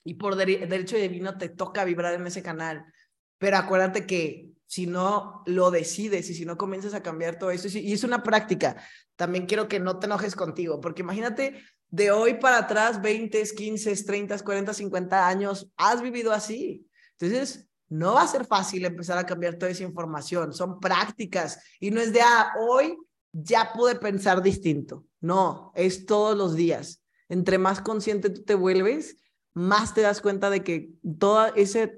Y 0.03 0.15
por 0.15 0.35
derecho 0.35 0.97
divino 0.97 1.37
te 1.37 1.49
toca 1.49 1.83
vibrar 1.83 2.13
en 2.13 2.27
ese 2.27 2.43
canal. 2.43 2.85
Pero 3.37 3.57
acuérdate 3.57 4.05
que 4.05 4.51
si 4.67 4.87
no 4.87 5.43
lo 5.45 5.71
decides 5.71 6.29
y 6.29 6.33
si 6.33 6.45
no 6.45 6.57
comienzas 6.57 6.93
a 6.93 7.03
cambiar 7.03 7.37
todo 7.37 7.51
eso, 7.51 7.67
y 7.77 7.93
es 7.93 8.03
una 8.03 8.23
práctica, 8.23 8.77
también 9.15 9.45
quiero 9.45 9.67
que 9.67 9.79
no 9.79 9.99
te 9.99 10.05
enojes 10.05 10.35
contigo, 10.35 10.81
porque 10.81 11.01
imagínate 11.01 11.61
de 11.89 12.11
hoy 12.11 12.35
para 12.35 12.59
atrás, 12.59 13.01
20, 13.01 13.43
15, 13.55 14.03
30, 14.03 14.39
40, 14.39 14.73
50 14.73 15.27
años, 15.27 15.69
has 15.77 16.01
vivido 16.01 16.31
así. 16.31 16.87
Entonces, 17.17 17.67
no 17.87 18.13
va 18.13 18.23
a 18.23 18.27
ser 18.27 18.45
fácil 18.45 18.85
empezar 18.85 19.17
a 19.17 19.25
cambiar 19.25 19.55
toda 19.55 19.71
esa 19.71 19.83
información, 19.83 20.53
son 20.53 20.79
prácticas 20.79 21.59
y 21.79 21.91
no 21.91 22.01
es 22.01 22.11
de, 22.11 22.21
ah, 22.21 22.53
hoy 22.59 22.97
ya 23.31 23.71
pude 23.73 23.95
pensar 23.95 24.41
distinto. 24.41 25.05
No, 25.21 25.71
es 25.75 26.05
todos 26.05 26.37
los 26.37 26.55
días. 26.55 27.01
Entre 27.29 27.57
más 27.57 27.81
consciente 27.81 28.29
tú 28.29 28.43
te 28.43 28.55
vuelves, 28.55 29.17
más 29.53 29.93
te 29.93 30.01
das 30.01 30.21
cuenta 30.21 30.49
de 30.49 30.63
que 30.63 30.91
toda 31.19 31.49
esa 31.49 31.89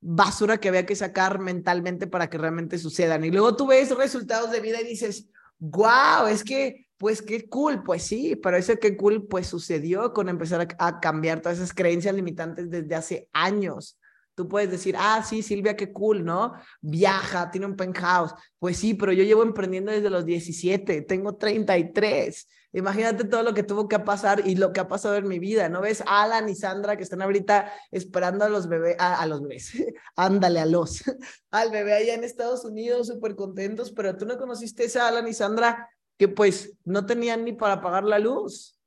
basura 0.00 0.58
que 0.58 0.68
había 0.68 0.86
que 0.86 0.94
sacar 0.94 1.38
mentalmente 1.38 2.06
para 2.06 2.28
que 2.28 2.38
realmente 2.38 2.78
sucedan. 2.78 3.24
Y 3.24 3.30
luego 3.30 3.56
tú 3.56 3.66
ves 3.66 3.96
resultados 3.96 4.50
de 4.50 4.60
vida 4.60 4.80
y 4.80 4.86
dices, 4.86 5.28
wow, 5.58 6.26
es 6.28 6.44
que, 6.44 6.85
pues 6.98 7.22
qué 7.22 7.48
cool, 7.48 7.82
pues 7.82 8.02
sí, 8.02 8.36
pero 8.36 8.56
ese 8.56 8.78
qué 8.78 8.96
cool, 8.96 9.26
pues 9.26 9.46
sucedió 9.46 10.12
con 10.12 10.28
empezar 10.28 10.66
a, 10.78 11.00
cambiar 11.00 11.40
todas 11.40 11.58
esas 11.58 11.74
creencias 11.74 12.14
limitantes 12.14 12.70
desde 12.70 12.94
hace 12.94 13.28
años. 13.32 13.98
Tú 14.34 14.48
puedes 14.48 14.70
decir, 14.70 14.96
ah, 14.98 15.22
sí, 15.26 15.42
Silvia, 15.42 15.76
qué 15.76 15.92
cool, 15.92 16.24
¿no? 16.24 16.52
Viaja, 16.82 17.50
tiene 17.50 17.66
un 17.66 17.76
penthouse. 17.76 18.34
Pues 18.58 18.76
sí, 18.76 18.92
pero 18.94 19.12
yo 19.12 19.24
llevo 19.24 19.42
emprendiendo 19.42 19.92
desde 19.92 20.10
los 20.10 20.26
17, 20.26 21.02
tengo 21.02 21.36
33. 21.36 22.46
Imagínate 22.72 23.24
todo 23.24 23.42
lo 23.42 23.54
que 23.54 23.62
tuvo 23.62 23.88
que 23.88 23.98
pasar 23.98 24.46
y 24.46 24.54
lo 24.56 24.74
que 24.74 24.80
ha 24.80 24.88
pasado 24.88 25.16
en 25.16 25.26
mi 25.26 25.38
vida, 25.38 25.70
¿no 25.70 25.80
ves? 25.80 26.02
Alan 26.06 26.46
y 26.50 26.54
Sandra 26.54 26.96
que 26.96 27.02
están 27.02 27.22
ahorita 27.22 27.72
esperando 27.90 28.44
a 28.44 28.50
los 28.50 28.68
bebés, 28.68 28.96
a, 28.98 29.24
los 29.24 29.40
bebés, 29.40 29.72
ándale 30.16 30.60
a 30.60 30.66
los, 30.66 31.02
al 31.50 31.70
bebé 31.70 31.94
allá 31.94 32.12
en 32.12 32.22
Estados 32.22 32.66
Unidos, 32.66 33.06
súper 33.06 33.34
contentos, 33.34 33.92
pero 33.92 34.14
tú 34.18 34.26
no 34.26 34.36
conociste 34.36 34.86
a 34.98 35.08
Alan 35.08 35.26
y 35.26 35.32
Sandra 35.32 35.88
que 36.16 36.28
pues 36.28 36.78
no 36.84 37.06
tenían 37.06 37.44
ni 37.44 37.52
para 37.52 37.80
pagar 37.80 38.04
la 38.04 38.18
luz. 38.18 38.80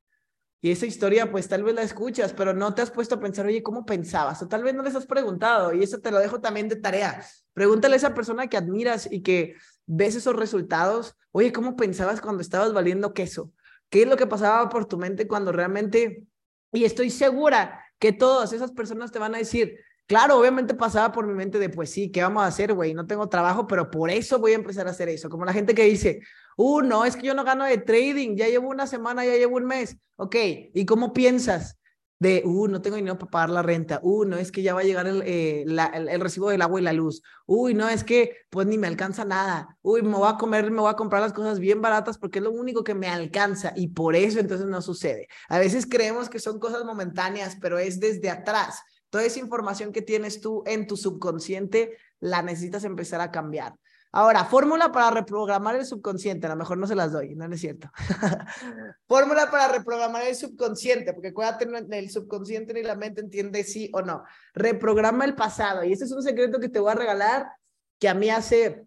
Y 0.62 0.72
esa 0.72 0.86
historia, 0.86 1.32
pues 1.32 1.48
tal 1.48 1.64
vez 1.64 1.74
la 1.74 1.84
escuchas, 1.84 2.34
pero 2.34 2.54
no 2.54 2.74
te 2.74 2.82
has 2.82 2.92
puesto 2.92 3.16
a 3.16 3.20
pensar, 3.20 3.46
oye, 3.46 3.64
¿cómo 3.64 3.86
pensabas? 3.86 4.42
O 4.42 4.48
tal 4.48 4.64
vez 4.64 4.76
no 4.76 4.84
les 4.84 4.94
has 4.94 5.06
preguntado, 5.06 5.74
y 5.74 5.84
eso 5.84 6.00
te 6.00 6.12
lo 6.12 6.20
dejo 6.20 6.42
también 6.42 6.68
de 6.68 6.76
tarea. 6.76 7.24
Pregúntale 7.54 7.94
a 7.94 7.98
esa 7.98 8.14
persona 8.14 8.48
que 8.48 8.58
admiras 8.58 9.08
y 9.10 9.22
que 9.22 9.56
ves 9.86 10.16
esos 10.16 10.36
resultados, 10.36 11.16
oye, 11.32 11.54
¿cómo 11.54 11.78
pensabas 11.78 12.20
cuando 12.20 12.42
estabas 12.42 12.74
valiendo 12.74 13.14
queso? 13.14 13.54
¿Qué 13.90 14.02
es 14.02 14.08
lo 14.10 14.18
que 14.18 14.28
pasaba 14.28 14.68
por 14.68 14.86
tu 14.86 14.98
mente 14.98 15.28
cuando 15.28 15.54
realmente, 15.54 16.26
y 16.74 16.84
estoy 16.84 17.10
segura 17.10 17.82
que 17.98 18.12
todas 18.12 18.52
esas 18.52 18.72
personas 18.72 19.14
te 19.14 19.20
van 19.20 19.36
a 19.36 19.40
decir, 19.40 19.80
claro, 20.08 20.38
obviamente 20.38 20.74
pasaba 20.74 21.12
por 21.12 21.26
mi 21.26 21.34
mente 21.34 21.58
de, 21.58 21.70
pues 21.70 21.90
sí, 21.90 22.12
¿qué 22.12 22.22
vamos 22.22 22.44
a 22.44 22.48
hacer, 22.48 22.74
güey? 22.74 22.94
No 22.94 23.08
tengo 23.08 23.30
trabajo, 23.30 23.66
pero 23.66 23.90
por 23.90 24.10
eso 24.10 24.40
voy 24.40 24.52
a 24.52 24.56
empezar 24.56 24.88
a 24.88 24.92
hacer 24.92 25.08
eso. 25.08 25.30
Como 25.30 25.46
la 25.46 25.54
gente 25.54 25.74
que 25.74 25.84
dice, 25.84 26.22
uh, 26.60 26.82
no, 26.82 27.06
es 27.06 27.16
que 27.16 27.28
yo 27.28 27.34
no 27.34 27.44
gano 27.44 27.66
de 27.66 27.78
trading, 27.78 28.36
ya 28.36 28.48
llevo 28.48 28.70
una 28.70 28.88
semana, 28.88 29.26
ya 29.26 29.36
llevo 29.36 29.58
un 29.58 29.66
mes. 29.66 29.98
Ok, 30.18 30.36
¿y 30.74 30.86
cómo 30.86 31.14
piensas? 31.14 31.80
de, 32.20 32.44
uh, 32.46 32.68
no 32.68 32.82
tengo 32.82 32.98
dinero 32.98 33.18
para 33.18 33.32
pagar 33.32 33.50
la 33.50 33.62
renta, 33.62 34.02
uh, 34.04 34.26
no 34.26 34.36
es 34.36 34.52
que 34.52 34.62
ya 34.62 34.74
va 34.74 34.82
a 34.82 34.84
llegar 34.84 35.08
el, 35.08 35.24
eh, 35.26 35.64
el, 35.64 36.20
recibo 36.20 36.50
del 36.50 36.62
agua 36.62 36.82
y 36.82 36.84
la 36.84 36.92
luz, 36.92 37.24
uy, 37.46 37.74
no 37.74 37.88
es 37.88 38.04
que 38.04 38.36
pues 38.50 38.68
ni 38.68 38.78
me 38.78 38.88
alcanza 38.88 39.24
nada, 39.24 39.78
uy, 39.82 40.02
me 40.02 40.18
voy 40.18 40.28
a 40.30 40.38
comer, 40.38 40.70
me 40.70 40.82
voy 40.82 40.92
a 40.92 40.96
comprar 40.96 41.22
las 41.22 41.32
cosas 41.32 41.60
bien 41.60 41.82
baratas 41.82 42.18
porque 42.18 42.40
es 42.40 42.44
lo 42.44 42.52
único 42.52 42.84
que 42.84 42.94
me 42.94 43.08
alcanza 43.08 43.72
y 43.76 43.88
por 43.88 44.18
eso 44.18 44.40
entonces 44.40 44.68
no 44.68 44.82
sucede. 44.82 45.30
A 45.48 45.60
veces 45.60 45.86
creemos 45.86 46.30
que 46.30 46.40
son 46.40 46.60
cosas 46.60 46.84
momentáneas, 46.84 47.58
pero 47.62 47.80
es 47.80 48.02
desde 48.02 48.30
atrás. 48.30 48.82
Toda 49.10 49.24
esa 49.24 49.40
información 49.40 49.94
que 49.94 50.02
tienes 50.02 50.42
tú 50.42 50.62
en 50.68 50.88
tu 50.88 50.98
subconsciente 50.98 51.98
la 52.20 52.42
necesitas 52.42 52.84
empezar 52.84 53.22
a 53.22 53.32
cambiar. 53.32 53.76
Ahora, 54.12 54.44
fórmula 54.46 54.92
para 54.92 55.12
reprogramar 55.12 55.76
el 55.76 55.86
subconsciente. 55.86 56.48
A 56.48 56.50
lo 56.50 56.56
mejor 56.56 56.78
no 56.78 56.88
se 56.88 56.96
las 56.96 57.12
doy, 57.12 57.36
no, 57.36 57.46
es 57.54 57.62
cierto. 57.62 57.92
fórmula 59.08 59.52
para 59.52 59.68
reprogramar 59.68 60.24
el 60.24 60.36
subconsciente, 60.36 61.14
porque 61.14 61.28
acuérdate, 61.28 61.68
el 61.92 62.10
subconsciente 62.10 62.74
ni 62.74 62.82
la 62.82 62.96
mente 62.96 63.22
entiende 63.22 63.64
sí 63.64 63.90
o 63.94 64.02
no. 64.02 64.24
Reprograma 64.54 65.26
el 65.26 65.36
pasado. 65.36 65.84
Y 65.84 65.94
este 65.94 66.06
es 66.06 66.12
un 66.12 66.24
secreto 66.24 66.60
que 66.60 66.70
te 66.70 66.80
voy 66.80 66.92
a 66.92 66.96
regalar, 66.96 67.52
que 68.00 68.10
a 68.10 68.16
mí 68.16 68.30
hace 68.30 68.86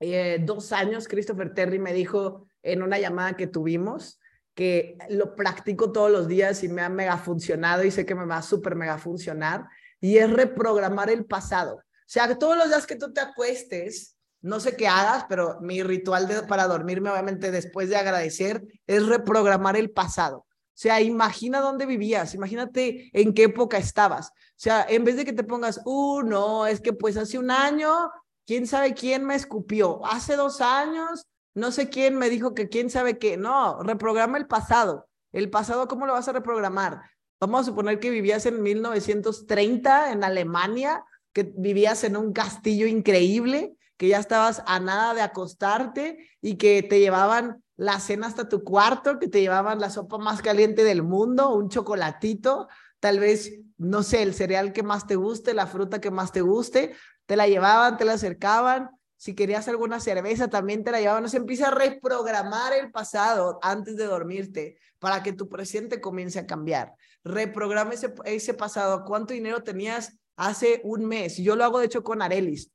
eh, 0.00 0.38
dos 0.42 0.72
años 0.72 1.08
Christopher 1.08 1.52
Terry 1.52 1.78
me 1.78 1.92
dijo 1.92 2.46
en 2.62 2.82
una 2.82 2.98
llamada 2.98 3.36
que 3.36 3.46
tuvimos 3.46 4.18
que 4.54 4.96
lo 5.10 5.34
practico 5.34 5.92
todos 5.92 6.10
los 6.10 6.28
días 6.28 6.62
y 6.62 6.68
me 6.68 6.82
ha 6.82 6.88
mega 6.88 7.18
funcionado 7.18 7.84
y 7.84 7.90
sé 7.90 8.06
que 8.06 8.14
me 8.14 8.24
va 8.24 8.38
a 8.38 8.42
súper 8.42 8.76
mega 8.76 8.96
funcionar. 8.96 9.66
Y 10.00 10.18
es 10.18 10.30
reprogramar 10.30 11.10
el 11.10 11.26
pasado. 11.26 11.76
O 11.76 12.06
sea, 12.06 12.38
todos 12.38 12.56
los 12.56 12.68
días 12.68 12.86
que 12.86 12.96
tú 12.96 13.12
te 13.12 13.20
acuestes, 13.20 14.13
no 14.44 14.60
sé 14.60 14.76
qué 14.76 14.86
hagas, 14.86 15.24
pero 15.26 15.58
mi 15.62 15.82
ritual 15.82 16.28
para 16.46 16.66
dormirme, 16.66 17.08
obviamente 17.08 17.50
después 17.50 17.88
de 17.88 17.96
agradecer, 17.96 18.62
es 18.86 19.06
reprogramar 19.06 19.74
el 19.78 19.90
pasado. 19.90 20.40
O 20.40 20.76
sea, 20.76 21.00
imagina 21.00 21.60
dónde 21.60 21.86
vivías, 21.86 22.34
imagínate 22.34 23.08
en 23.14 23.32
qué 23.32 23.44
época 23.44 23.78
estabas. 23.78 24.28
O 24.28 24.56
sea, 24.56 24.84
en 24.86 25.02
vez 25.02 25.16
de 25.16 25.24
que 25.24 25.32
te 25.32 25.44
pongas, 25.44 25.80
uh, 25.86 26.22
no, 26.22 26.66
es 26.66 26.82
que 26.82 26.92
pues 26.92 27.16
hace 27.16 27.38
un 27.38 27.50
año, 27.50 28.10
quién 28.46 28.66
sabe 28.66 28.92
quién 28.92 29.24
me 29.24 29.34
escupió. 29.34 30.04
Hace 30.04 30.36
dos 30.36 30.60
años, 30.60 31.26
no 31.54 31.72
sé 31.72 31.88
quién 31.88 32.18
me 32.18 32.28
dijo 32.28 32.52
que 32.52 32.68
quién 32.68 32.90
sabe 32.90 33.18
qué. 33.18 33.38
No, 33.38 33.82
reprograma 33.82 34.36
el 34.36 34.46
pasado. 34.46 35.08
El 35.32 35.48
pasado, 35.48 35.88
¿cómo 35.88 36.04
lo 36.04 36.12
vas 36.12 36.28
a 36.28 36.32
reprogramar? 36.32 37.00
Vamos 37.40 37.62
a 37.62 37.64
suponer 37.64 37.98
que 37.98 38.10
vivías 38.10 38.44
en 38.44 38.62
1930 38.62 40.12
en 40.12 40.22
Alemania, 40.22 41.02
que 41.32 41.50
vivías 41.56 42.04
en 42.04 42.18
un 42.18 42.34
castillo 42.34 42.86
increíble, 42.86 43.78
que 43.96 44.08
ya 44.08 44.18
estabas 44.18 44.62
a 44.66 44.80
nada 44.80 45.14
de 45.14 45.22
acostarte 45.22 46.28
y 46.40 46.56
que 46.56 46.82
te 46.82 47.00
llevaban 47.00 47.62
la 47.76 48.00
cena 48.00 48.26
hasta 48.26 48.48
tu 48.48 48.62
cuarto, 48.62 49.18
que 49.18 49.28
te 49.28 49.40
llevaban 49.40 49.80
la 49.80 49.90
sopa 49.90 50.18
más 50.18 50.42
caliente 50.42 50.84
del 50.84 51.02
mundo, 51.02 51.54
un 51.54 51.68
chocolatito, 51.68 52.68
tal 53.00 53.18
vez, 53.18 53.52
no 53.76 54.02
sé, 54.02 54.22
el 54.22 54.34
cereal 54.34 54.72
que 54.72 54.82
más 54.82 55.06
te 55.06 55.16
guste, 55.16 55.54
la 55.54 55.66
fruta 55.66 56.00
que 56.00 56.10
más 56.10 56.32
te 56.32 56.40
guste, 56.40 56.94
te 57.26 57.36
la 57.36 57.48
llevaban, 57.48 57.96
te 57.96 58.04
la 58.04 58.14
acercaban. 58.14 58.90
Si 59.16 59.34
querías 59.34 59.68
alguna 59.68 60.00
cerveza, 60.00 60.48
también 60.48 60.84
te 60.84 60.90
la 60.90 61.00
llevaban. 61.00 61.28
se 61.28 61.38
empieza 61.38 61.68
a 61.68 61.70
reprogramar 61.70 62.72
el 62.74 62.90
pasado 62.90 63.58
antes 63.62 63.96
de 63.96 64.04
dormirte 64.04 64.76
para 64.98 65.22
que 65.22 65.32
tu 65.32 65.48
presente 65.48 66.00
comience 66.00 66.38
a 66.38 66.46
cambiar. 66.46 66.94
Reprograma 67.24 67.94
ese, 67.94 68.12
ese 68.24 68.54
pasado. 68.54 69.04
¿Cuánto 69.04 69.32
dinero 69.32 69.62
tenías 69.62 70.18
hace 70.36 70.80
un 70.84 71.06
mes? 71.06 71.38
Yo 71.38 71.56
lo 71.56 71.64
hago, 71.64 71.78
de 71.78 71.86
hecho, 71.86 72.02
con 72.02 72.20
Arelis. 72.20 72.70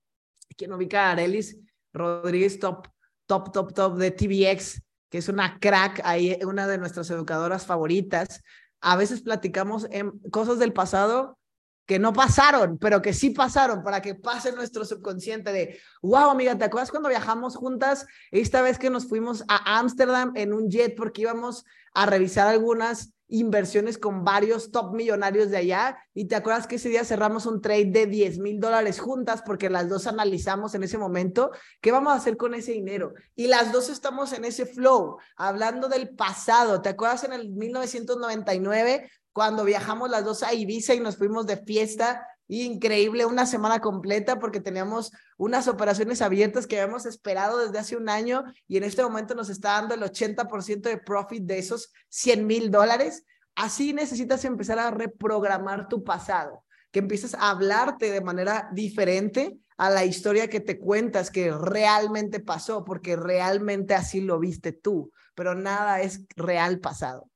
¿Quién 0.58 0.74
ubica 0.74 1.08
a 1.08 1.12
Arelis? 1.12 1.58
Rodríguez, 1.94 2.60
top, 2.60 2.88
top, 3.26 3.52
top, 3.52 3.74
top 3.74 3.98
de 3.98 4.12
TVX 4.12 4.82
que 5.10 5.18
es 5.18 5.28
una 5.28 5.60
crack, 5.60 6.02
ahí 6.04 6.40
una 6.46 6.68
de 6.68 6.78
nuestras 6.78 7.10
educadoras 7.10 7.66
favoritas. 7.66 8.44
A 8.80 8.96
veces 8.96 9.22
platicamos 9.22 9.88
en 9.92 10.18
cosas 10.32 10.60
del 10.60 10.72
pasado 10.72 11.38
que 11.86 11.98
no 11.98 12.14
pasaron, 12.14 12.78
pero 12.78 13.02
que 13.02 13.14
sí 13.14 13.32
pasaron 13.32 13.82
para 13.82 14.02
que 14.02 14.14
pase 14.14 14.52
nuestro 14.52 14.86
subconsciente 14.86 15.52
de, 15.52 15.80
wow, 16.04 16.30
amiga, 16.30 16.56
¿te 16.56 16.66
acuerdas 16.66 16.92
cuando 16.92 17.10
viajamos 17.10 17.56
juntas? 17.56 18.06
Esta 18.30 18.62
vez 18.62 18.78
que 18.78 18.92
nos 18.92 19.08
fuimos 19.08 19.44
a 19.48 19.80
Ámsterdam 19.80 20.34
en 20.36 20.54
un 20.54 20.70
jet 20.70 20.96
porque 20.96 21.24
íbamos 21.24 21.66
a 21.94 22.06
revisar 22.06 22.48
algunas 22.48 23.12
inversiones 23.30 23.98
con 23.98 24.24
varios 24.24 24.72
top 24.72 24.94
millonarios 24.94 25.50
de 25.52 25.58
allá 25.58 25.98
y 26.14 26.26
te 26.26 26.36
acuerdas 26.36 26.68
que 26.68 26.76
ese 26.76 26.90
día 26.90 27.06
cerramos 27.06 27.46
un 27.46 27.62
trade 27.62 27.86
de 27.86 28.08
10 28.08 28.40
mil 28.40 28.60
dólares 28.60 29.00
juntas 29.00 29.44
porque 29.46 29.70
las 29.70 29.88
dos 29.88 30.08
analizamos 30.08 30.74
en 30.74 30.84
ese 30.84 30.98
momento 30.98 31.52
qué 31.80 31.92
vamos 31.92 32.12
a 32.14 32.18
hacer 32.18 32.38
con 32.38 32.56
ese 32.56 32.72
dinero 32.72 33.14
y 33.36 33.48
las 33.48 33.72
dos 33.72 33.90
estamos 33.90 34.34
en 34.34 34.46
ese 34.46 34.66
flow 34.66 35.18
hablando 35.38 35.88
del 35.88 36.10
pasado 36.10 36.82
te 36.82 36.90
acuerdas 36.90 37.24
en 37.24 37.34
el 37.34 37.50
1999 37.50 39.10
cuando 39.32 39.64
viajamos 39.64 40.10
las 40.10 40.26
dos 40.26 40.42
a 40.42 40.54
Ibiza 40.54 40.96
y 40.96 41.00
nos 41.00 41.18
fuimos 41.18 41.46
de 41.46 41.58
fiesta 41.58 42.26
increíble 42.50 43.26
una 43.26 43.46
semana 43.46 43.80
completa 43.80 44.40
porque 44.40 44.60
teníamos 44.60 45.12
unas 45.38 45.68
operaciones 45.68 46.22
abiertas 46.22 46.66
que 46.66 46.80
habíamos 46.80 47.06
esperado 47.06 47.60
desde 47.60 47.78
hace 47.78 47.96
un 47.96 48.10
año 48.10 48.44
y 48.68 48.78
en 48.78 48.84
este 48.84 49.04
momento 49.04 49.36
nos 49.36 49.50
está 49.50 49.74
dando 49.74 49.94
el 49.94 50.02
80% 50.02 50.82
de 50.82 50.98
profit 50.98 51.44
de 51.44 51.60
esos 51.60 51.94
100 52.10 52.48
mil 52.48 52.72
dólares. 52.72 53.24
Así 53.56 53.94
necesitas 53.94 54.44
empezar 54.46 54.80
a 54.80 54.90
reprogramar 54.90 55.88
tu 55.88 56.04
pasado, 56.04 56.66
que 56.92 57.00
empieces 57.00 57.36
a 57.36 57.52
hablarte 57.52 58.10
de 58.10 58.22
manera 58.22 58.70
diferente 58.74 59.60
a 59.78 59.92
la 59.92 60.04
historia 60.04 60.50
que 60.50 60.60
te 60.60 60.80
cuentas 60.80 61.30
que 61.30 61.52
realmente 61.52 62.40
pasó, 62.40 62.84
porque 62.84 63.16
realmente 63.16 63.94
así 63.94 64.22
lo 64.22 64.40
viste 64.40 64.74
tú, 64.74 65.12
pero 65.36 65.56
nada 65.56 66.02
es 66.02 66.26
real 66.36 66.80
pasado. 66.80 67.30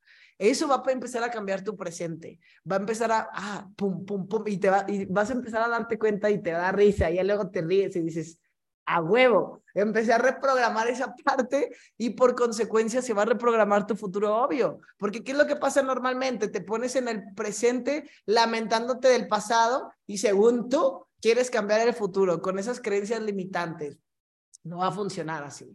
Eso 0.44 0.68
va 0.68 0.84
a 0.86 0.92
empezar 0.92 1.24
a 1.24 1.32
cambiar 1.32 1.64
tu 1.64 1.78
presente. 1.78 2.38
Va 2.70 2.76
a 2.76 2.80
empezar 2.80 3.10
a, 3.14 3.30
ah, 3.32 3.70
pum, 3.78 4.06
pum, 4.06 4.28
pum, 4.28 4.44
y, 4.46 4.58
te 4.58 4.70
va, 4.70 4.84
y 4.90 5.06
vas 5.06 5.30
a 5.30 5.34
empezar 5.34 5.62
a 5.62 5.70
darte 5.70 5.98
cuenta 5.98 6.30
y 6.30 6.44
te 6.44 6.52
da 6.52 6.70
risa, 6.74 7.10
y 7.10 7.24
luego 7.24 7.50
te 7.50 7.62
ríes 7.62 7.96
y 7.96 8.02
dices, 8.02 8.40
a 8.86 9.02
huevo, 9.02 9.64
empecé 9.74 10.12
a 10.12 10.18
reprogramar 10.18 10.90
esa 10.90 11.16
parte 11.24 11.74
y 11.98 12.10
por 12.10 12.36
consecuencia 12.36 13.02
se 13.02 13.14
va 13.14 13.22
a 13.22 13.28
reprogramar 13.28 13.88
tu 13.88 13.96
futuro 13.96 14.36
obvio. 14.36 14.82
Porque 14.98 15.24
¿qué 15.24 15.32
es 15.32 15.38
lo 15.38 15.48
que 15.48 15.56
pasa 15.56 15.82
normalmente? 15.82 16.50
Te 16.50 16.60
pones 16.60 16.98
en 16.98 17.08
el 17.08 17.34
presente 17.36 18.10
lamentándote 18.26 19.08
del 19.08 19.30
pasado 19.30 19.94
y 20.06 20.18
según 20.18 20.68
tú 20.68 21.08
quieres 21.22 21.50
cambiar 21.50 21.88
el 21.88 21.94
futuro 21.94 22.42
con 22.42 22.60
esas 22.60 22.82
creencias 22.82 23.22
limitantes. 23.22 23.98
No 24.66 24.80
va 24.80 24.88
a 24.88 24.92
funcionar 24.92 25.46
así. 25.46 25.74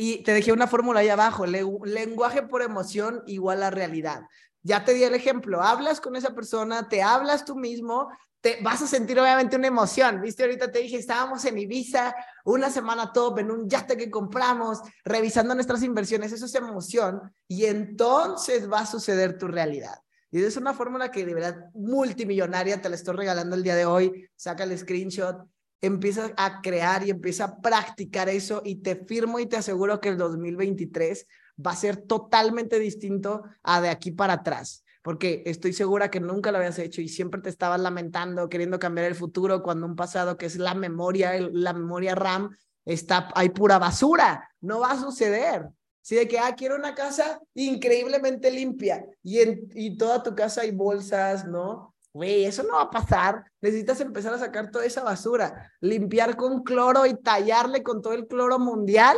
Y 0.00 0.22
te 0.22 0.32
dejé 0.32 0.52
una 0.52 0.68
fórmula 0.68 1.00
ahí 1.00 1.08
abajo, 1.08 1.44
lenguaje 1.44 2.42
por 2.42 2.62
emoción 2.62 3.24
igual 3.26 3.64
a 3.64 3.70
realidad. 3.70 4.22
Ya 4.62 4.84
te 4.84 4.94
di 4.94 5.02
el 5.02 5.14
ejemplo, 5.14 5.60
hablas 5.60 6.00
con 6.00 6.14
esa 6.14 6.36
persona, 6.36 6.88
te 6.88 7.02
hablas 7.02 7.44
tú 7.44 7.56
mismo, 7.56 8.08
te 8.40 8.60
vas 8.62 8.80
a 8.80 8.86
sentir 8.86 9.18
obviamente 9.18 9.56
una 9.56 9.66
emoción. 9.66 10.20
Viste, 10.20 10.44
ahorita 10.44 10.70
te 10.70 10.78
dije, 10.78 10.98
estábamos 10.98 11.44
en 11.46 11.58
Ibiza, 11.58 12.14
una 12.44 12.70
semana 12.70 13.12
top, 13.12 13.40
en 13.40 13.50
un 13.50 13.68
yate 13.68 13.96
que 13.96 14.08
compramos, 14.08 14.78
revisando 15.04 15.52
nuestras 15.52 15.82
inversiones, 15.82 16.30
eso 16.30 16.46
es 16.46 16.54
emoción, 16.54 17.20
y 17.48 17.64
entonces 17.64 18.70
va 18.70 18.80
a 18.80 18.86
suceder 18.86 19.36
tu 19.36 19.48
realidad. 19.48 19.98
Y 20.30 20.40
es 20.40 20.56
una 20.56 20.74
fórmula 20.74 21.10
que 21.10 21.26
de 21.26 21.34
verdad 21.34 21.56
multimillonaria, 21.74 22.80
te 22.80 22.88
la 22.88 22.94
estoy 22.94 23.16
regalando 23.16 23.56
el 23.56 23.64
día 23.64 23.74
de 23.74 23.84
hoy, 23.84 24.30
saca 24.36 24.62
el 24.62 24.78
screenshot, 24.78 25.44
empieza 25.80 26.32
a 26.36 26.60
crear 26.60 27.06
y 27.06 27.10
empieza 27.10 27.44
a 27.44 27.60
practicar 27.60 28.28
eso 28.28 28.62
y 28.64 28.76
te 28.76 28.96
firmo 28.96 29.38
y 29.38 29.46
te 29.46 29.56
aseguro 29.56 30.00
que 30.00 30.08
el 30.08 30.16
2023 30.16 31.26
va 31.64 31.72
a 31.72 31.76
ser 31.76 31.96
totalmente 31.96 32.78
distinto 32.78 33.42
a 33.62 33.80
de 33.80 33.88
aquí 33.88 34.10
para 34.10 34.34
atrás, 34.34 34.84
porque 35.02 35.42
estoy 35.46 35.72
segura 35.72 36.10
que 36.10 36.20
nunca 36.20 36.52
lo 36.52 36.58
habías 36.58 36.78
hecho 36.78 37.00
y 37.00 37.08
siempre 37.08 37.40
te 37.40 37.48
estabas 37.48 37.80
lamentando, 37.80 38.48
queriendo 38.48 38.78
cambiar 38.78 39.06
el 39.06 39.14
futuro 39.14 39.62
cuando 39.62 39.86
un 39.86 39.96
pasado 39.96 40.36
que 40.36 40.46
es 40.46 40.56
la 40.56 40.74
memoria, 40.74 41.32
la 41.52 41.72
memoria 41.72 42.14
RAM, 42.14 42.56
está, 42.84 43.28
hay 43.34 43.50
pura 43.50 43.78
basura, 43.78 44.48
no 44.60 44.80
va 44.80 44.92
a 44.92 45.00
suceder. 45.00 45.68
Si 46.00 46.14
de 46.14 46.26
que, 46.26 46.38
ah, 46.38 46.54
quiero 46.56 46.74
una 46.74 46.94
casa 46.94 47.38
increíblemente 47.54 48.50
limpia 48.50 49.04
y 49.22 49.40
en 49.40 49.68
y 49.74 49.96
toda 49.98 50.22
tu 50.22 50.34
casa 50.34 50.62
hay 50.62 50.70
bolsas, 50.70 51.46
¿no? 51.46 51.94
Güey, 52.18 52.46
eso 52.46 52.64
no 52.64 52.74
va 52.74 52.82
a 52.82 52.90
pasar. 52.90 53.44
Necesitas 53.60 54.00
empezar 54.00 54.34
a 54.34 54.38
sacar 54.38 54.72
toda 54.72 54.84
esa 54.84 55.04
basura, 55.04 55.72
limpiar 55.80 56.34
con 56.34 56.64
cloro 56.64 57.06
y 57.06 57.14
tallarle 57.14 57.84
con 57.84 58.02
todo 58.02 58.12
el 58.12 58.26
cloro 58.26 58.58
mundial 58.58 59.16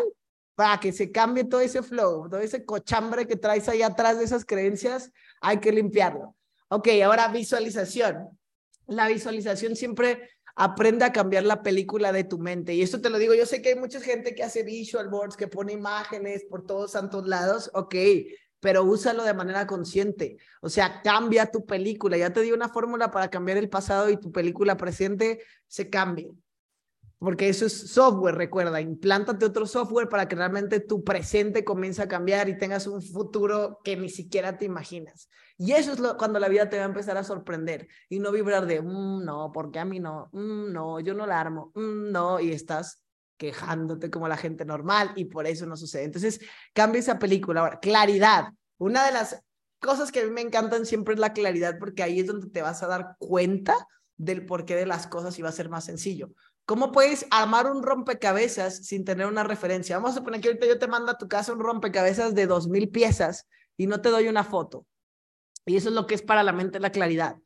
para 0.55 0.79
que 0.79 0.93
se 0.93 1.11
cambie 1.11 1.45
todo 1.45 1.63
ese 1.63 1.83
flow, 1.83 2.29
todo 2.29 2.41
ese 2.41 2.63
cochambre 2.67 3.27
que 3.27 3.37
traes 3.37 3.71
ahí 3.71 3.81
atrás 3.81 4.19
de 4.19 4.25
esas 4.25 4.45
creencias, 4.45 5.13
hay 5.41 5.61
que 5.61 5.73
limpiarlo. 5.73 6.37
Ok, 6.69 6.89
ahora 7.03 7.29
visualización. 7.29 8.39
La 8.87 9.09
visualización 9.09 9.77
siempre 9.77 10.29
aprende 10.55 11.07
a 11.07 11.13
cambiar 11.15 11.45
la 11.45 11.63
película 11.63 12.13
de 12.13 12.25
tu 12.25 12.39
mente. 12.39 12.75
Y 12.75 12.83
esto 12.83 13.01
te 13.01 13.09
lo 13.09 13.17
digo, 13.17 13.33
yo 13.33 13.47
sé 13.47 13.63
que 13.63 13.71
hay 13.71 13.77
mucha 13.77 14.03
gente 14.03 14.35
que 14.35 14.43
hace 14.43 14.63
visual 14.63 15.09
boards, 15.09 15.39
que 15.39 15.49
pone 15.49 15.73
imágenes 15.73 16.45
por 16.45 16.67
todos 16.67 16.93
santos 16.93 17.27
lados. 17.27 17.71
Ok, 17.73 17.95
pero 18.61 18.85
úsalo 18.85 19.25
de 19.25 19.35
manera 19.35 19.67
consciente. 19.67 20.37
O 20.61 20.69
sea, 20.69 21.03
cambia 21.03 21.51
tu 21.51 21.65
película. 21.65 22.17
Ya 22.17 22.33
te 22.33 22.43
di 22.43 22.53
una 22.53 22.69
fórmula 22.69 23.11
para 23.11 23.31
cambiar 23.31 23.57
el 23.57 23.69
pasado 23.69 24.11
y 24.11 24.19
tu 24.19 24.31
película 24.31 24.77
presente 24.77 25.43
se 25.67 25.89
cambie. 25.89 26.31
Porque 27.19 27.51
eso 27.51 27.67
es 27.67 27.91
software, 27.91 28.35
recuerda, 28.35 28.81
implántate 28.81 29.45
otro 29.45 29.67
software 29.67 30.09
para 30.09 30.27
que 30.27 30.37
realmente 30.37 30.81
tu 30.81 31.05
presente 31.05 31.65
comience 31.65 32.01
a 32.01 32.09
cambiar 32.09 32.49
y 32.49 32.57
tengas 32.57 32.87
un 32.87 33.03
futuro 33.03 33.81
que 33.85 33.95
ni 33.95 34.09
siquiera 34.09 34.57
te 34.57 34.65
imaginas. 34.65 35.29
Y 35.59 35.73
eso 35.73 35.93
es 35.93 35.99
lo, 35.99 36.17
cuando 36.17 36.39
la 36.39 36.49
vida 36.49 36.71
te 36.71 36.79
va 36.79 36.85
a 36.85 36.87
empezar 36.87 37.19
a 37.19 37.25
sorprender 37.25 37.89
y 38.09 38.21
no 38.21 38.33
vibrar 38.33 38.65
de, 38.65 38.81
mm, 38.81 39.23
no, 39.23 39.53
porque 39.53 39.79
a 39.79 39.85
mí 39.85 40.01
no, 40.01 40.31
mm, 40.33 40.73
no, 40.73 40.99
yo 41.01 41.13
no 41.13 41.27
la 41.27 41.39
armo, 41.39 41.73
mm, 41.75 42.11
no, 42.11 42.41
y 42.41 42.53
estás 42.53 43.05
quejándote 43.41 44.11
como 44.11 44.29
la 44.29 44.37
gente 44.37 44.67
normal 44.67 45.13
y 45.17 45.25
por 45.25 45.47
eso 45.47 45.65
no 45.65 45.75
sucede. 45.75 46.05
Entonces, 46.05 46.41
cambia 46.75 47.01
esa 47.01 47.19
película. 47.19 47.61
Ahora, 47.61 47.81
claridad. 47.81 48.53
Una 48.77 49.07
de 49.07 49.13
las 49.13 49.43
cosas 49.81 50.13
que 50.13 50.21
a 50.21 50.25
mí 50.25 50.31
me 50.31 50.43
encantan 50.43 50.85
siempre 50.85 51.15
es 51.15 51.21
la 51.21 51.33
claridad 51.33 51.79
porque 51.79 52.03
ahí 52.03 52.21
es 52.21 52.27
donde 52.27 52.51
te 52.51 52.61
vas 52.61 52.83
a 52.83 52.87
dar 52.87 53.17
cuenta 53.19 53.75
del 54.19 54.45
porqué 54.45 54.77
de 54.77 54.85
las 54.85 55.07
cosas 55.07 55.39
y 55.39 55.43
va 55.43 55.49
a 55.49 55.53
ser 55.53 55.71
más 55.71 55.87
sencillo. 55.87 56.29
¿Cómo 56.67 56.93
puedes 56.93 57.27
armar 57.31 57.67
un 57.71 57.83
rompecabezas 57.83 58.85
sin 58.87 59.07
tener 59.07 59.27
una 59.27 59.43
referencia? 59.43 59.97
Vamos 59.97 60.13
a 60.13 60.19
suponer 60.19 60.43
que 60.43 60.49
ahorita 60.49 60.67
yo 60.67 60.79
te 60.79 60.87
mando 60.87 61.11
a 61.11 61.17
tu 61.17 61.27
casa 61.27 61.55
un 61.55 61.61
rompecabezas 61.61 62.35
de 62.35 62.47
dos 62.47 62.69
mil 62.69 62.91
piezas 62.91 63.47
y 63.79 63.87
no 63.87 64.03
te 64.03 64.11
doy 64.11 64.29
una 64.29 64.45
foto. 64.45 64.85
Y 65.65 65.77
eso 65.77 65.89
es 65.89 65.95
lo 65.95 66.07
que 66.07 66.15
es 66.15 66.21
para 66.21 66.43
la 66.43 66.53
mente 66.53 66.79
la 66.79 66.93
claridad. 66.93 67.37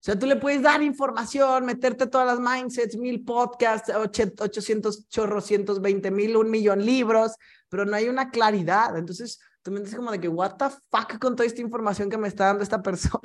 sea, 0.00 0.16
tú 0.16 0.26
le 0.26 0.36
puedes 0.36 0.62
dar 0.62 0.80
información, 0.80 1.66
meterte 1.66 2.06
todas 2.06 2.26
las 2.26 2.38
mindsets, 2.38 2.96
mil 2.96 3.24
podcasts, 3.24 3.92
800 3.92 5.08
chorros, 5.08 5.44
120 5.44 6.10
mil, 6.12 6.36
un 6.36 6.50
millón 6.50 6.86
libros, 6.86 7.32
pero 7.68 7.84
no 7.84 7.96
hay 7.96 8.08
una 8.08 8.30
claridad. 8.30 8.96
Entonces, 8.96 9.40
tú 9.60 9.72
me 9.72 9.80
dices 9.80 9.96
como 9.96 10.12
de 10.12 10.20
que, 10.20 10.28
what 10.28 10.54
the 10.56 10.66
fuck 10.88 11.18
con 11.18 11.34
toda 11.34 11.48
esta 11.48 11.60
información 11.60 12.08
que 12.08 12.16
me 12.16 12.28
está 12.28 12.46
dando 12.46 12.62
esta 12.62 12.80
persona. 12.82 13.20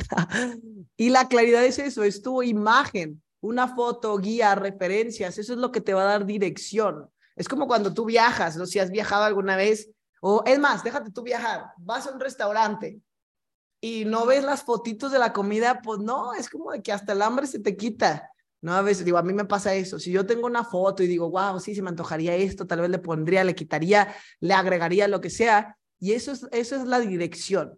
y 0.97 1.09
la 1.09 1.28
claridad 1.28 1.63
es 1.63 1.78
eso, 1.78 2.03
es 2.03 2.24
tu 2.24 2.41
imagen, 2.41 3.21
una 3.39 3.67
foto, 3.67 4.17
guía, 4.17 4.55
referencias, 4.55 5.38
eso 5.38 5.53
es 5.53 5.59
lo 5.59 5.71
que 5.71 5.82
te 5.82 5.93
va 5.93 6.01
a 6.01 6.05
dar 6.05 6.26
dirección. 6.26 7.07
Es 7.36 7.47
como 7.47 7.67
cuando 7.67 7.93
tú 7.93 8.05
viajas, 8.05 8.57
¿no? 8.57 8.65
Si 8.65 8.80
has 8.80 8.89
viajado 8.89 9.26
alguna 9.26 9.55
vez, 9.55 9.91
o 10.21 10.41
es 10.45 10.57
más, 10.57 10.84
déjate 10.84 11.11
tú 11.11 11.21
viajar, 11.21 11.65
vas 11.78 12.07
a 12.07 12.11
un 12.11 12.19
restaurante 12.19 12.99
y 13.84 14.05
no 14.05 14.25
ves 14.25 14.45
las 14.45 14.63
fotitos 14.63 15.11
de 15.11 15.19
la 15.19 15.34
comida, 15.34 15.81
pues 15.81 15.99
no, 15.99 16.34
es 16.34 16.49
como 16.49 16.71
de 16.71 16.81
que 16.81 16.93
hasta 16.93 17.11
el 17.11 17.21
hambre 17.21 17.47
se 17.47 17.59
te 17.59 17.75
quita. 17.75 18.31
No, 18.61 18.71
a 18.71 18.81
veces 18.81 19.03
digo, 19.03 19.17
a 19.17 19.23
mí 19.23 19.34
me 19.34 19.43
pasa 19.43 19.75
eso. 19.75 19.99
Si 19.99 20.09
yo 20.09 20.25
tengo 20.25 20.47
una 20.47 20.63
foto 20.63 21.03
y 21.03 21.07
digo, 21.07 21.29
wow, 21.29 21.59
sí, 21.59 21.75
se 21.75 21.81
me 21.81 21.89
antojaría 21.89 22.34
esto, 22.34 22.65
tal 22.65 22.79
vez 22.79 22.89
le 22.89 22.99
pondría, 22.99 23.43
le 23.43 23.55
quitaría, 23.55 24.15
le 24.39 24.53
agregaría 24.53 25.09
lo 25.09 25.19
que 25.19 25.29
sea. 25.29 25.77
Y 25.99 26.13
eso 26.13 26.31
es, 26.31 26.47
eso 26.53 26.77
es 26.77 26.86
la 26.86 27.01
dirección. 27.01 27.77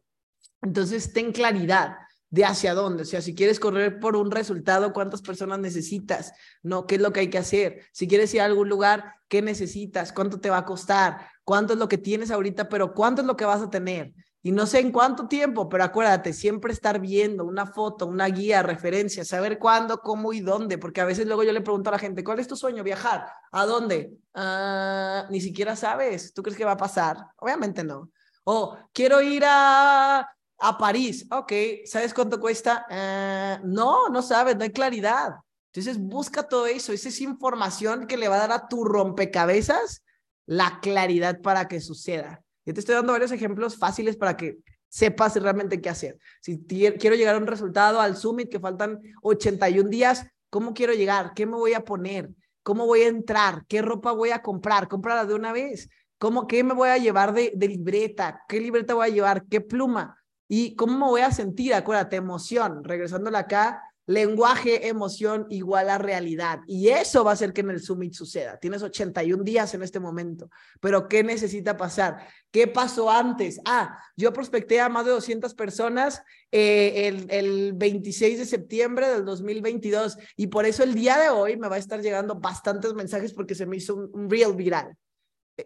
Entonces, 0.61 1.11
ten 1.11 1.31
claridad 1.31 1.95
de 2.29 2.45
hacia 2.45 2.75
dónde. 2.75 3.01
O 3.01 3.05
sea, 3.05 3.23
si 3.23 3.33
quieres 3.33 3.59
correr 3.59 3.99
por 3.99 4.15
un 4.15 4.29
resultado, 4.29 4.93
¿cuántas 4.93 5.23
personas 5.23 5.57
necesitas? 5.57 6.33
No, 6.61 6.85
¿qué 6.85 6.95
es 6.95 7.01
lo 7.01 7.13
que 7.13 7.21
hay 7.21 7.31
que 7.31 7.39
hacer? 7.39 7.81
Si 7.93 8.07
quieres 8.07 8.31
ir 8.35 8.41
a 8.41 8.45
algún 8.45 8.69
lugar, 8.69 9.15
¿qué 9.27 9.41
necesitas? 9.41 10.13
¿Cuánto 10.13 10.39
te 10.39 10.51
va 10.51 10.59
a 10.59 10.65
costar? 10.65 11.29
¿Cuánto 11.43 11.73
es 11.73 11.79
lo 11.79 11.87
que 11.87 11.97
tienes 11.97 12.29
ahorita? 12.29 12.69
Pero 12.69 12.93
¿cuánto 12.93 13.21
es 13.21 13.27
lo 13.27 13.35
que 13.35 13.45
vas 13.45 13.63
a 13.63 13.71
tener? 13.71 14.13
Y 14.45 14.51
no 14.51 14.67
sé 14.67 14.77
en 14.77 14.91
cuánto 14.91 15.27
tiempo, 15.27 15.67
pero 15.69 15.83
acuérdate, 15.85 16.31
siempre 16.31 16.71
estar 16.71 16.99
viendo 16.99 17.43
una 17.45 17.65
foto, 17.65 18.05
una 18.05 18.27
guía, 18.27 18.61
referencia, 18.61 19.25
saber 19.25 19.57
cuándo, 19.57 20.01
cómo 20.01 20.33
y 20.33 20.39
dónde, 20.39 20.77
porque 20.77 21.01
a 21.01 21.05
veces 21.05 21.25
luego 21.25 21.41
yo 21.41 21.51
le 21.51 21.61
pregunto 21.61 21.89
a 21.89 21.93
la 21.93 21.97
gente, 21.97 22.23
¿cuál 22.23 22.37
es 22.37 22.47
tu 22.47 22.55
sueño? 22.55 22.83
Viajar. 22.83 23.25
¿A 23.51 23.65
dónde? 23.65 24.19
Ah, 24.35 25.25
ni 25.31 25.41
siquiera 25.41 25.75
sabes. 25.75 26.31
¿Tú 26.31 26.43
crees 26.43 26.55
que 26.55 26.63
va 26.63 26.73
a 26.73 26.77
pasar? 26.77 27.17
Obviamente 27.37 27.83
no. 27.83 28.11
O 28.43 28.77
quiero 28.93 29.19
ir 29.19 29.41
a, 29.47 30.19
a 30.19 30.77
París. 30.77 31.25
Ok, 31.31 31.51
¿sabes 31.85 32.13
cuánto 32.13 32.39
cuesta? 32.39 32.85
Ah, 32.87 33.59
no, 33.63 34.09
no 34.09 34.21
sabes, 34.21 34.55
no 34.57 34.61
hay 34.61 34.71
claridad. 34.71 35.37
Entonces 35.73 35.97
busca 35.97 36.43
todo 36.43 36.67
eso. 36.67 36.93
Esa 36.93 37.09
es 37.09 37.19
información 37.19 38.05
que 38.05 38.15
le 38.15 38.27
va 38.27 38.35
a 38.35 38.47
dar 38.47 38.51
a 38.51 38.67
tu 38.67 38.83
rompecabezas 38.83 40.03
la 40.45 40.79
claridad 40.83 41.41
para 41.41 41.67
que 41.67 41.81
suceda. 41.81 42.44
Yo 42.65 42.73
te 42.73 42.79
estoy 42.79 42.95
dando 42.95 43.13
varios 43.13 43.31
ejemplos 43.31 43.77
fáciles 43.77 44.17
para 44.17 44.35
que 44.35 44.57
sepas 44.89 45.35
realmente 45.35 45.81
qué 45.81 45.89
hacer. 45.89 46.17
Si 46.41 46.65
quiero 46.65 47.15
llegar 47.15 47.35
a 47.35 47.37
un 47.37 47.47
resultado 47.47 47.99
al 47.99 48.15
summit 48.15 48.49
que 48.49 48.59
faltan 48.59 49.01
81 49.21 49.89
días, 49.89 50.25
¿cómo 50.49 50.73
quiero 50.73 50.93
llegar? 50.93 51.33
¿Qué 51.35 51.45
me 51.45 51.57
voy 51.57 51.73
a 51.73 51.85
poner? 51.85 52.29
¿Cómo 52.63 52.85
voy 52.85 53.01
a 53.01 53.07
entrar? 53.07 53.65
¿Qué 53.67 53.81
ropa 53.81 54.11
voy 54.11 54.31
a 54.31 54.41
comprar? 54.41 54.87
Cómprala 54.87 55.25
de 55.25 55.35
una 55.35 55.51
vez. 55.51 55.89
¿Cómo, 56.17 56.47
¿Qué 56.47 56.63
me 56.63 56.73
voy 56.73 56.89
a 56.89 56.97
llevar 56.97 57.33
de, 57.33 57.51
libreta? 57.59 58.41
¿Qué 58.47 58.59
libreta 58.59 58.95
voy 58.95 59.07
a 59.07 59.13
llevar? 59.13 59.45
¿Qué 59.45 59.61
pluma? 59.61 60.17
¿Y 60.47 60.75
cómo 60.75 60.97
me 60.97 61.05
voy 61.05 61.21
a 61.21 61.31
sentir? 61.31 61.73
Acuérdate, 61.73 62.15
emoción. 62.15 62.83
Regresándole 62.83 63.37
acá, 63.37 63.83
lenguaje, 64.07 64.87
emoción 64.87 65.47
igual 65.49 65.89
a 65.89 65.97
realidad. 65.97 66.59
Y 66.67 66.89
eso 66.89 67.23
va 67.23 67.31
a 67.31 67.33
hacer 67.33 67.53
que 67.53 67.61
en 67.61 67.71
el 67.71 67.81
Summit 67.81 68.13
suceda. 68.13 68.57
Tienes 68.57 68.83
81 68.83 69.43
días 69.43 69.73
en 69.73 69.83
este 69.83 69.99
momento, 69.99 70.49
pero 70.79 71.07
¿qué 71.07 71.23
necesita 71.23 71.75
pasar? 71.75 72.27
¿Qué 72.51 72.67
pasó 72.67 73.09
antes? 73.09 73.59
Ah, 73.65 73.97
yo 74.15 74.31
prospecté 74.31 74.79
a 74.79 74.89
más 74.89 75.05
de 75.05 75.11
200 75.11 75.53
personas 75.55 76.21
eh, 76.51 77.07
el, 77.07 77.25
el 77.29 77.73
26 77.73 78.39
de 78.39 78.45
septiembre 78.45 79.09
del 79.09 79.25
2022 79.25 80.17
y 80.35 80.47
por 80.47 80.65
eso 80.65 80.83
el 80.83 80.93
día 80.93 81.17
de 81.17 81.29
hoy 81.29 81.57
me 81.57 81.67
va 81.67 81.75
a 81.75 81.79
estar 81.79 82.01
llegando 82.01 82.35
bastantes 82.35 82.93
mensajes 82.93 83.33
porque 83.33 83.55
se 83.55 83.65
me 83.65 83.77
hizo 83.77 83.95
un, 83.95 84.09
un 84.13 84.29
real 84.29 84.55
viral. 84.55 84.95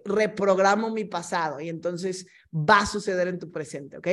Reprogramo 0.05 0.91
mi 0.91 1.03
pasado 1.05 1.59
y 1.59 1.67
entonces 1.67 2.25
va 2.53 2.81
a 2.81 2.85
suceder 2.85 3.27
en 3.27 3.39
tu 3.39 3.51
presente, 3.51 3.97
¿ok? 3.97 4.07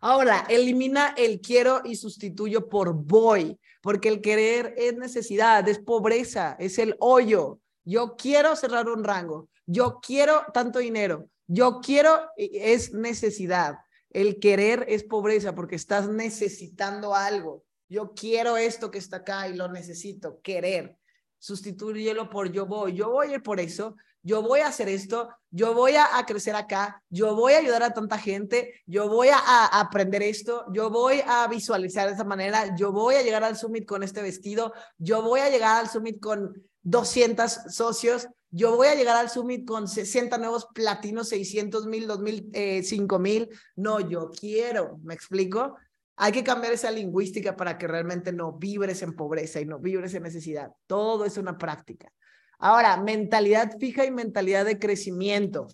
Ahora, 0.00 0.46
elimina 0.48 1.14
el 1.16 1.40
quiero 1.40 1.82
y 1.84 1.96
sustituyo 1.96 2.68
por 2.68 2.94
voy, 2.94 3.58
porque 3.82 4.08
el 4.08 4.20
querer 4.20 4.74
es 4.76 4.96
necesidad, 4.96 5.68
es 5.68 5.78
pobreza, 5.78 6.56
es 6.58 6.78
el 6.78 6.96
hoyo. 7.00 7.60
Yo 7.84 8.16
quiero 8.16 8.56
cerrar 8.56 8.88
un 8.88 9.04
rango, 9.04 9.48
yo 9.66 10.00
quiero 10.00 10.44
tanto 10.54 10.78
dinero, 10.78 11.28
yo 11.46 11.80
quiero 11.80 12.30
es 12.36 12.92
necesidad. 12.94 13.76
El 14.10 14.40
querer 14.40 14.86
es 14.88 15.04
pobreza 15.04 15.54
porque 15.54 15.76
estás 15.76 16.08
necesitando 16.08 17.14
algo. 17.14 17.64
Yo 17.88 18.14
quiero 18.14 18.56
esto 18.56 18.90
que 18.90 18.98
está 18.98 19.18
acá 19.18 19.48
y 19.48 19.56
lo 19.56 19.68
necesito, 19.70 20.40
querer. 20.42 20.96
Sustitúyelo 21.40 22.30
por 22.30 22.52
yo 22.52 22.66
voy. 22.66 22.94
Yo 22.94 23.10
voy 23.10 23.26
a 23.26 23.34
ir 23.34 23.42
por 23.42 23.58
eso 23.58 23.96
yo 24.22 24.42
voy 24.42 24.60
a 24.60 24.68
hacer 24.68 24.88
esto, 24.88 25.30
yo 25.50 25.74
voy 25.74 25.92
a, 25.96 26.06
crecer 26.26 26.54
acá, 26.54 27.02
yo 27.08 27.34
voy 27.34 27.54
a 27.54 27.58
ayudar 27.58 27.82
a 27.82 27.94
tanta 27.94 28.18
gente, 28.18 28.74
yo 28.86 29.08
voy 29.08 29.28
a, 29.28 29.66
aprender 29.80 30.22
esto, 30.22 30.66
yo 30.72 30.90
voy 30.90 31.22
a 31.26 31.46
visualizar 31.48 32.06
de 32.06 32.14
esa 32.14 32.24
manera, 32.24 32.76
yo 32.76 32.92
voy 32.92 33.14
a 33.14 33.22
llegar 33.22 33.44
al 33.44 33.56
summit 33.56 33.86
con 33.86 34.02
este 34.02 34.20
vestido, 34.22 34.72
yo 34.98 35.22
voy 35.22 35.40
a 35.40 35.48
llegar 35.48 35.80
al 35.80 35.88
summit 35.88 36.20
con 36.20 36.52
200 36.82 37.50
socios, 37.70 38.28
yo 38.50 38.76
voy 38.76 38.88
a 38.88 38.94
llegar 38.94 39.16
al 39.16 39.30
summit 39.30 39.66
con 39.66 39.88
60 39.88 40.36
nuevos 40.38 40.66
platinos, 40.74 41.28
600 41.28 41.86
mil, 41.86 42.06
2 42.06 42.20
mil, 42.20 42.50
eh, 42.52 42.82
5 42.82 43.18
mil. 43.20 43.48
No, 43.76 44.00
yo 44.00 44.30
quiero, 44.30 44.98
¿me 45.04 45.14
explico? 45.14 45.76
Hay 46.22 46.32
que 46.32 46.44
cambiar 46.44 46.74
esa 46.74 46.90
lingüística 46.90 47.56
para 47.56 47.78
que 47.78 47.88
realmente 47.88 48.30
no 48.30 48.52
vibres 48.52 49.00
en 49.00 49.16
pobreza 49.16 49.58
y 49.58 49.64
no 49.64 49.78
vibres 49.78 50.12
en 50.12 50.22
necesidad. 50.22 50.70
Todo 50.86 51.24
es 51.24 51.38
una 51.38 51.56
práctica. 51.56 52.12
Ahora, 52.58 52.98
mentalidad 52.98 53.78
fija 53.78 54.04
y 54.04 54.10
mentalidad 54.10 54.66
de 54.66 54.78
crecimiento. 54.78 55.68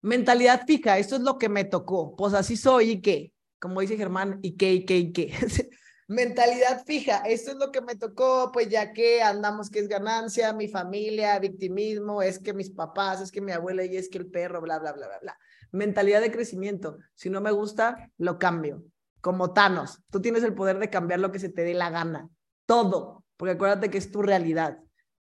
Mentalidad 0.00 0.64
fija, 0.66 0.96
esto 0.96 1.16
es 1.16 1.20
lo 1.20 1.36
que 1.36 1.50
me 1.50 1.64
tocó. 1.64 2.16
Pues 2.16 2.32
así 2.32 2.56
soy 2.56 2.92
y 2.92 3.00
qué, 3.02 3.34
como 3.60 3.82
dice 3.82 3.98
Germán, 3.98 4.38
y 4.40 4.56
qué, 4.56 4.72
y 4.72 4.86
qué, 4.86 4.96
y 4.96 5.12
qué. 5.12 5.30
mentalidad 6.08 6.82
fija, 6.86 7.18
esto 7.26 7.50
es 7.50 7.58
lo 7.58 7.70
que 7.70 7.82
me 7.82 7.96
tocó, 7.96 8.50
pues 8.50 8.70
ya 8.70 8.94
que 8.94 9.20
andamos 9.20 9.68
que 9.68 9.80
es 9.80 9.88
ganancia, 9.88 10.54
mi 10.54 10.68
familia, 10.68 11.38
victimismo, 11.38 12.22
es 12.22 12.38
que 12.38 12.54
mis 12.54 12.70
papás, 12.70 13.20
es 13.20 13.30
que 13.30 13.42
mi 13.42 13.52
abuela 13.52 13.84
y 13.84 13.94
es 13.94 14.08
que 14.08 14.16
el 14.16 14.28
perro, 14.28 14.62
bla, 14.62 14.78
bla, 14.78 14.92
bla, 14.92 15.06
bla, 15.06 15.18
bla. 15.20 15.38
Mentalidad 15.70 16.22
de 16.22 16.32
crecimiento. 16.32 16.96
Si 17.14 17.28
no 17.28 17.42
me 17.42 17.50
gusta, 17.50 18.10
lo 18.16 18.38
cambio. 18.38 18.82
Como 19.22 19.54
Thanos, 19.54 20.02
tú 20.10 20.20
tienes 20.20 20.42
el 20.42 20.52
poder 20.52 20.78
de 20.78 20.90
cambiar 20.90 21.20
lo 21.20 21.32
que 21.32 21.38
se 21.38 21.48
te 21.48 21.62
dé 21.62 21.72
la 21.72 21.88
gana. 21.88 22.28
Todo, 22.66 23.24
porque 23.38 23.52
acuérdate 23.52 23.88
que 23.88 23.96
es 23.96 24.10
tu 24.10 24.20
realidad 24.20 24.78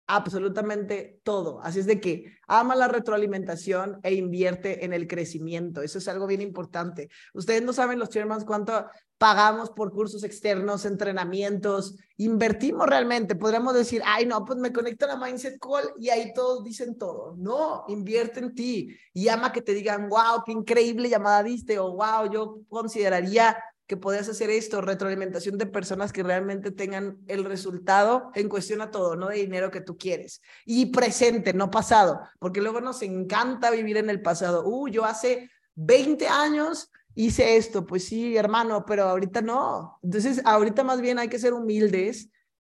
absolutamente 0.07 1.21
todo. 1.23 1.61
Así 1.61 1.79
es 1.79 1.85
de 1.85 2.01
que 2.01 2.25
ama 2.47 2.75
la 2.75 2.87
retroalimentación 2.87 3.99
e 4.03 4.13
invierte 4.13 4.83
en 4.83 4.93
el 4.93 5.07
crecimiento. 5.07 5.81
Eso 5.81 5.97
es 5.97 6.07
algo 6.07 6.27
bien 6.27 6.41
importante. 6.41 7.09
Ustedes 7.33 7.63
no 7.63 7.71
saben 7.71 7.99
los 7.99 8.09
chairmans 8.09 8.43
cuánto 8.43 8.85
pagamos 9.17 9.69
por 9.69 9.93
cursos 9.93 10.23
externos, 10.25 10.85
entrenamientos, 10.85 11.95
invertimos 12.17 12.87
realmente. 12.87 13.35
Podríamos 13.35 13.73
decir, 13.73 14.01
ay, 14.05 14.25
no, 14.25 14.43
pues 14.43 14.59
me 14.59 14.73
conecto 14.73 15.05
a 15.05 15.09
la 15.09 15.17
Mindset 15.17 15.57
Call 15.59 15.93
y 15.97 16.09
ahí 16.09 16.33
todos 16.33 16.63
dicen 16.65 16.97
todo. 16.97 17.35
No, 17.37 17.85
invierte 17.87 18.41
en 18.41 18.53
ti 18.53 18.89
y 19.13 19.29
ama 19.29 19.53
que 19.53 19.61
te 19.61 19.73
digan, 19.73 20.09
wow, 20.09 20.43
qué 20.45 20.51
increíble 20.51 21.07
llamada 21.07 21.43
diste 21.43 21.79
o 21.79 21.93
wow, 21.93 22.29
yo 22.29 22.59
consideraría 22.67 23.57
que 23.87 23.97
podías 23.97 24.29
hacer 24.29 24.49
esto, 24.49 24.81
retroalimentación 24.81 25.57
de 25.57 25.65
personas 25.65 26.13
que 26.13 26.23
realmente 26.23 26.71
tengan 26.71 27.17
el 27.27 27.43
resultado 27.43 28.31
en 28.33 28.49
cuestión 28.49 28.81
a 28.81 28.91
todo, 28.91 29.15
no 29.15 29.27
de 29.27 29.37
dinero 29.37 29.71
que 29.71 29.81
tú 29.81 29.97
quieres. 29.97 30.41
Y 30.65 30.87
presente, 30.87 31.53
no 31.53 31.69
pasado, 31.69 32.21
porque 32.39 32.61
luego 32.61 32.81
nos 32.81 33.01
encanta 33.01 33.71
vivir 33.71 33.97
en 33.97 34.09
el 34.09 34.21
pasado. 34.21 34.63
Uh, 34.65 34.87
yo 34.87 35.05
hace 35.05 35.49
20 35.75 36.27
años 36.27 36.91
hice 37.15 37.57
esto, 37.57 37.85
pues 37.85 38.05
sí, 38.05 38.37
hermano, 38.37 38.85
pero 38.85 39.03
ahorita 39.03 39.41
no. 39.41 39.99
Entonces, 40.01 40.41
ahorita 40.45 40.83
más 40.83 41.01
bien 41.01 41.19
hay 41.19 41.27
que 41.27 41.39
ser 41.39 41.53
humildes 41.53 42.29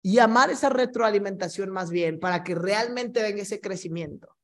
y 0.01 0.19
amar 0.19 0.49
esa 0.49 0.69
retroalimentación 0.69 1.69
más 1.69 1.89
bien 1.89 2.19
para 2.19 2.43
que 2.43 2.55
realmente 2.55 3.21
venga 3.21 3.41
ese 3.41 3.61
crecimiento. 3.61 4.34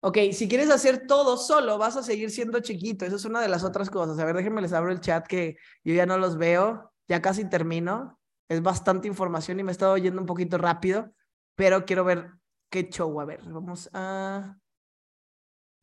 Ok, 0.00 0.18
si 0.32 0.48
quieres 0.48 0.70
hacer 0.70 1.06
todo 1.06 1.36
solo, 1.36 1.78
vas 1.78 1.96
a 1.96 2.02
seguir 2.02 2.30
siendo 2.30 2.60
chiquito. 2.60 3.04
Esa 3.04 3.16
es 3.16 3.24
una 3.24 3.40
de 3.40 3.48
las 3.48 3.64
otras 3.64 3.90
cosas. 3.90 4.18
A 4.18 4.24
ver, 4.24 4.36
déjenme 4.36 4.60
les 4.60 4.72
abro 4.72 4.92
el 4.92 5.00
chat 5.00 5.26
que 5.26 5.56
yo 5.82 5.94
ya 5.94 6.06
no 6.06 6.18
los 6.18 6.36
veo. 6.36 6.92
Ya 7.08 7.22
casi 7.22 7.48
termino. 7.48 8.20
Es 8.48 8.62
bastante 8.62 9.08
información 9.08 9.58
y 9.58 9.64
me 9.64 9.70
he 9.70 9.72
estado 9.72 9.92
oyendo 9.92 10.20
un 10.20 10.26
poquito 10.26 10.58
rápido, 10.58 11.12
pero 11.56 11.84
quiero 11.84 12.04
ver 12.04 12.30
qué 12.70 12.88
show. 12.88 13.20
A 13.20 13.24
ver, 13.24 13.40
vamos 13.44 13.90
a... 13.92 14.56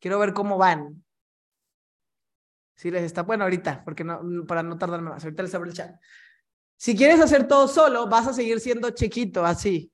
Quiero 0.00 0.18
ver 0.18 0.32
cómo 0.32 0.56
van. 0.56 1.04
Si 2.76 2.90
les 2.90 3.02
está 3.02 3.22
bueno 3.22 3.44
ahorita, 3.44 3.84
porque 3.84 4.04
no, 4.04 4.20
para 4.46 4.62
no 4.62 4.78
tardarme 4.78 5.10
más. 5.10 5.24
Ahorita 5.24 5.42
les 5.42 5.54
abro 5.54 5.68
el 5.68 5.76
chat. 5.76 5.96
Si 6.76 6.96
quieres 6.96 7.20
hacer 7.20 7.46
todo 7.46 7.68
solo, 7.68 8.08
vas 8.08 8.26
a 8.26 8.32
seguir 8.32 8.60
siendo 8.60 8.90
chiquito, 8.90 9.44
así, 9.44 9.92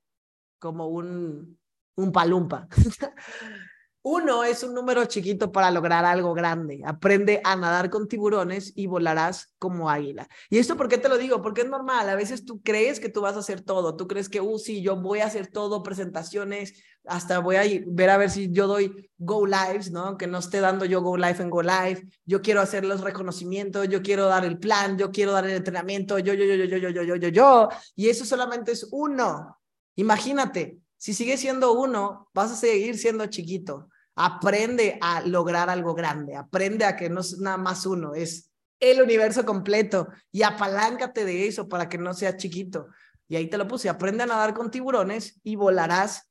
como 0.58 0.88
un, 0.88 1.58
un 1.96 2.12
palumpa. 2.12 2.68
Uno 4.02 4.44
es 4.44 4.62
un 4.62 4.72
número 4.72 5.04
chiquito 5.04 5.52
para 5.52 5.70
lograr 5.70 6.06
algo 6.06 6.32
grande. 6.32 6.80
Aprende 6.86 7.42
a 7.44 7.54
nadar 7.54 7.90
con 7.90 8.08
tiburones 8.08 8.72
y 8.74 8.86
volarás 8.86 9.52
como 9.58 9.90
águila. 9.90 10.26
¿Y 10.48 10.58
esto 10.58 10.76
por 10.76 10.88
qué 10.88 10.96
te 10.96 11.10
lo 11.10 11.18
digo? 11.18 11.42
Porque 11.42 11.62
es 11.62 11.68
normal. 11.68 12.08
A 12.08 12.14
veces 12.14 12.46
tú 12.46 12.62
crees 12.62 12.98
que 12.98 13.10
tú 13.10 13.20
vas 13.20 13.36
a 13.36 13.40
hacer 13.40 13.60
todo. 13.60 13.96
Tú 13.96 14.08
crees 14.08 14.30
que, 14.30 14.40
uh, 14.40 14.58
sí, 14.58 14.80
yo 14.80 14.96
voy 14.96 15.20
a 15.20 15.26
hacer 15.26 15.48
todo, 15.48 15.82
presentaciones, 15.82 16.82
hasta 17.04 17.40
voy 17.40 17.56
a 17.56 17.62
ver 17.86 18.10
a 18.10 18.16
ver 18.16 18.30
si 18.30 18.50
yo 18.50 18.66
doy 18.66 19.10
Go 19.18 19.46
Lives, 19.46 19.90
¿no? 19.90 20.16
Que 20.16 20.26
no 20.26 20.38
esté 20.38 20.60
dando 20.60 20.86
yo 20.86 21.02
Go 21.02 21.18
Live 21.18 21.36
en 21.40 21.50
Go 21.50 21.62
Live. 21.62 22.08
Yo 22.24 22.40
quiero 22.40 22.62
hacer 22.62 22.86
los 22.86 23.02
reconocimientos, 23.02 23.88
yo 23.88 24.00
quiero 24.00 24.26
dar 24.26 24.46
el 24.46 24.58
plan, 24.58 24.96
yo 24.96 25.10
quiero 25.10 25.32
dar 25.32 25.44
el 25.44 25.56
entrenamiento, 25.56 26.18
yo, 26.18 26.32
yo, 26.32 26.44
yo, 26.44 26.54
yo, 26.54 26.76
yo, 26.78 26.88
yo, 26.88 27.02
yo, 27.02 27.16
yo, 27.16 27.28
yo. 27.28 27.68
Y 27.96 28.08
eso 28.08 28.24
solamente 28.24 28.72
es 28.72 28.86
uno. 28.90 29.58
Imagínate, 29.96 30.78
si 31.00 31.14
sigue 31.14 31.38
siendo 31.38 31.72
uno, 31.72 32.28
vas 32.34 32.52
a 32.52 32.56
seguir 32.56 32.98
siendo 32.98 33.24
chiquito. 33.24 33.88
Aprende 34.16 34.98
a 35.00 35.22
lograr 35.22 35.70
algo 35.70 35.94
grande, 35.94 36.36
aprende 36.36 36.84
a 36.84 36.94
que 36.94 37.08
no 37.08 37.22
es 37.22 37.38
nada 37.38 37.56
más 37.56 37.86
uno, 37.86 38.14
es 38.14 38.50
el 38.78 39.00
universo 39.00 39.46
completo 39.46 40.08
y 40.30 40.42
apaláncate 40.42 41.24
de 41.24 41.48
eso 41.48 41.66
para 41.68 41.88
que 41.88 41.96
no 41.96 42.12
sea 42.12 42.36
chiquito. 42.36 42.88
Y 43.28 43.36
ahí 43.36 43.48
te 43.48 43.56
lo 43.56 43.66
puse, 43.66 43.88
aprende 43.88 44.24
a 44.24 44.26
nadar 44.26 44.52
con 44.52 44.70
tiburones 44.70 45.40
y 45.42 45.56
volarás 45.56 46.30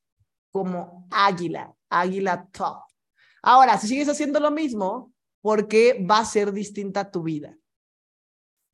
como 0.51 1.07
águila, 1.09 1.73
águila 1.89 2.47
top. 2.51 2.83
Ahora, 3.41 3.75
si 3.79 3.87
sigues 3.87 4.07
haciendo 4.07 4.39
lo 4.39 4.51
mismo, 4.51 5.11
¿por 5.41 5.67
qué 5.67 6.05
va 6.07 6.19
a 6.19 6.25
ser 6.25 6.53
distinta 6.53 7.09
tu 7.09 7.23
vida? 7.23 7.57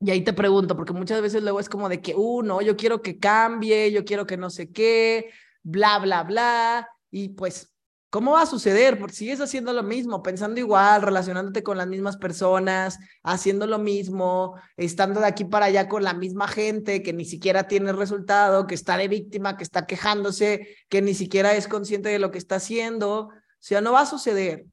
Y 0.01 0.11
ahí 0.11 0.25
te 0.25 0.33
pregunto, 0.33 0.75
porque 0.75 0.91
muchas 0.91 1.21
veces 1.21 1.41
luego 1.41 1.61
es 1.61 1.69
como 1.69 1.87
de 1.87 2.01
que, 2.01 2.13
uh, 2.15 2.41
no, 2.41 2.61
yo 2.61 2.75
quiero 2.75 3.01
que 3.01 3.17
cambie, 3.17 3.93
yo 3.93 4.03
quiero 4.03 4.25
que 4.25 4.35
no 4.35 4.49
sé 4.49 4.73
qué, 4.73 5.31
bla, 5.65 5.99
bla, 5.99 6.23
bla. 6.23 6.89
Y 7.11 7.29
pues, 7.29 7.73
¿cómo 8.09 8.33
va 8.33 8.43
a 8.43 8.45
suceder? 8.45 8.99
Porque 8.99 9.15
sigues 9.15 9.41
haciendo 9.41 9.73
lo 9.73 9.83
mismo, 9.83 10.21
pensando 10.23 10.59
igual, 10.59 11.01
relacionándote 11.01 11.63
con 11.63 11.77
las 11.77 11.87
mismas 11.87 12.17
personas, 12.17 12.97
haciendo 13.23 13.67
lo 13.67 13.79
mismo, 13.79 14.55
estando 14.77 15.19
de 15.19 15.27
aquí 15.27 15.43
para 15.43 15.65
allá 15.65 15.89
con 15.89 16.03
la 16.03 16.13
misma 16.13 16.47
gente 16.47 17.03
que 17.03 17.13
ni 17.13 17.25
siquiera 17.25 17.67
tiene 17.67 17.91
resultado, 17.91 18.67
que 18.67 18.75
está 18.75 18.95
de 18.95 19.07
víctima, 19.07 19.57
que 19.57 19.63
está 19.63 19.85
quejándose, 19.85 20.77
que 20.87 21.01
ni 21.01 21.13
siquiera 21.13 21.55
es 21.55 21.67
consciente 21.67 22.09
de 22.09 22.19
lo 22.19 22.31
que 22.31 22.37
está 22.37 22.55
haciendo. 22.55 23.27
O 23.27 23.31
sea, 23.59 23.81
no 23.81 23.91
va 23.91 24.01
a 24.01 24.05
suceder. 24.05 24.65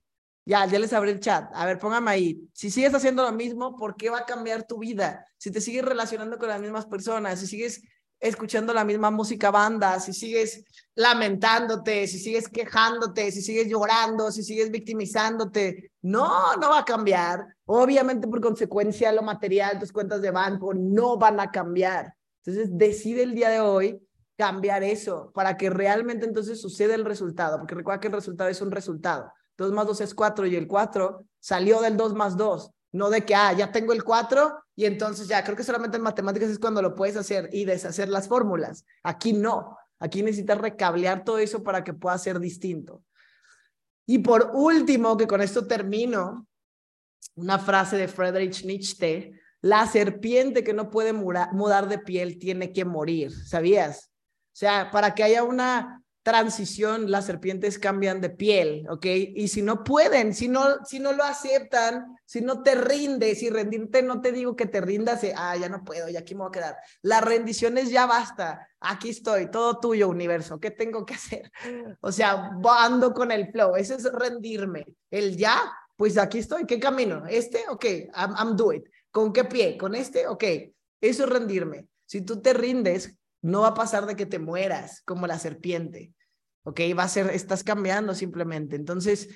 Ya, 0.45 0.67
ya 0.67 0.79
les 0.79 0.93
abrí 0.93 1.13
el 1.13 1.21
chat. 1.21 1.49
A 1.55 1.65
ver, 1.67 1.79
póngame 1.79 2.11
ahí. 2.11 2.49
Si 2.53 2.71
sigues 2.71 2.93
haciendo 2.95 3.23
lo 3.23 3.33
mismo, 3.33 3.77
¿por 3.77 3.97
qué 3.97 4.11
va 4.11 4.19
a 4.19 4.27
cambiar 4.27 4.67
tu 4.67 4.79
vida? 4.79 5.25
Si 5.39 5.53
te 5.53 5.61
sigues 5.61 5.85
relacionando 5.85 6.37
con 6.37 6.49
las 6.49 6.61
mismas 6.61 6.87
personas, 6.87 7.39
si 7.39 7.47
sigues 7.47 7.81
escuchando 8.23 8.73
la 8.73 8.85
misma 8.85 9.11
música 9.11 9.51
banda, 9.51 9.99
si 9.99 10.13
sigues 10.13 10.65
lamentándote, 10.95 12.07
si 12.07 12.21
sigues 12.21 12.49
quejándote, 12.49 13.33
si 13.33 13.43
sigues 13.43 13.67
llorando, 13.67 14.31
si 14.31 14.45
sigues 14.45 14.71
victimizándote, 14.71 15.91
no, 16.03 16.55
no 16.57 16.71
va 16.71 16.79
a 16.79 16.85
cambiar. 16.85 17.45
Obviamente 17.65 18.29
por 18.29 18.41
consecuencia 18.41 19.11
lo 19.11 19.23
material, 19.23 19.81
tus 19.81 19.91
cuentas 19.91 20.23
de 20.23 20.31
banco 20.31 20.73
no 20.73 21.19
van 21.19 21.41
a 21.41 21.51
cambiar. 21.51 22.15
Entonces 22.45 22.71
decide 22.73 23.25
el 23.25 23.35
día 23.35 23.49
de 23.49 23.59
hoy 23.59 24.01
cambiar 24.37 24.85
eso 24.85 25.33
para 25.35 25.57
que 25.57 25.69
realmente 25.69 26.25
entonces 26.25 26.61
suceda 26.61 26.95
el 26.95 27.05
resultado, 27.05 27.59
porque 27.59 27.75
recuerda 27.75 28.01
que 28.01 28.07
el 28.07 28.15
resultado 28.15 28.51
es 28.51 28.61
un 28.61 28.71
resultado. 28.71 29.33
2 29.59 29.73
más 29.73 29.87
2 29.87 30.01
es 30.01 30.15
4 30.15 30.47
y 30.47 30.55
el 30.55 30.69
4 30.69 31.25
salió 31.41 31.81
del 31.81 31.97
2 31.97 32.15
más 32.15 32.37
2, 32.37 32.71
no 32.93 33.11
de 33.11 33.25
que, 33.25 33.35
ah, 33.35 33.53
ya 33.53 33.73
tengo 33.73 33.93
el 33.93 34.05
4 34.05 34.65
y 34.77 34.85
entonces 34.85 35.27
ya, 35.27 35.43
creo 35.43 35.57
que 35.57 35.65
solamente 35.65 35.97
en 35.97 36.03
matemáticas 36.03 36.51
es 36.51 36.59
cuando 36.59 36.83
lo 36.83 36.95
puedes 36.95 37.17
hacer 37.17 37.49
y 37.53 37.65
deshacer 37.65 38.09
las 38.09 38.29
fórmulas. 38.29 38.85
Aquí 39.03 39.33
no, 39.33 39.77
aquí 39.99 40.23
necesitas 40.23 40.59
recablear 40.59 41.25
todo 41.25 41.39
eso 41.39 41.63
para 41.63 41.83
que 41.83 41.95
pueda 41.95 42.17
ser 42.19 42.39
distinto. 42.39 43.03
Y 44.07 44.19
por 44.19 44.51
último, 44.55 45.17
que 45.17 45.27
con 45.27 45.41
esto 45.41 45.67
termino, 45.67 46.47
una 47.35 47.59
frase 47.59 47.97
de 47.97 48.09
Friedrich 48.09 48.65
Nietzsche, 48.65 49.33
la 49.61 49.87
serpiente 49.87 50.65
que 50.65 50.75
no 50.75 50.91
puede 50.91 51.13
mudar 51.13 51.89
de 51.89 51.99
piel 51.99 52.39
tiene 52.39 52.73
que 52.73 52.85
morir, 52.85 53.31
¿sabías? 53.31 54.11
O 54.53 54.57
sea, 54.57 54.91
para 54.91 55.15
que 55.15 55.23
haya 55.23 55.45
una 55.45 56.02
transición, 56.23 57.11
las 57.11 57.27
serpientes 57.27 57.79
cambian 57.79 58.21
de 58.21 58.31
piel, 58.31 58.87
¿ok? 58.89 59.07
Y 59.07 59.49
si 59.49 59.61
no 59.61 59.83
pueden, 59.83 60.35
si 60.35 60.49
no, 60.49 60.85
si 60.85 61.01
no 61.01 61.13
lo 61.13 61.25
aceptan, 61.25 62.17
si 62.25 62.41
no 62.41 62.63
te 62.63 62.77
rindes 62.77 63.43
y 63.43 63.51
rendirte, 63.51 64.03
no 64.03 64.21
te 64.21 64.31
digo 64.31 64.55
que 64.55 64.67
te 64.67 64.81
rindas, 64.81 65.23
ah, 65.37 65.57
ya 65.57 65.69
no 65.69 65.85
puedo, 65.85 66.09
ya 66.09 66.21
aquí 66.21 66.35
me 66.35 66.43
voy 66.43 66.49
a 66.49 66.53
quedar. 66.53 66.77
La 67.03 67.21
rendición 67.21 67.77
es 67.77 67.91
ya 67.91 68.07
basta, 68.07 68.69
aquí 68.79 69.11
estoy, 69.11 69.51
todo 69.51 69.81
tuyo, 69.81 70.09
universo, 70.09 70.61
¿qué 70.61 70.71
tengo 70.71 71.05
que 71.05 71.15
hacer? 71.15 71.51
O 72.01 72.13
sea, 72.13 72.53
ando 72.79 73.13
con 73.13 73.33
el 73.33 73.51
flow, 73.51 73.75
eso 73.77 73.97
es 73.97 74.05
rendirme. 74.13 74.87
El 75.11 75.37
ya, 75.37 75.61
pues 75.97 76.17
aquí 76.19 76.39
estoy, 76.39 76.67
¿qué 76.67 76.79
camino? 76.79 77.25
¿Este? 77.29 77.65
Ok, 77.69 77.85
I'm, 77.85 78.35
I'm 78.39 78.57
do 78.57 78.73
it. 78.73 78.85
¿Con 79.11 79.33
qué 79.33 79.45
pie? 79.45 79.77
¿Con 79.77 79.95
este? 79.95 80.27
Ok, 80.27 80.45
eso 81.01 81.25
es 81.25 81.29
rendirme. 81.29 81.87
Si 82.07 82.23
tú 82.23 82.41
te 82.41 82.53
rindes, 82.53 83.17
no 83.43 83.63
va 83.63 83.69
a 83.69 83.75
pasar 83.75 84.07
de 84.07 84.17
que 84.17 84.27
te 84.27 84.39
mueras 84.39 85.03
como 85.03 85.27
la 85.27 85.39
serpiente, 85.39 86.13
¿ok? 86.63 86.81
Va 86.99 87.05
a 87.05 87.09
ser, 87.09 87.31
estás 87.31 87.65
cambiando 87.65 88.15
simplemente. 88.15 88.77
Entonces, 88.77 89.29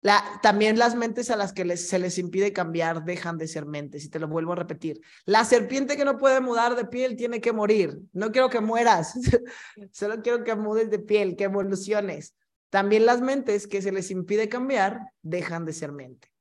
la, 0.00 0.24
también 0.42 0.78
las 0.78 0.96
mentes 0.96 1.30
a 1.30 1.36
las 1.36 1.52
que 1.52 1.76
se 1.76 1.98
les 2.00 2.18
impide 2.18 2.52
cambiar 2.52 3.04
dejan 3.04 3.38
de 3.38 3.46
ser 3.46 3.66
mentes, 3.66 4.04
y 4.04 4.10
te 4.10 4.18
lo 4.18 4.26
vuelvo 4.26 4.52
a 4.52 4.56
repetir. 4.56 5.00
La 5.26 5.44
serpiente 5.44 5.96
que 5.96 6.04
no 6.04 6.18
puede 6.18 6.40
mudar 6.40 6.74
de 6.74 6.86
piel 6.86 7.14
tiene 7.14 7.40
que 7.40 7.52
morir. 7.52 8.00
No 8.12 8.32
quiero 8.32 8.50
que 8.50 8.60
mueras, 8.60 9.14
solo 9.92 10.20
quiero 10.22 10.42
que 10.42 10.56
mudes 10.56 10.90
de 10.90 10.98
piel, 10.98 11.36
que 11.36 11.44
evoluciones. 11.44 12.34
También 12.68 13.06
las 13.06 13.20
mentes 13.20 13.68
que 13.68 13.82
se 13.82 13.92
les 13.92 14.10
impide 14.10 14.48
cambiar 14.48 14.98
dejan 15.22 15.64
de 15.66 15.72
ser 15.72 15.92
mente. 15.92 16.31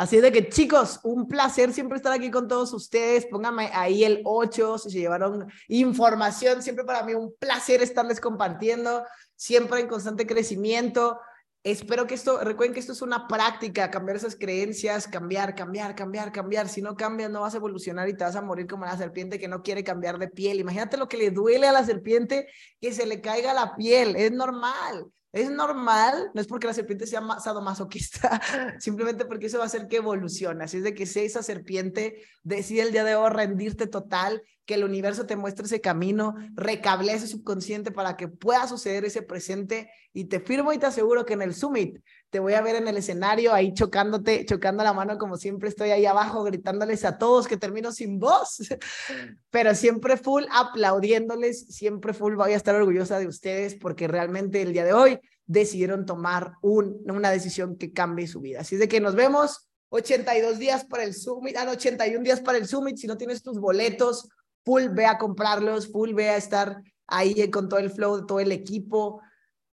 Así 0.00 0.18
de 0.18 0.32
que 0.32 0.48
chicos, 0.48 0.98
un 1.02 1.28
placer 1.28 1.74
siempre 1.74 1.98
estar 1.98 2.10
aquí 2.10 2.30
con 2.30 2.48
todos 2.48 2.72
ustedes. 2.72 3.26
Pónganme 3.26 3.70
ahí 3.74 4.02
el 4.02 4.22
8 4.24 4.78
si 4.78 4.90
se 4.90 4.98
llevaron 4.98 5.52
información. 5.68 6.62
Siempre 6.62 6.86
para 6.86 7.02
mí 7.02 7.12
un 7.12 7.34
placer 7.38 7.82
estarles 7.82 8.18
compartiendo. 8.18 9.04
Siempre 9.36 9.78
en 9.78 9.88
constante 9.88 10.26
crecimiento. 10.26 11.20
Espero 11.62 12.06
que 12.06 12.14
esto, 12.14 12.42
recuerden 12.42 12.72
que 12.72 12.80
esto 12.80 12.94
es 12.94 13.02
una 13.02 13.28
práctica, 13.28 13.90
cambiar 13.90 14.16
esas 14.16 14.36
creencias, 14.36 15.06
cambiar, 15.06 15.54
cambiar, 15.54 15.94
cambiar, 15.94 16.32
cambiar. 16.32 16.70
Si 16.70 16.80
no 16.80 16.96
cambias, 16.96 17.30
no 17.30 17.42
vas 17.42 17.52
a 17.52 17.58
evolucionar 17.58 18.08
y 18.08 18.16
te 18.16 18.24
vas 18.24 18.36
a 18.36 18.40
morir 18.40 18.66
como 18.66 18.86
la 18.86 18.96
serpiente 18.96 19.38
que 19.38 19.48
no 19.48 19.62
quiere 19.62 19.84
cambiar 19.84 20.18
de 20.18 20.28
piel. 20.28 20.60
Imagínate 20.60 20.96
lo 20.96 21.08
que 21.08 21.18
le 21.18 21.30
duele 21.30 21.68
a 21.68 21.72
la 21.72 21.84
serpiente 21.84 22.46
que 22.80 22.94
se 22.94 23.04
le 23.04 23.20
caiga 23.20 23.52
la 23.52 23.76
piel. 23.76 24.16
Es 24.16 24.32
normal. 24.32 25.12
Es 25.32 25.48
normal, 25.48 26.30
no 26.34 26.40
es 26.40 26.48
porque 26.48 26.66
la 26.66 26.74
serpiente 26.74 27.06
sea 27.06 27.22
sadomasoquista, 27.38 28.40
simplemente 28.80 29.24
porque 29.24 29.46
eso 29.46 29.58
va 29.58 29.64
a 29.64 29.66
hacer 29.66 29.86
que 29.86 29.96
evolucione. 29.96 30.64
Así 30.64 30.78
es 30.78 30.82
de 30.82 30.92
que 30.92 31.06
si 31.06 31.20
esa 31.20 31.42
serpiente 31.42 32.22
decide 32.42 32.82
el 32.82 32.92
día 32.92 33.04
de 33.04 33.14
hoy 33.14 33.30
rendirte 33.30 33.86
total, 33.86 34.42
que 34.64 34.74
el 34.74 34.84
universo 34.84 35.26
te 35.26 35.36
muestre 35.36 35.66
ese 35.66 35.80
camino, 35.80 36.34
recable 36.54 37.12
ese 37.12 37.26
subconsciente 37.26 37.90
para 37.92 38.16
que 38.16 38.28
pueda 38.28 38.66
suceder 38.66 39.04
ese 39.04 39.22
presente 39.22 39.90
y 40.12 40.26
te 40.26 40.40
firmo 40.40 40.72
y 40.72 40.78
te 40.78 40.86
aseguro 40.86 41.24
que 41.24 41.34
en 41.34 41.42
el 41.42 41.54
summit 41.54 41.98
te 42.30 42.38
voy 42.38 42.54
a 42.54 42.62
ver 42.62 42.76
en 42.76 42.86
el 42.86 42.96
escenario 42.96 43.52
ahí 43.52 43.74
chocándote, 43.74 44.44
chocando 44.46 44.84
la 44.84 44.92
mano 44.92 45.18
como 45.18 45.36
siempre 45.36 45.68
estoy 45.68 45.90
ahí 45.90 46.06
abajo 46.06 46.44
gritándoles 46.44 47.04
a 47.04 47.18
todos 47.18 47.48
que 47.48 47.56
termino 47.56 47.90
sin 47.90 48.20
voz, 48.20 48.58
pero 49.50 49.74
siempre 49.74 50.16
full 50.16 50.44
aplaudiéndoles, 50.50 51.66
siempre 51.66 52.14
full 52.14 52.36
voy 52.36 52.52
a 52.52 52.56
estar 52.56 52.74
orgullosa 52.74 53.18
de 53.18 53.26
ustedes 53.26 53.74
porque 53.74 54.06
realmente 54.06 54.62
el 54.62 54.72
día 54.72 54.84
de 54.84 54.92
hoy 54.92 55.18
decidieron 55.46 56.06
tomar 56.06 56.52
un, 56.62 57.02
una 57.10 57.30
decisión 57.30 57.76
que 57.76 57.92
cambie 57.92 58.28
su 58.28 58.40
vida. 58.40 58.60
Así 58.60 58.76
es 58.76 58.80
de 58.80 58.88
que 58.88 59.00
nos 59.00 59.16
vemos 59.16 59.68
82 59.88 60.60
días 60.60 60.84
para 60.84 61.02
el 61.02 61.14
summit, 61.14 61.56
ah, 61.56 61.68
81 61.68 62.22
días 62.22 62.40
para 62.40 62.58
el 62.58 62.66
summit, 62.66 62.96
si 62.96 63.08
no 63.08 63.16
tienes 63.16 63.42
tus 63.42 63.58
boletos, 63.58 64.28
full 64.64 64.84
ve 64.92 65.06
a 65.06 65.18
comprarlos, 65.18 65.90
full 65.90 66.14
ve 66.14 66.28
a 66.30 66.36
estar 66.36 66.80
ahí 67.08 67.50
con 67.50 67.68
todo 67.68 67.80
el 67.80 67.90
flow 67.90 68.24
todo 68.24 68.38
el 68.38 68.52
equipo 68.52 69.20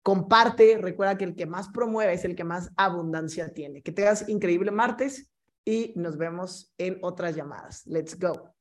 comparte, 0.08 0.78
recuerda 0.78 1.18
que 1.18 1.26
el 1.26 1.36
que 1.36 1.46
más 1.46 1.68
promueve 1.68 2.14
es 2.14 2.24
el 2.24 2.34
que 2.34 2.46
más 2.46 2.72
abundancia 2.78 3.54
tiene. 3.54 3.82
Que 3.82 3.92
tengas 3.92 4.30
increíble 4.30 4.72
martes 4.72 5.30
y 5.66 5.92
nos 5.98 6.18
vemos 6.18 6.74
en 6.78 6.98
otras 7.02 7.36
llamadas. 7.36 7.86
Let's 7.86 8.18
go. 8.18 8.57